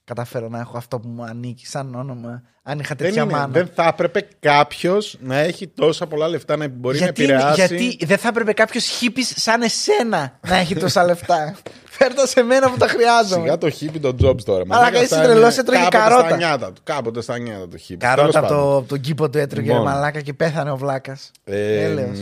[0.06, 2.42] καταφέρω να έχω αυτό που μου ανήκει σαν όνομα.
[2.62, 3.48] Αν είχα Δεν, τέτοια είναι, μάνα.
[3.48, 7.54] δεν θα έπρεπε κάποιος να έχει τόσα πολλά λεφτά να μπορεί γιατί, να επηρεάσει.
[7.76, 11.56] γιατί δεν θα έπρεπε κάποιος χίπης σαν εσένα να έχει τόσα λεφτά;
[11.98, 13.42] Φέρτα σε μένα που τα χρειάζομαι.
[13.42, 14.62] Σιγά το χίπι τον Jobs τώρα.
[14.68, 16.26] Αλλά Μαλάκα, είσαι αυτά τρελός, είναι έτρωγε κάποτε καρότα.
[16.26, 16.80] Στα νιάτα του.
[16.84, 17.98] Κάποτε στα νιάτα του χίπι.
[17.98, 18.70] Καρότα Τέλος από πάντων.
[18.70, 19.84] το, από τον κήπο του έτρωγε Λοιπόν.
[19.84, 21.30] ρε μαλάκα και πέθανε ο βλάκας.
[21.44, 22.18] Ε, Έλεος.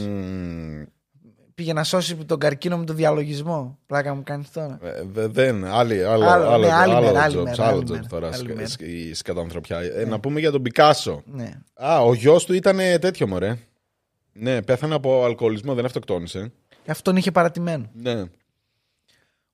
[1.54, 3.78] Μ, Πήγε να σώσει τον καρκίνο με τον διαλογισμό.
[3.86, 4.78] Πλάκα μου κάνεις τώρα.
[4.82, 7.76] ε, δε- δεν, άλλη, άλλο, Άλλο, άλλο, ναι, άλλη άλλο μέρα, άλλη jobs, μέρα, άλλο
[7.76, 8.68] άλλη jobs μέρα, τώρα άλλη σκα- μέρα.
[8.68, 9.78] σκα- η σκατανθρωπιά.
[9.78, 11.22] Ε, Να πούμε για τον Πικάσο.
[11.26, 11.50] Ναι.
[11.74, 13.56] Α, ο γιος του ήταν τέτοιο μωρέ.
[14.32, 16.52] Ναι, πέθανε από αλκοολισμό, δεν αυτοκτόνησε.
[16.84, 17.90] Και αυτόν είχε παρατημένο.
[17.94, 18.22] Ναι.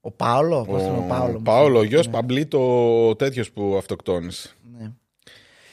[0.01, 1.33] Ο Πάολο, πώς είναι ο Πάολο.
[1.33, 1.87] μου Πάολο, ο φαίνεται.
[1.95, 4.51] γιος Ναι, Παμπλή, το τέτοιος που αυτοκτόνησε.
[4.79, 4.91] ναι.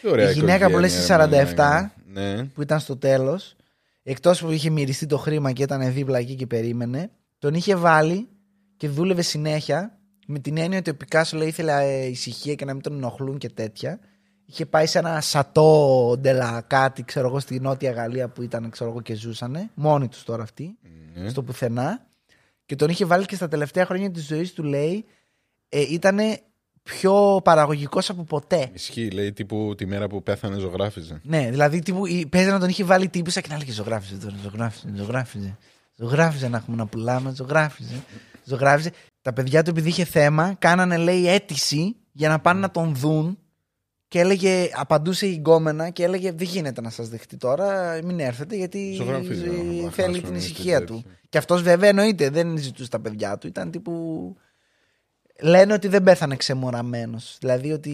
[0.02, 1.56] Τι ωραία Η γυναίκα που λες οικογένεια, στις ρε, 47.
[1.56, 1.94] μαλάκα.
[2.14, 2.44] Ναι.
[2.44, 3.56] Που ήταν στο τέλος,
[4.10, 8.28] εκτός που είχε μυριστεί το χρήμα και ήταν δίπλα εκεί και περίμενε, τον είχε βάλει
[8.78, 12.74] και δούλευε συνέχεια με την έννοια ότι ο Πικάσο λέει ήθελε ε, ησυχία και να
[12.74, 14.00] μην τον ενοχλούν και τέτοια.
[14.46, 18.90] Είχε πάει σε ένα σατό ντελα κάτι, ξέρω εγώ, στη Νότια Γαλλία που ήταν, ξέρω
[18.90, 19.70] εγώ, και ζούσανε.
[19.74, 20.78] Μόνοι τους τώρα αυτοί.
[21.14, 21.30] Ναι.
[21.30, 22.06] στο πουθενά
[22.66, 25.06] και τον είχε βάλει και στα τελευταία χρόνια της ζωής του λέει
[25.70, 26.20] ε, ήταν
[26.88, 28.70] πιο παραγωγικός από ποτέ.
[28.74, 31.20] Ισχύει, λέει τύπου τη μέρα που πέθανε ζωγράφιζε.
[31.24, 34.36] Ναι, δηλαδή τύπου, η- παίζει να τον είχε βάλει τύπουσα και να λέγε ζωγράφιζε τώρα,
[34.44, 35.58] ζωγράφιζε, ζωγράφιζε.
[35.96, 38.04] Ζωγράφιζε να έχουμε να πουλάμε, ζωγράφιζε.
[38.44, 38.92] Ζωγράφιζε.
[39.22, 43.38] Τα παιδιά του επειδή είχε θέμα, κάνανε λέει αίτηση για να πάνε να τον δουν
[44.08, 48.56] και έλεγε, απαντούσε η γκόμενα και έλεγε δεν γίνεται να σας δεχτεί τώρα, μην έρθετε
[48.56, 50.96] γιατί Ζωγραφίζει, ε, να θέλει χάσουμε την τη ησυχία τέτοια.
[50.96, 51.04] του.
[51.30, 54.36] Και αυτός βέβαια εννοείται δεν ζητούσε τα παιδιά του, ήταν τύπου...
[55.42, 57.90] Λένε ότι δεν πέθανε ξεμοραμένος, δηλαδή ότι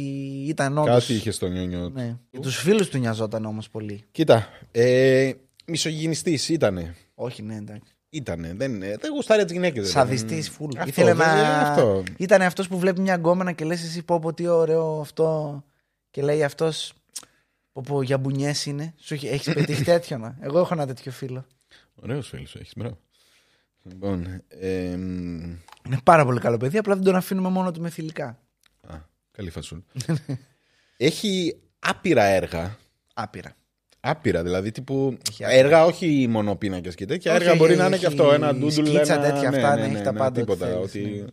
[0.47, 0.99] ήταν όντως...
[1.07, 1.93] Κάτι είχε στο νιόνιο του.
[1.95, 2.15] Ναι.
[2.31, 4.03] Για τους φίλους του νοιαζόταν όμως πολύ.
[4.11, 5.31] Κοίτα, ε,
[5.65, 6.95] μισογυνιστή ήτανε.
[7.15, 7.91] Όχι, ναι, εντάξει.
[8.09, 8.53] Ήτανε.
[8.55, 9.89] Δεν, δεν γουστάρει τις γυναίκες.
[9.89, 10.69] Σαδιστής φουλ.
[10.77, 11.35] Αυτό, Ήθελε να.
[11.35, 12.03] δεν- αυτό.
[12.17, 15.63] Ήταν αυτός που βλέπει μια γκόμενα και λες: Εσύ πω, πω τι ωραίο αυτό.
[16.11, 16.93] Και λέει αυτός.
[17.71, 18.93] Πω, πω για μπουνιέ είναι.
[18.99, 20.37] Σου έχεις πετύχει τέτοιο να.
[20.41, 21.45] Εγώ έχω ένα τέτοιο φίλο.
[21.95, 22.73] Ωραίος φίλος έχεις.
[22.75, 22.97] Μπράβο.
[23.84, 24.41] Λοιπόν.
[24.47, 25.43] Ε, μ,
[25.86, 28.39] Είναι πάρα πολύ καλό παιδί, απλά δεν τον αφήνουμε μόνο του με θηλυκά.
[28.88, 28.95] α,
[29.31, 29.79] καλή φασούλ.
[30.97, 32.77] έχει άπειρα έργα.
[33.13, 33.51] Άπειρα.
[33.99, 35.17] Άπειρα, δηλαδή τύπου.
[35.29, 35.59] Έχει άπειρα.
[35.59, 37.34] Έργα, όχι μόνο πίνακε και τέτοια.
[37.34, 38.34] Όχι, έργα μπορεί έχει- να είναι και έχει αυτό.
[38.34, 38.86] Ένα ντούντουλ.
[38.86, 40.65] σκίτσα, ένα, τέτοια, ναι, αυτά, ναι, ναι, ναι, έχει τα ναι, πάντα ό,τι Τίποτα.
[40.65, 41.25] θέλεις, Ότι ναι.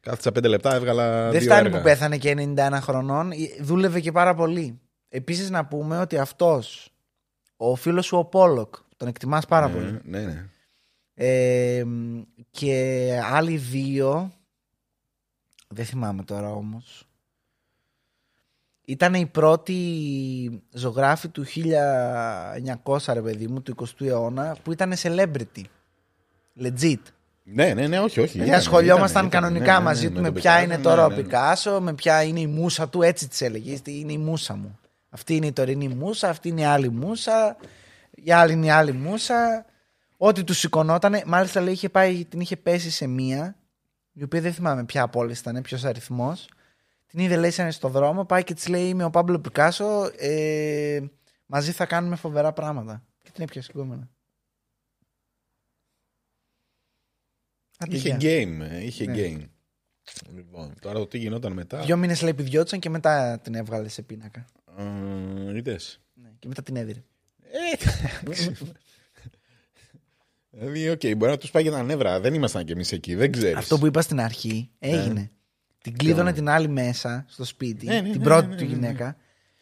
[0.00, 1.22] κάθισα πέντε λεπτά, έβγαλα.
[1.22, 1.78] δεν δύο φτάνει έργα.
[1.78, 3.30] που πέθανε και 91 χρονών.
[3.30, 4.80] ε, Δούλευε και πάρα πολύ.
[5.08, 6.92] Επίσης να πούμε ότι αυτός,
[7.56, 10.00] ο φίλος σου ο Πόλοκ, τον εκτιμάς πάρα πολύ.
[10.04, 10.44] Ναι, ναι, ναι.
[11.18, 11.84] Ε,
[12.50, 14.32] και άλλοι δύο
[15.68, 17.06] δεν θυμάμαι τώρα όμως
[18.86, 21.44] ήταν η πρώτη ζωγράφη του
[22.84, 25.62] 1900 ρε παιδί μου του 20ου αιώνα που ήταν celebrity
[26.62, 27.00] legit
[27.42, 28.30] Ναι, ναι, ναι, όχι, όχι.
[28.30, 30.64] Δηλαδή ήταν, ασχολιόμασταν ήταν, κανονικά ναι, ναι, μαζί ναι, του με με τον ποια Πικάσο,
[30.64, 31.22] είναι ναι, τώρα ναι, ο ναι.
[31.22, 33.74] Πικάσο, με ποια είναι η μουσα του, έτσι της έλεγε.
[33.74, 34.78] «Αυτή Είναι η μουσα μου.
[35.10, 37.56] Αυτή είναι η τωρινή μουσα, αυτή είναι η άλλη μουσα,
[38.10, 39.64] η άλλη είναι η άλλη μουσα.
[40.16, 43.56] Ό,τι τους σηκωνόταν, μάλιστα λέει είχε πάει, την είχε πέσει σε μία,
[44.12, 46.48] η οποία δεν θυμάμαι ποια από όλες ήταν, ποιος αριθμός.
[47.06, 51.00] Την είδε λέει σαν στο δρόμο, πάει και της λέει: Είμαι ο Πάμπλο Πικάσο, ε,
[51.46, 53.04] μαζί θα κάνουμε φοβερά πράγματα.
[53.22, 54.10] Και την έπιασε συγκόμενα.
[57.78, 58.18] Άντε, Είχε γεια.
[58.42, 59.14] game, ε, είχε Ναι.
[59.16, 59.48] game.
[60.34, 61.82] Λοιπόν, τώρα το τι γινόταν μετά.
[61.82, 64.44] Δύο μήνες λέει πηδιώτησαν και μετά την έβγαλε σε πίνακα.
[64.76, 66.00] Ε, είδες.
[66.14, 67.02] Ναι, και μετά την έδιρε.
[70.58, 72.20] Δηλαδή, οκ, μπορεί να τους πάει για τα νεύρα.
[72.20, 73.56] Δεν ήμασταν κι εμείς εκεί, δεν ξέρεις.
[73.56, 75.30] Αυτό που είπα στην αρχή έγινε.
[75.82, 78.60] Την κλείδωνε Ποιο; την άλλη μέσα στο σπίτι, Ναι, ναι, την ναι, πρώτη ναι, ναι,
[78.60, 78.70] του ναι.
[78.74, 79.16] γυναίκα.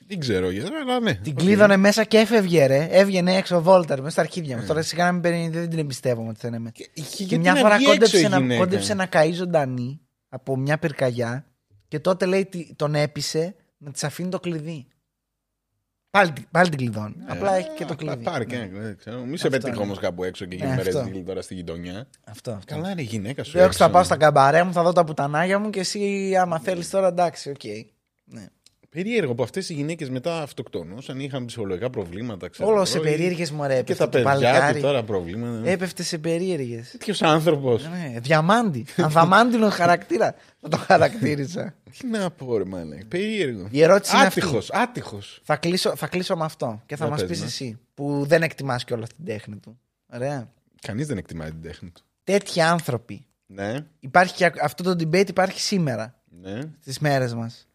[0.07, 1.15] Δεν ξέρω, γιατί, αλλά ναι.
[1.15, 1.39] Την οκ.
[1.39, 2.89] κλείδωνε μέσα και έφευγε, ρε.
[2.91, 4.67] Έβγαινε έξω βόλτερ μέσα στα αρχίδια μου.
[4.67, 6.71] Τώρα σιγά να μην παίρνει, δεν την εμπιστεύομαι ότι θα είναι.
[6.73, 8.61] Και, είχε- Και γιατί μια να φορά βγει έξω κόντεψε η να, γυναίκα.
[8.61, 11.47] κόντεψε να καεί ζωντανή από μια πυρκαγιά
[11.89, 14.87] και τότε λέει τι- τον έπεισε να της αφήνει το κλειδί.
[16.15, 17.15] Πάλι, την- πάλι την κλειδώνει.
[17.29, 18.25] Ε, Απλά έχει και το θα κλειδί.
[18.25, 18.63] Πάρει και Ναι.
[18.63, 19.19] ένα, δεν ξέρω.
[19.19, 19.83] Μη σε Αυτό πετύχω είναι.
[19.85, 21.03] όμως κάπου έξω και Ναι, γίνει αυτό.
[21.05, 22.07] μερέ τώρα στη γειτονιά.
[22.25, 22.75] Αυτό, αυτό.
[22.75, 23.57] Καλά, είναι η γυναίκα σου.
[23.57, 23.95] Λέω ότι θα έξω.
[23.97, 27.51] πάω στα καμπαρέ μου, θα δω τα πουτανάγια μου και εσύ άμα θέλεις τώρα εντάξει,
[27.51, 27.65] οκ.
[28.25, 28.47] Ναι.
[28.95, 32.49] Περίεργο που αυτές οι γυναίκες μετά αυτοκτονούσαν, είχαν ψυχολογικά προβλήματα.
[32.49, 33.75] Ξέρω, Όλο εγώ, σε ή- περίεργες μωρέ.
[33.75, 34.81] Και έπεφτε τα το παιδιά του παλικάρι.
[34.81, 35.69] τώρα προβλήματα.
[35.69, 36.91] Έπεφτε σε περίεργες.
[36.91, 37.89] Τέτοιος άνθρωπος.
[37.89, 38.87] Ναι, διαμάντι.
[38.97, 40.35] Ανθαμάντινο χαρακτήρα.
[40.61, 41.75] Θα το χαρακτήριζα.
[41.99, 42.97] Τι να πω, ρε μάνα.
[43.09, 43.69] Περίεργο.
[43.71, 44.71] Η ερώτηση είναι Άτυχο, αυτή.
[44.79, 45.41] άτυχος.
[45.45, 47.49] Θα κλείσω, θα κλείσω με αυτό και θα Για μας πες πεις μας.
[47.53, 49.79] εσύ που δεν εκτιμάς κιόλας την τέχνη του.
[50.15, 50.53] Ωραία.
[50.81, 52.03] Κανείς δεν εκτιμάει την τέχνη του.
[52.25, 53.27] Τέτοιοι άνθρωποι.
[53.47, 56.61] Ναι, Υπάρχει και αυτό το debate υπάρχει σήμερα ναι.
[56.81, 57.69] στις μέρες μας.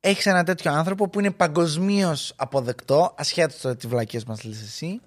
[0.00, 5.00] Έχεις ένα τέτοιο άνθρωπο που είναι παγκοσμίως αποδεκτό, ασχέτως τώρα τι βλακίες μας λες εσύ.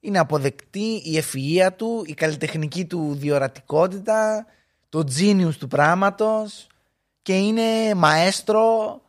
[0.00, 4.46] Είναι αποδεκτή η ευφυΐα του, η καλλιτεχνική του διορατικότητα,
[4.88, 6.66] το genius του πράγματος
[7.22, 9.00] και είναι μαέστρο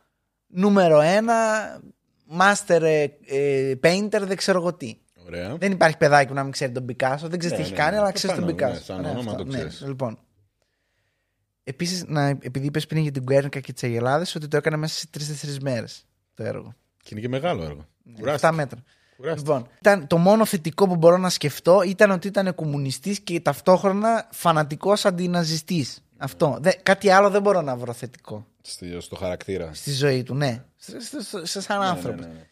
[0.46, 1.34] νούμερο ένα,
[2.38, 4.96] master ε, ε, painter, δεν ξέρω εγώ τι.
[5.26, 5.56] Ωραία.
[5.56, 7.28] Δεν υπάρχει παιδάκι που να μην ξέρει τον Πικάσο.
[7.28, 7.98] Δεν ξέρεις Ναι, τι έχει ναι, κάνει, ναι.
[7.98, 8.84] αλλά Το ξέρει τον πάνω, ναι, Πικάσο.
[8.84, 9.56] σαν Ωραία, όνομα αυτό, το ναι.
[9.56, 9.82] ξέρεις.
[9.86, 10.18] Λοιπόν.
[11.64, 12.04] Επίσης,
[12.40, 15.56] επειδή είπες πριν για την Γκουέρνικα και τις Αγελάδες, ότι το έκανε μέσα σε τρει-τέσσερι
[15.60, 16.04] μέρες
[16.34, 16.74] το έργο.
[17.02, 17.86] Και είναι και μεγάλο έργο.
[18.08, 18.52] 7 Κουράστηκε.
[18.54, 18.82] μέτρα.
[19.16, 19.50] Κουράστηκε.
[19.52, 24.28] Λοιπόν, ήταν, το μόνο θετικό που μπορώ να σκεφτώ ήταν ότι ήταν κομμουνιστής και ταυτόχρονα
[24.32, 26.02] φανατικός αντιναζιστής.
[26.16, 26.58] Αυτό.
[26.60, 29.70] Δε, κάτι άλλο δεν μπορώ να βρω θετικό Στη- Στο χαρακτήρα.
[29.74, 30.34] στη ζωή του.
[30.34, 30.64] Ναι.
[30.76, 32.26] Σε, σε- σε- σε σαν Ναι, άνθρωπος.
[32.26, 32.46] ναι, ναι.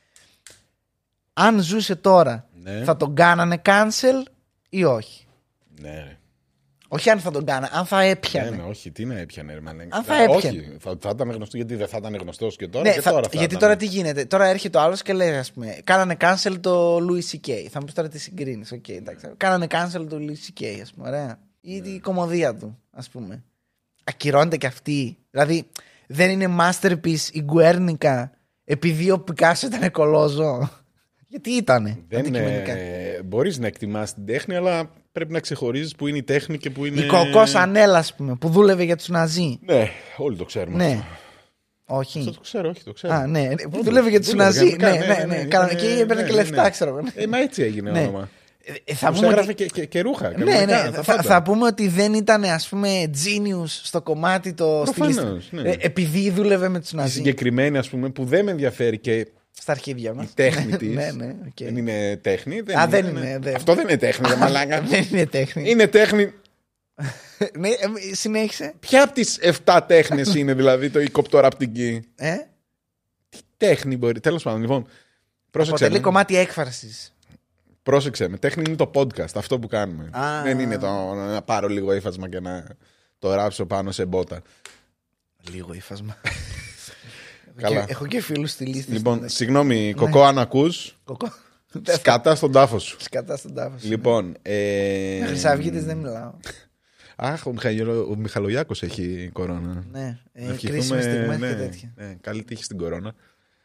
[1.33, 2.85] Αν ζούσε τώρα, Ναι.
[2.85, 4.27] θα τον κάνανε cancel
[4.69, 5.27] ή όχι;
[5.81, 6.19] Ναι, ρε.
[6.95, 8.51] Όχι αν θα τον κάνανε, αν θα έπιανε.
[8.51, 9.97] Ναι, ναι, όχι, τι να έπιανε, ρε μαλάκα.
[9.97, 10.37] Αν θα Ε, έπιανε.
[10.59, 12.89] Όχι, θα, θα ήταν γνωστό γιατί δεν θα ήταν γνωστός και τώρα.
[12.89, 13.59] Ναι, και θα- τώρα θα γιατί ήταν.
[13.59, 14.25] τώρα τι γίνεται.
[14.25, 17.67] Τώρα έρχεται ο άλλος και λέει, ας πούμε, κάνανε cancel το Louis C.K.
[17.71, 18.73] Θα μου πεις τώρα τι συγκρίνεις.
[18.73, 19.27] Οκ, εντάξει.
[19.37, 20.79] Κάνανε cancel το Louis C.K.
[20.83, 21.39] ας πούμε, ωραία.
[21.61, 21.89] Ή Ναι.
[21.89, 23.43] η κωμωδία του, ας πούμε.
[24.05, 25.17] Ακυρώνεται και αυτή.
[25.31, 25.69] Δηλαδή,
[26.07, 28.33] δεν είναι masterpiece η Γκουέρνικα
[28.65, 30.71] επειδή ο Πικάσο ήταν κωλόζωο.
[31.29, 31.99] γιατί ήτανε.
[32.09, 32.73] Δεν αντικειμενικά.
[32.73, 33.21] είναι...
[33.25, 36.85] Μπορείς να εκτιμάς την τέχνη, αλλά πρέπει να ξεχωρίζεις που είναι η τέχνη και που
[36.85, 37.01] είναι.
[37.01, 39.59] Η Κοκό Σανέλ, ας πούμε, που δούλευε για τους Ναζί.
[39.67, 40.77] Ναι, όλοι το ξέρουμε.
[40.77, 40.93] Ναι.
[40.93, 41.07] Αυτό.
[41.85, 42.19] Όχι.
[42.19, 43.13] Αυτό το ξέρω, όχι, το ξέρω.
[43.15, 43.41] Α, ναι.
[43.41, 44.65] ναι, Που Όντως, δούλευε για τους δούλευε Ναζί.
[44.67, 45.45] γενικά, Ναι, ναι, ναι.
[45.45, 46.71] Κανονική Ήτανε- έπαιρνε ναι, και ναι, λεφτά, ναι.
[46.71, 46.91] ξέρω.
[46.91, 47.09] εγώ.
[47.15, 48.01] Ε, μα έτσι έγινε Ναι.
[48.01, 48.29] όνομα.
[48.85, 49.65] Ε, Θα Τους πούμε, έγραφε ότι...
[49.65, 50.29] και, και, και ρούχα.
[50.29, 51.23] ναι, κανονικά, ναι, τα θα, πάντα.
[51.23, 52.89] θα πούμε ότι δεν ήταν ας πούμε
[53.25, 55.63] genius στο κομμάτι το Προφανώς, στιλιστικό.
[55.63, 55.71] ναι.
[55.71, 59.27] Ε, επειδή δούλευε με τους Η Ναζί συγκεκριμένη, ας πούμε, που δεν με ενδιαφέρει και
[59.61, 60.25] στα αρχίδια μας.
[60.27, 60.95] η τέχνη της.
[60.95, 61.53] ναι, ναι, οκ.
[61.59, 62.61] Δεν είναι τέχνη.
[62.61, 64.81] Δεν Α, δεν είναι, δεν- Αυτό δεν είναι τέχνη, ρε μαλάκα.
[64.81, 65.71] δεν είναι τέχνη.
[65.71, 66.33] είναι τέχνη.
[67.59, 68.75] ναι, ε, συνέχισε.
[68.81, 72.03] Ποια από τις 7 τέχνες είναι δηλαδή το η κοπτοραπτική.
[72.17, 72.37] Ε,
[73.57, 74.21] Τέχνη μπορεί.
[74.21, 74.87] Τέλος πάντων, λοιπόν.
[75.51, 75.85] Πρόσεξε.
[75.85, 76.07] αποτελεί με.
[76.07, 77.15] κομμάτι έκφρασης.
[77.83, 78.37] Πρόσεξε με.
[78.39, 80.11] Τέχνη είναι το podcast, αυτό που κάνουμε.
[80.13, 80.43] Α.
[80.43, 82.67] Δεν είναι το να πάρω λίγο ύφασμα και να
[83.19, 84.43] το ράψω πάνω σε μπότα.
[85.53, 86.17] Λίγο ύφασμα.
[87.57, 87.85] Καλά.
[87.85, 88.93] Και- Έχω και φίλους στη λίστα.
[88.93, 91.33] Λοιπόν, στην- συγγνώμη, κοκό, αν ακούς, Κοκό.
[91.87, 92.97] σκατά στον τάφος σου.
[93.01, 93.89] Σκατά στον τάφος σου.
[93.89, 94.37] Λοιπόν.
[94.43, 95.19] Ε...
[95.21, 96.33] Με Χρυσαυγίτες δεν μιλάω.
[97.17, 98.07] Αχ, ο, Μιχαλο...
[98.11, 99.85] ο Μιχαλογιάκος έχει κορώνα.
[99.93, 101.93] Ναι, ε, Να ευχηθούμε, κρίσιμες στιγμές ναι, και τέτοια.
[101.97, 103.15] ναι, καλή τύχη στην κορώνα.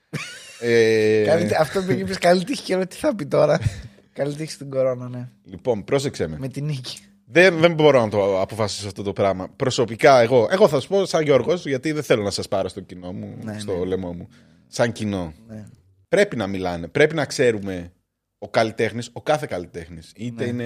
[0.60, 3.60] ε, Καλή- Αυτό που είπες καλή τύχη και τι θα πει τώρα.
[4.14, 5.30] Καλή τύχη στην κορώνα, ναι.
[5.44, 6.38] Λοιπόν, πρόσεξε με.
[6.40, 6.98] Με τη νίκη.
[7.30, 9.48] Δεν, δεν μπορώ να το αποφασίσω αυτό το πράγμα.
[9.56, 12.80] Προσωπικά, εγώ, εγώ θα σου πω σαν Γιώργος, γιατί δεν θέλω να σας πάρω στο
[12.82, 13.86] κοινό μου, Ναι, στο ναι.
[13.86, 14.28] λαιμό μου.
[14.68, 15.34] Σαν κοινό.
[15.48, 15.64] Ναι.
[16.10, 16.88] Πρέπει να μιλάνε.
[16.88, 17.92] Πρέπει να ξέρουμε
[18.38, 20.12] ο καλλιτέχνης, ο κάθε καλλιτέχνης.
[20.16, 20.50] Είτε Ναι.
[20.50, 20.66] είναι.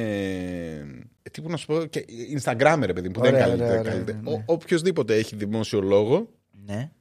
[1.23, 2.05] ε, Τι που να σου πω, και
[2.41, 4.35] Instagram, ρε παιδί μου, που δεν Ωραία, είναι ωραία, καλλιτέ- ωραία, καλλιτέ- ναι, ναι.
[4.35, 6.29] Ο- Οποιοςδήποτε έχει δημόσιο λόγο,
[6.65, 6.91] ναι.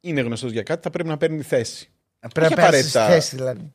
[0.00, 1.90] είναι γνωστός για κάτι, θα πρέπει να παίρνει θέση.
[2.34, 3.06] Πρέπει να πέρασει απαραίτητα.
[3.06, 3.72] θέση δηλαδή.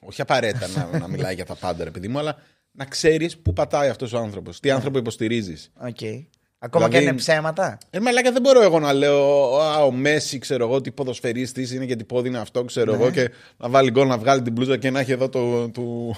[0.00, 2.36] Όχι απαραίτητα να, να μιλάει για τα πάντα, ρε παιδί μου, αλλά
[2.72, 4.60] να ξέρεις πού πατάει αυτός ο άνθρωπος.
[4.60, 5.70] Τι άνθρωπο υποστηρίζεις.
[5.80, 5.96] Οκ.
[6.64, 7.78] Ακόμα Δηλαδή- και αν είναι ψέματα.
[7.90, 11.84] Ε, μαλάκα, δεν μπορώ εγώ να λέω Α, ο Μέση, ξέρω εγώ, τι ποδοσφαιρίστης είναι
[11.84, 13.02] και τι πόδι είναι αυτό, ξέρω Ναι.
[13.02, 16.14] εγώ, και να βάλει γκολ, να βγάλει την μπλούζα και να έχει εδώ το, του,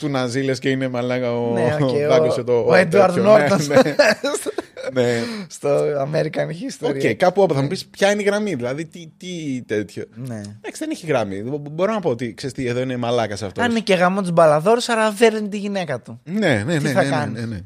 [0.00, 2.64] του Ναζίλε και είναι μαλάκα ο, Ναι, οκ, ο- δάγκωσε το.
[2.68, 3.30] ο Έντουαρντ τέτοιο.
[3.30, 3.66] Νόρτον.
[3.66, 3.94] Ναι, ναι,
[4.92, 5.22] ναι.
[5.48, 5.78] Στο
[6.10, 6.94] American History.
[6.94, 10.04] OK, κάπου όπου θα μου πεις ποια είναι η γραμμή, δηλαδή τι, τι τέτοιο.
[10.14, 10.34] Ναι.
[10.36, 11.42] Εντάξει, δεν έχει γραμμή.
[11.42, 13.64] Μπο- Μπορώ να πω ότι ξέρεις τι, εδώ είναι μαλάκας αυτός.
[13.64, 16.20] Αν είναι και γαμώ τους μπαλαδόρους, άρα δέρνει τη γυναίκα του.
[16.24, 16.90] Ναι, ναι, Τι ναι.
[16.92, 17.60] θα ναι, ναι, κάνεις; ναι, ναι.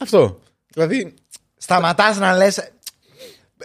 [0.00, 0.40] Αυτό.
[0.74, 1.14] Δηλαδή.
[1.56, 2.70] Σταματάς να λες.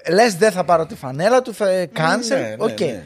[0.09, 2.27] Λες δεν θα πάρω τη φανέλα του, θα ναι, cancel.
[2.29, 2.79] ναι, Οκ.
[2.79, 3.03] ναι.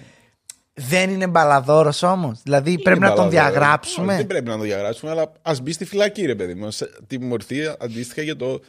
[0.80, 2.40] Δεν είναι μπαλαδόρος όμως.
[2.44, 3.48] Δηλαδή πρέπει Είναι να τον μπαλαδόρος.
[3.50, 4.16] Όχι, διαγράψουμε.
[4.16, 6.72] Δεν πρέπει να τον διαγράψουμε, αλλά ας μπει στη φυλακή, ρε παιδί μου.
[6.72, 8.60] Σε τη μορφή αντίστοιχα για το.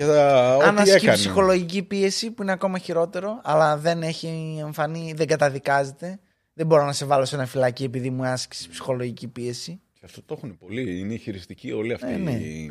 [0.00, 1.12] Για τα Αν ό,τι ασκεί έκανε.
[1.12, 6.18] ψυχολογική πίεση που είναι ακόμα χειρότερο, αλλά δεν έχει εμφανή, δεν καταδικάζεται.
[6.54, 9.80] Δεν μπορώ να σε βάλω σε ένα φυλακή επειδή μου άσκησε ψυχολογική πίεση.
[9.94, 10.98] Και αυτό το έχουν πολύ.
[10.98, 12.12] Είναι χειριστικοί όλοι αυτοί.
[12.12, 12.30] Ε, ναι.
[12.30, 12.70] οι-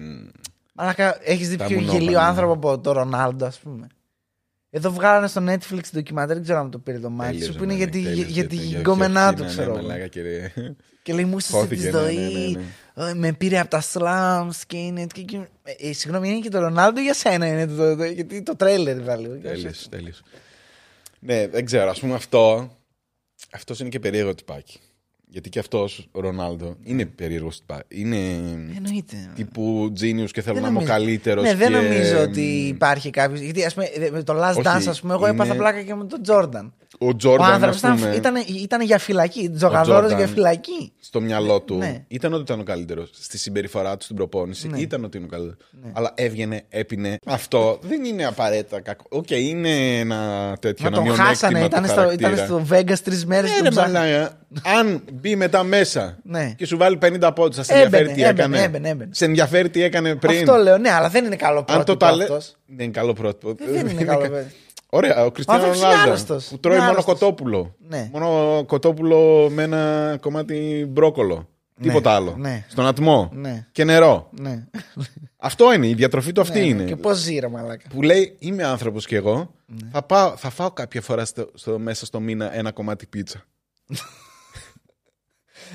[0.75, 1.99] Αλλά έχεις δει Τα πιο μουνόπανα.
[2.03, 3.87] γελίο άνθρωπο από το Ρονάλντο, ας πούμε.
[4.69, 7.63] Εδώ βγάλανε στο Netflix ντοκιμαντέρ, δεν ξέρω αν το πήρε το μάτι Τέλειος, σου, που
[7.63, 9.71] είναι ναι, για τη, τέλειος, για τη για- γκόμενά για- του, ναι, ξέρω.
[9.73, 9.87] ναι, εγώ.
[9.87, 10.51] μαλάκα, και-
[11.03, 12.57] Και λέει μου στη Χώθηκε, τη ναι, ζωή.
[12.97, 15.05] Ναι, ναι, ε, Με πήρε από τα slums και είναι.
[15.13, 18.41] Και, και, ε, ε, συγγνώμη, είναι και το Ρονάλντο για σένα είναι το, το- γιατί
[18.41, 19.39] το τρέλερ δηλαδή.
[19.41, 20.21] Τέλειος, τέλειος.
[21.19, 21.89] Ναι, δεν ξέρω.
[21.89, 22.71] Α πούμε αυτό.
[23.51, 24.79] Αυτός είναι και περίεργο τυπάκι.
[25.29, 27.85] Γιατί και αυτός ο Ρονάλντο είναι περίεργος τυπάκι.
[27.89, 28.17] Είναι
[28.75, 29.31] Εννοείται.
[29.35, 31.43] τύπου genius και θέλω Δεν να είμαι ο νομίζω- καλύτερος.
[31.43, 33.41] Ναι, δεν νομίζω ότι υπάρχει κάποιο.
[33.41, 35.95] Γιατί ας πούμε, με το Last Όχι, Dance, ας πούμε, εγώ έπαθα είναι- πλάκα και
[35.95, 36.73] με τον Τζόρνταν.
[36.99, 38.33] Ο Ο Τζόρνταν, άνθρωπος ας πούμε, ήταν,
[38.63, 39.49] ήταν για φυλακή.
[39.49, 40.17] Τζογαδόρος Jordan.
[40.17, 40.91] για φυλακή.
[40.99, 42.03] στο μυαλό του Ναι.
[42.07, 43.09] ήταν ότι ήταν ο καλύτερος.
[43.13, 44.79] Στη συμπεριφορά του, στην προπόνηση, Ναι.
[44.79, 45.57] ήταν ότι είναι ο καλύτερος.
[45.93, 47.17] Αλλά έβγαινε, έπινε.
[47.25, 49.03] Αυτό δεν είναι απαραίτητα κακό.
[49.09, 51.53] Οκ, είναι ένα τέτοιο Μα ένα τον χάσανε.
[51.59, 52.31] μειονέκτημα Ήταν του στο, χαρακτήρα.
[52.31, 53.49] ήταν στο Vegas τρεις μέρες.
[53.61, 54.37] Ναι, ρε, μαλάκα.
[54.79, 56.53] Αν μπει μετά μέσα Ναι.
[56.57, 58.61] και σου βάλει 50 πόντους, θα σε Έμπαινε, ενδιαφέρει τι έμπαινε, έκανε.
[58.61, 59.09] έμπαινε, έμπαινε.
[59.13, 60.37] Σε ενδιαφέρει τι έκανε πριν.
[60.37, 62.23] Αυτό λέω, ναι, αλλά δεν είναι καλό Αν πρότυπο το ταλέ...
[62.23, 62.55] αυτός.
[62.65, 63.55] Δεν είναι καλό πρότυπο.
[63.71, 64.51] Δεν είναι καλό πρότυπο.
[64.97, 66.11] Ωραία, ο Κριστιανό άνθρωπος είναι Ρονάλντο.
[66.11, 66.47] άρρωστος.
[66.47, 67.19] Που τρώει Είναι μόνο άρρωστος.
[67.19, 67.75] κοτόπουλο.
[67.87, 68.09] Ναι.
[68.13, 71.47] Μόνο κοτόπουλο με ένα κομμάτι μπρόκολο.
[71.81, 72.35] Τίποτα άλλο.
[72.37, 72.65] ναι.
[72.69, 73.29] Στον ατμό.
[73.33, 73.67] Ναι.
[73.71, 74.29] Και νερό.
[74.39, 74.63] Ναι.
[75.37, 76.83] Αυτό είναι, η διατροφή του αυτή Ναι, είναι.
[76.83, 77.87] Και πώς ζει, ρε μαλάκα.
[77.89, 79.53] Που λέει, είμαι άνθρωπος κι εγώ.
[79.65, 79.89] Ναι.
[79.91, 83.43] Θα, πάω, θα φάω κάποια φορά στο, στο- μέσα στο μήνα ένα κομμάτι πίτσα.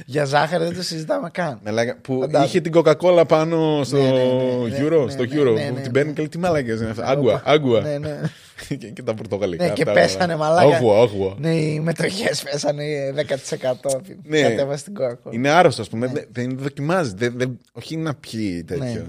[0.07, 1.61] Για ζάχαρη δεν το συζητάμε καν.
[1.64, 2.45] Μαλάκα, που Φαντάζομαι.
[2.45, 5.05] είχε την Coca-Cola πάνω στο Ναι, ναι, ναι, ναι, Euro.
[5.05, 5.55] ναι, στο ναι, Euro.
[5.55, 5.90] ναι, που ναι, την ναι.
[5.90, 7.07] παίρνει και λέει τι μαλάκες είναι αυτά.
[7.07, 7.80] Άγκουα, άγκουα.
[7.80, 8.20] Ναι, ναι.
[8.78, 9.64] και, και τα πορτογαλικά.
[9.66, 10.76] Ναι, και αυτά, πέσανε μαλάκα.
[10.76, 11.34] Άγουα, άγουα.
[11.38, 12.84] Ναι, οι μετοχέ πέσανε
[13.16, 14.01] 10%.
[14.22, 14.40] Ναι.
[14.43, 15.30] Κατέβασε την κόκο.
[15.30, 16.07] Είναι άρρωστο, ας πούμε.
[16.07, 17.16] Δεν- Δεν δοκιμάζεται.
[17.28, 18.84] Δεν- δεν- όχι να πιει τέτοιο.
[18.84, 19.05] Ναι.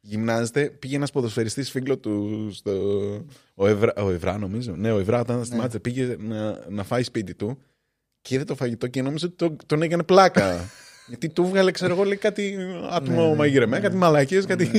[0.00, 0.64] Γυμνάζεται.
[0.78, 2.48] Πήγε ένας ποδοσφαιριστής φίλο του.
[2.52, 2.70] Στο...
[3.54, 4.74] Ο, Ευρά, ο Ευρά, νομίζω.
[4.76, 7.58] Ναι, ο Ευρά όταν σταμάτησε πήγε να, να φάει σπίτι του και
[8.34, 10.56] είδε το φαγητό και νόμιζε ότι το- τον έκανε πλάκα.
[11.10, 12.56] Γιατί του βγάλε, ξέρω εγώ, λέει κάτι
[12.90, 14.70] άτομο μαγειρεμένα, κάτι μαλακίε, κάτι.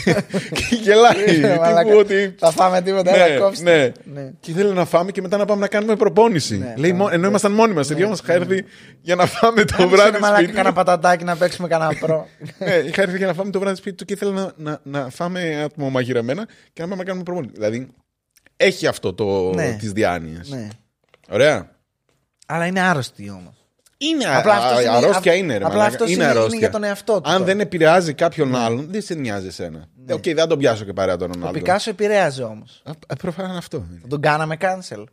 [0.56, 1.38] και γελάει.
[1.40, 1.82] Ναι, μαλάκα.
[1.84, 2.34] τύπου ότι.
[2.38, 3.62] Θα φάμε τίποτα, Ναι, έλα κόψτε.
[3.64, 3.92] ναι.
[4.22, 4.30] Ναι.
[4.40, 6.58] Και ήθελε να φάμε και μετά να πάμε να κάνουμε προπόνηση.
[6.58, 6.96] Ναι, Λέει, ναι.
[6.96, 8.64] «Μο- ενώ ήμασταν μόνοι μας, οι δυο μα είχα έρθει
[9.00, 10.56] για να φάμε το Άνοιξε, βράδυ ρε μαλάκα, σπίτι.
[10.56, 12.26] κάνα πατατάκι να παίξουμε κανένα Pro.
[12.58, 15.08] Ναι, είχα έρθει για να φάμε το βράδυ σπίτι του και ήθελα να, να, να
[15.10, 17.52] φάμε ατμομαγειρεμένα και να πάμε να κάνουμε προπόνηση.
[17.54, 17.88] Δηλαδή,
[18.56, 19.76] έχει αυτό το Ναι.
[19.80, 20.48] της διάνοιας.
[20.48, 20.68] Ναι.
[21.30, 21.76] Ωραία.
[22.50, 23.54] Αλλά είναι άρρωστοι όμως.
[24.00, 25.86] Είναι Απλά αυτός α- είναι- αρρώστια απ- είναι, ρε απλά μαλάκα.
[25.92, 26.58] αυτός είναι είναι- είναι αρρώστια.
[26.58, 27.44] για τον εαυτό του Αν τώρα.
[27.44, 29.88] δεν επηρεάζει κάποιον άλλον, δεν σε νοιάζει εσένα.
[30.06, 31.58] Ε, Οκ, δεν τον πιάσω και παρέα τον Ο Ρονάλντο.
[31.58, 32.82] Πικάσο επηρέαζε όμως.
[33.18, 33.86] Προφανώς αυτό.
[33.90, 33.98] είναι.
[34.02, 35.04] Θα τον κάναμε cancel.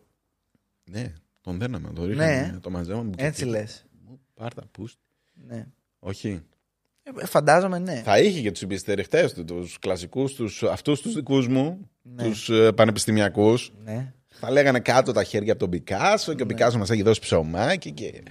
[0.83, 2.25] Ναι, τον δέναμε, τον Ναι.
[2.25, 3.09] ρίχναμε, το μαζεύαμε.
[3.17, 3.85] Έτσι λες.
[4.33, 4.97] Πάρτα, πούστ.
[5.47, 5.65] Ναι.
[5.99, 6.41] Όχι.
[7.21, 8.01] Ε, Φαντάζομαι ναι.
[8.05, 12.23] Θα είχε και τους υπηστεριχτέ του, τους κλασικούς, αυτούς τους δικούς μου, Ναι.
[12.23, 13.71] τους πανεπιστημιακούς.
[13.83, 14.13] ναι.
[14.39, 17.91] Θα λέγανε κάτω τα χέρια από τον Πικάσο και ο Πικάσο μας έχει δώσει ψωμάκι
[17.91, 18.23] και.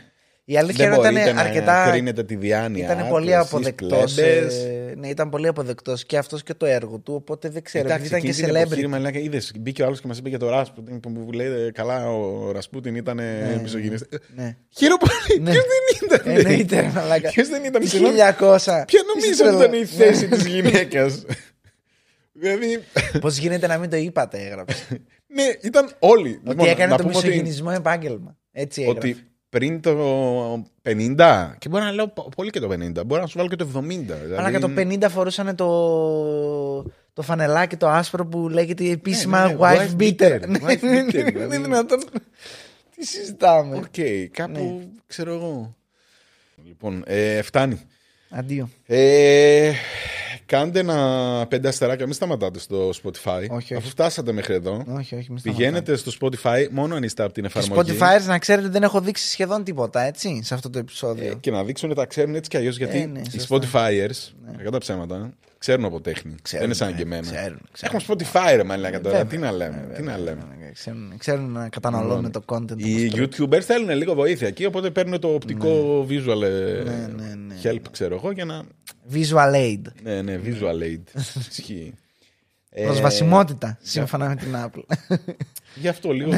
[0.46, 1.88] Η αλήθεια Δεν είναι μπορείτε ήταν να αρκετά.
[1.90, 2.84] κρίνετε τη διάνοια.
[2.84, 4.14] Ήταν του, πολύ εσείς αποδεκτός.
[4.14, 4.66] κλέμπες.
[4.96, 7.14] ναι, ήταν πολύ αποδεκτός και αυτός και το έργο του.
[7.14, 7.84] Οπότε δεν ξέρω.
[7.86, 8.80] Εντάξει, επειδή ήταν εκείνη και την εποχή, celebrity.
[8.80, 11.46] ρε μαλάκα, είδες, μπήκε ο άλλος και μας είπε για το Ράσπουτιν που μου λέει
[11.46, 14.18] ε, καλά ο Ρασπούτιν ήταν ναι, μισογενιστή.
[14.34, 14.56] Ναι.
[14.76, 15.40] Χαίρομαι πολύ.
[15.40, 15.50] Ναι.
[15.54, 16.36] Ποιος δεν ήταν.
[16.36, 17.30] Εννοείται, ρε μαλάκα.
[17.30, 17.80] Ποιος δεν ήταν.
[17.80, 18.16] Τι συγγνώμη.
[18.18, 18.58] 1900.
[18.86, 21.24] Ποια νομίζω ότι ήταν η θέση της γυναίκας;
[22.40, 22.82] Δηλαδή.
[23.20, 24.86] Πώς γίνεται να μην το είπατε, έγραψε.
[25.34, 26.30] Ναι, ήταν όλοι.
[26.30, 28.36] ότι Λοιπόν, έκανε να το πούμε ότι- μισογενισμό επάγγελμα.
[28.52, 29.08] Έτσι έγραψε.
[29.08, 29.16] Ότι
[29.48, 29.92] πριν το
[30.82, 33.56] 50, και μπορεί να λέω πο- πολύ και το 50, μπορεί να σου βάλω και
[33.56, 34.14] το 70.
[34.14, 35.66] Δηλαδή, Αλλά και το 50 φορούσαν το,
[37.12, 40.40] το φανελάκι το άσπρο που λέγεται επίσημα Ναι, ναι, ναι, wife wife beater.
[40.40, 41.32] beater, Ναι, wife ναι, beater, ναι, δηλαδή.
[41.32, 41.98] Δεν είναι δυνατόν.
[42.96, 43.76] Τι συζητάμε.
[43.76, 44.86] Οκ, κάπου Ναι.
[45.06, 45.76] ξέρω εγώ.
[46.66, 47.80] Λοιπόν, ε, φτάνει.
[48.30, 48.68] Αντίο.
[48.86, 49.72] Ε,
[50.46, 53.46] κάντε ένα πέντε αστεράκια, μην σταματάτε στο Spotify.
[53.50, 53.74] όχι.
[53.74, 57.42] Αφού φτάσατε μέχρι εδώ, Όχι, όχι, μη πηγαίνετε στο Spotify μόνο αν είστε από την
[57.42, 57.96] Και εφαρμογή.
[58.00, 61.34] Spotify, να ξέρετε, δεν έχω δείξει σχεδόν τίποτα, έτσι, σε αυτό το Ε, επεισόδιο.
[61.40, 62.76] και να δείξουν τα ξέρουν έτσι κι αλλιώς.
[62.76, 63.56] Γιατί Ε, ναι, οι σωστά.
[63.60, 65.32] Spotifyers, κακά τα ψέματα,
[65.64, 66.34] ξέρουν από τέχνη.
[66.42, 67.22] Ξέρουν, δεν είναι σαν ναι, και εμένα.
[67.22, 67.96] ξέρουν, ξέρουν.
[68.00, 68.02] Έχουμε
[68.32, 69.16] Spotify, ρε μαλάκα τώρα.
[69.16, 69.76] Βέβαια, Τι να λέμε.
[69.80, 70.46] βέβαια, τι να βέβαια, λέμε.
[70.50, 70.70] βέβαια.
[70.72, 72.76] Ξέρουν, ξέρουν να καταναλώνουν το content.
[72.76, 73.36] Λοιπόν, Οι όπως πρέπει.
[73.48, 76.48] YouTubers θέλουν λίγο βοήθεια εκεί, οπότε παίρνουν το οπτικό visual ε,
[76.84, 77.54] Ναι, ναι, ναι.
[77.62, 78.62] help, ξέρω εγώ, για να.
[79.12, 79.82] Visual aid.
[80.02, 81.20] Ναι, ναι, visual aid.
[81.50, 81.94] Ισχύει.
[82.70, 85.16] Ε, Προσβασιμότητα, σύμφωνα με την Apple.
[85.82, 86.32] Γι' αυτό λίγο.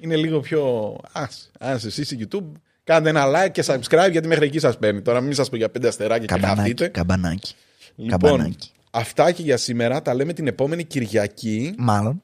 [0.00, 0.96] είναι λίγο πιο.
[1.12, 2.52] Ας, ας εσείς σε YouTube
[2.84, 5.02] κάντε ένα like και subscribe γιατί μέχρι εκεί σας παίρνει.
[5.02, 6.88] Τώρα μην σας πω για πέντε αστεράκια και καμπανάκι, χαθείτε.
[6.88, 7.54] καμπανάκι.
[7.96, 8.70] Λοιπόν, καμπανάκι.
[8.90, 11.74] αυτά και για σήμερα τα λέμε την επόμενη Κυριακή.
[11.78, 12.22] Μάλλον,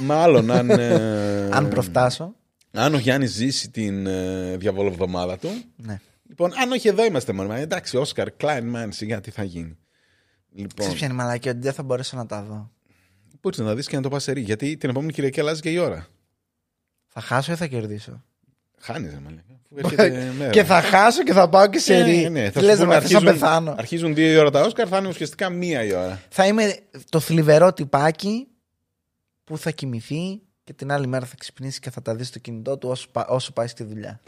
[0.00, 0.70] Μάλλον αν.
[0.80, 2.34] ε, αν προφτάσω.
[2.72, 5.48] αν ο Γιάννης ζήσει την ε, διαβολοβδομάδα του.
[5.76, 6.00] Ναι.
[6.28, 7.48] Λοιπόν, αν όχι εδώ είμαστε μόνο.
[7.48, 9.78] μα Εντάξει, Όσκαρ, Κλάιν, σιγά τι θα γίνει.
[10.52, 12.70] Λοιπόν, Ξέρεις ποια είναι η μαλακή, ότι δεν θα μπορέσω να τα δω.
[13.40, 14.40] μπορείς να δεις και να το πας σερή.
[14.40, 16.06] Γιατί την επόμενη Κυριακή αλλάζει και η ώρα.
[17.06, 18.24] Θα χάσω ή θα κερδίσω;
[18.78, 19.18] Χάνεις, ρε
[19.68, 19.88] μαλάκα.
[19.94, 20.50] Αφού έρχεται μέρα.
[20.50, 22.16] και θα χάσω και θα πάω και σε Ναι, ρί.
[22.22, 22.50] ναι, ναι.
[22.50, 23.74] Τι λες, σου να πούνε, θες να πεθάνω.
[23.78, 26.20] αρχίζουν δύο η ώρα τα Όσκαρ, θα είναι ουσιαστικά μία η ώρα.
[26.28, 26.76] Θα είμαι
[27.08, 28.46] το θλιβερό τυπάκι
[29.44, 32.78] που θα κοιμηθεί και την άλλη μέρα θα ξυπνήσει και θα τα δεις στο κινητό
[32.78, 34.20] του όσο, πα- όσο πάεις στη δουλειά.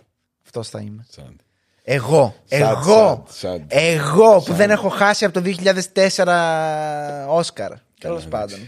[0.44, 1.06] Αυτός θα είμαι.
[1.10, 1.36] Σαν.
[1.82, 3.60] Εγώ, Sad, εγώ, sad, sad.
[3.68, 7.72] εγώ που δεν έχω χάσει από το 2004 Όσκαρ.
[8.00, 8.58] Τέλος πάντων.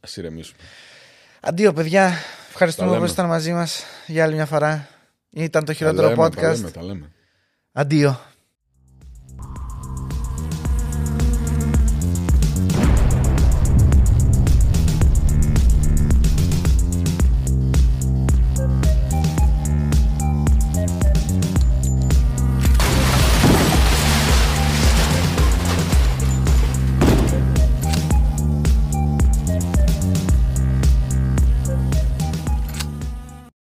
[0.00, 0.58] Α ηρεμήσουμε.
[1.40, 2.12] Αντίο, παιδιά.
[2.48, 3.04] Ευχαριστούμε Τα που λέμε.
[3.04, 4.88] ήσασταν μαζί μας για άλλη μια φορά.
[5.34, 6.54] Ήταν το Τα χειρότερο λέμε, τα podcast.
[6.56, 7.12] λέμε, τα λέμε.
[7.72, 8.20] Αντίο.